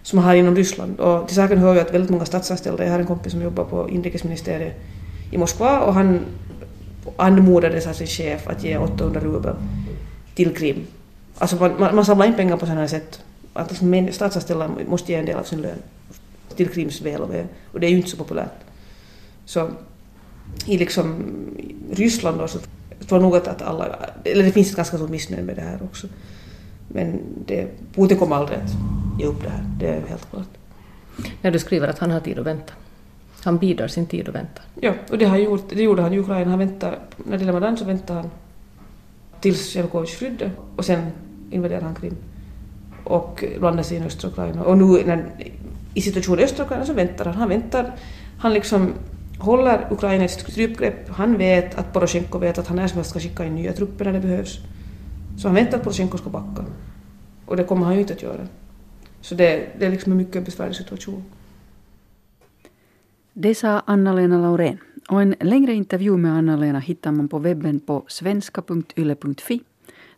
som 0.03 0.17
man 0.17 0.25
har 0.25 0.35
inom 0.35 0.57
Ryssland. 0.57 1.01
Och 1.01 1.27
till 1.27 1.37
saken 1.37 1.59
hör 1.59 1.75
ju 1.75 1.81
att 1.81 1.95
väldigt 1.95 2.11
många 2.11 2.25
statsanställda, 2.25 2.85
jag 2.85 2.93
har 2.93 2.99
en 2.99 3.07
kompis 3.07 3.33
som 3.33 3.43
jobbar 3.43 3.65
på 3.65 3.89
inrikesministeriet 3.89 4.77
i 5.31 5.39
Moskva 5.39 5.81
och 5.81 5.95
han 5.95 6.21
anmodades 7.17 7.87
av 7.87 7.93
sin 7.93 8.07
chef 8.07 8.49
att 8.49 8.65
ge 8.65 8.77
800 8.77 9.21
rubel 9.21 9.55
till 10.35 10.55
Krim. 10.57 10.87
Alltså 11.39 11.57
man, 11.57 11.73
man, 11.79 11.95
man 11.95 12.05
samlar 12.05 12.27
in 12.27 12.35
pengar 12.35 12.57
på 12.57 12.67
sådana 12.67 12.81
här 12.81 12.89
sätt. 12.89 13.21
Att 13.53 13.69
alltså, 13.69 13.85
liksom 13.85 14.13
statsanställda 14.13 14.71
måste 14.89 15.13
ge 15.13 15.19
en 15.19 15.27
del 15.27 15.37
av 15.37 15.43
sin 15.43 15.61
lön 15.61 15.79
till 16.57 16.69
Krims 16.69 17.01
väl 17.01 17.21
och 17.21 17.35
ve. 17.35 17.45
Och 17.73 17.81
det 17.81 17.87
är 17.87 17.91
ju 17.91 17.97
inte 17.97 18.11
så 18.11 18.17
populärt. 18.17 18.61
Så 19.45 19.71
i 20.67 20.79
liksom 20.79 21.25
Ryssland 21.93 22.39
då 22.39 22.49
så 22.49 22.59
tror 22.59 23.21
jag 23.21 23.23
nog 23.23 23.37
att, 23.37 23.49
att 23.49 23.63
alla, 23.63 23.97
eller 24.25 24.45
det 24.45 24.53
finns 24.53 24.71
ett 24.71 24.77
ganska 24.77 24.97
stort 24.97 25.11
missnöje 25.11 25.43
med 25.43 25.57
det 25.57 25.63
här 25.63 25.79
också. 25.83 26.07
Men 26.89 27.21
det, 27.47 27.69
Putin 27.95 28.19
kom 28.19 28.33
aldrig 28.33 28.59
att 28.59 28.71
ge 29.23 29.29
upp 29.29 29.43
det 29.43 29.49
här, 29.49 29.65
det 29.79 29.89
är 29.89 30.01
helt 30.09 30.31
klart. 30.31 30.49
När 31.43 31.51
du 31.51 31.59
skriver 31.59 31.89
att 31.89 31.99
han 31.99 32.11
har 32.11 32.21
tid 32.21 32.39
att 32.39 32.47
vänta. 32.47 32.73
Han 33.45 33.59
bidrar 33.59 33.89
sin 33.89 34.07
tid 34.07 34.29
och 34.29 34.35
väntar. 34.35 34.65
Ja, 34.81 34.93
och 35.11 35.19
det, 35.19 35.25
har 35.25 35.37
gjort, 35.37 35.69
det 35.69 35.83
gjorde 35.83 36.03
han 36.03 36.13
i 36.13 36.19
Ukraina. 36.19 36.51
Han 36.51 36.59
väntade, 36.59 36.99
när 37.17 37.39
det 37.39 37.47
Ramadan 37.47 37.77
så 37.77 37.85
väntade 37.85 38.21
han 38.21 38.31
tills 39.41 39.77
Janukovyč 39.77 40.11
flydde 40.11 40.51
och 40.77 40.85
sen 40.85 41.07
invaderade 41.51 41.85
han 41.85 41.95
Krim 41.95 42.17
och 43.05 43.45
blandade 43.59 43.85
sig 43.85 43.97
i 43.97 44.01
östra 44.01 44.29
Ukraina. 44.29 44.63
Och 44.63 44.79
nu 44.79 45.03
när, 45.07 45.25
i 45.95 46.03
situationen 46.03 46.41
i 46.41 46.45
östra 46.45 46.65
Ukraina 46.65 46.87
så 46.87 46.93
väntar 46.93 47.25
han. 47.25 47.35
Han 47.35 47.49
väntar, 47.49 47.95
han 48.39 48.55
liksom 48.55 48.93
håller 49.39 49.87
Ukraina 49.91 50.25
i 50.25 50.29
sitt 50.29 50.53
strypgrepp. 50.53 51.09
Han 51.09 51.39
vet 51.39 51.79
att 51.79 51.93
Poroshenko 51.93 52.39
vet 52.39 52.59
att 52.59 52.67
han 52.67 52.77
när 52.77 52.89
som 52.89 52.97
helst 52.97 53.11
ska 53.11 53.21
skicka 53.21 53.45
in 53.45 53.55
nya 53.55 53.73
trupper 53.73 54.05
när 54.05 54.13
det 54.13 54.21
behövs. 54.21 54.59
Så 55.39 55.49
han 55.49 55.55
väntar 55.55 55.79
att 55.79 55.85
Poroshenko 55.85 56.19
ska 56.19 56.31
backa. 56.31 56.65
Och 57.47 57.57
det 57.57 57.65
kommer 57.65 57.85
han 57.85 57.95
ju 57.95 58.01
inte 58.01 58.13
att 58.13 58.23
göra. 58.23 58.47
Så 59.23 59.35
det, 59.35 59.69
det 59.79 59.87
är 59.87 59.91
liksom 59.91 60.13
en 60.13 60.19
mycket 60.19 60.45
besvärlig 60.45 60.77
situation. 60.77 61.25
Det 63.33 63.55
sa 63.55 63.83
Anna-Lena 63.87 64.39
Laurén. 64.39 64.79
Och 65.09 65.23
en 65.23 65.35
längre 65.41 65.75
intervju 65.75 66.17
med 66.17 66.33
Anna-Lena 66.33 66.79
hittar 66.79 67.13
man 67.13 67.29
på 67.29 67.39
webben 67.39 67.81
på 67.81 68.05
svenska.yle.fi 68.09 69.61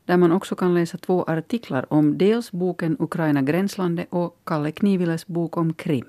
där 0.04 0.16
man 0.16 0.32
också 0.32 0.54
kan 0.54 0.74
läsa 0.74 0.98
två 0.98 1.22
artiklar 1.22 1.86
om 1.92 2.18
dels 2.18 2.52
boken 2.52 2.96
Ukraina 2.98 3.42
gränslandet 3.42 4.06
och 4.10 4.36
Kalle 4.44 4.72
Kniviles 4.72 5.26
bok 5.26 5.56
om 5.56 5.74
Krim. 5.74 6.06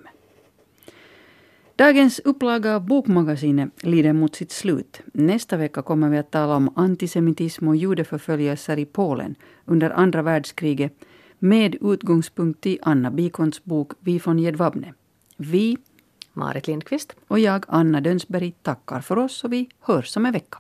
Dagens 1.76 2.20
upplaga 2.20 2.76
av 2.76 2.86
Bokmagasinet 2.86 3.70
lider 3.84 4.14
mot 4.14 4.36
sitt 4.36 4.52
slut. 4.52 5.02
Nästa 5.14 5.58
vecka 5.58 5.82
kommer 5.82 6.10
vi 6.10 6.18
att 6.18 6.32
tala 6.32 6.56
om 6.56 6.74
antisemitism 6.76 7.68
och 7.68 7.76
judeförföljelser 7.76 8.80
i 8.80 8.86
Polen 8.86 9.36
under 9.66 9.90
andra 9.90 10.22
världskriget 10.22 10.94
med 11.40 11.76
utgångspunkt 11.82 12.66
i 12.66 12.80
Anna 12.82 13.12
Bikons 13.12 13.64
bok 13.64 13.92
Vi 14.00 14.20
från 14.20 14.40
Jedwabne. 14.40 14.94
Vi 15.38 15.78
Marit 16.34 16.68
Lindqvist. 16.68 17.16
Och 17.28 17.40
jag, 17.40 17.66
Anna 17.68 18.02
Dönsberg, 18.02 18.52
tackar 18.52 19.02
för 19.02 19.18
oss 19.18 19.44
och 19.44 19.54
vi 19.54 19.70
hörs 19.80 20.18
om 20.18 20.26
en 20.26 20.34
vecka. 20.34 20.58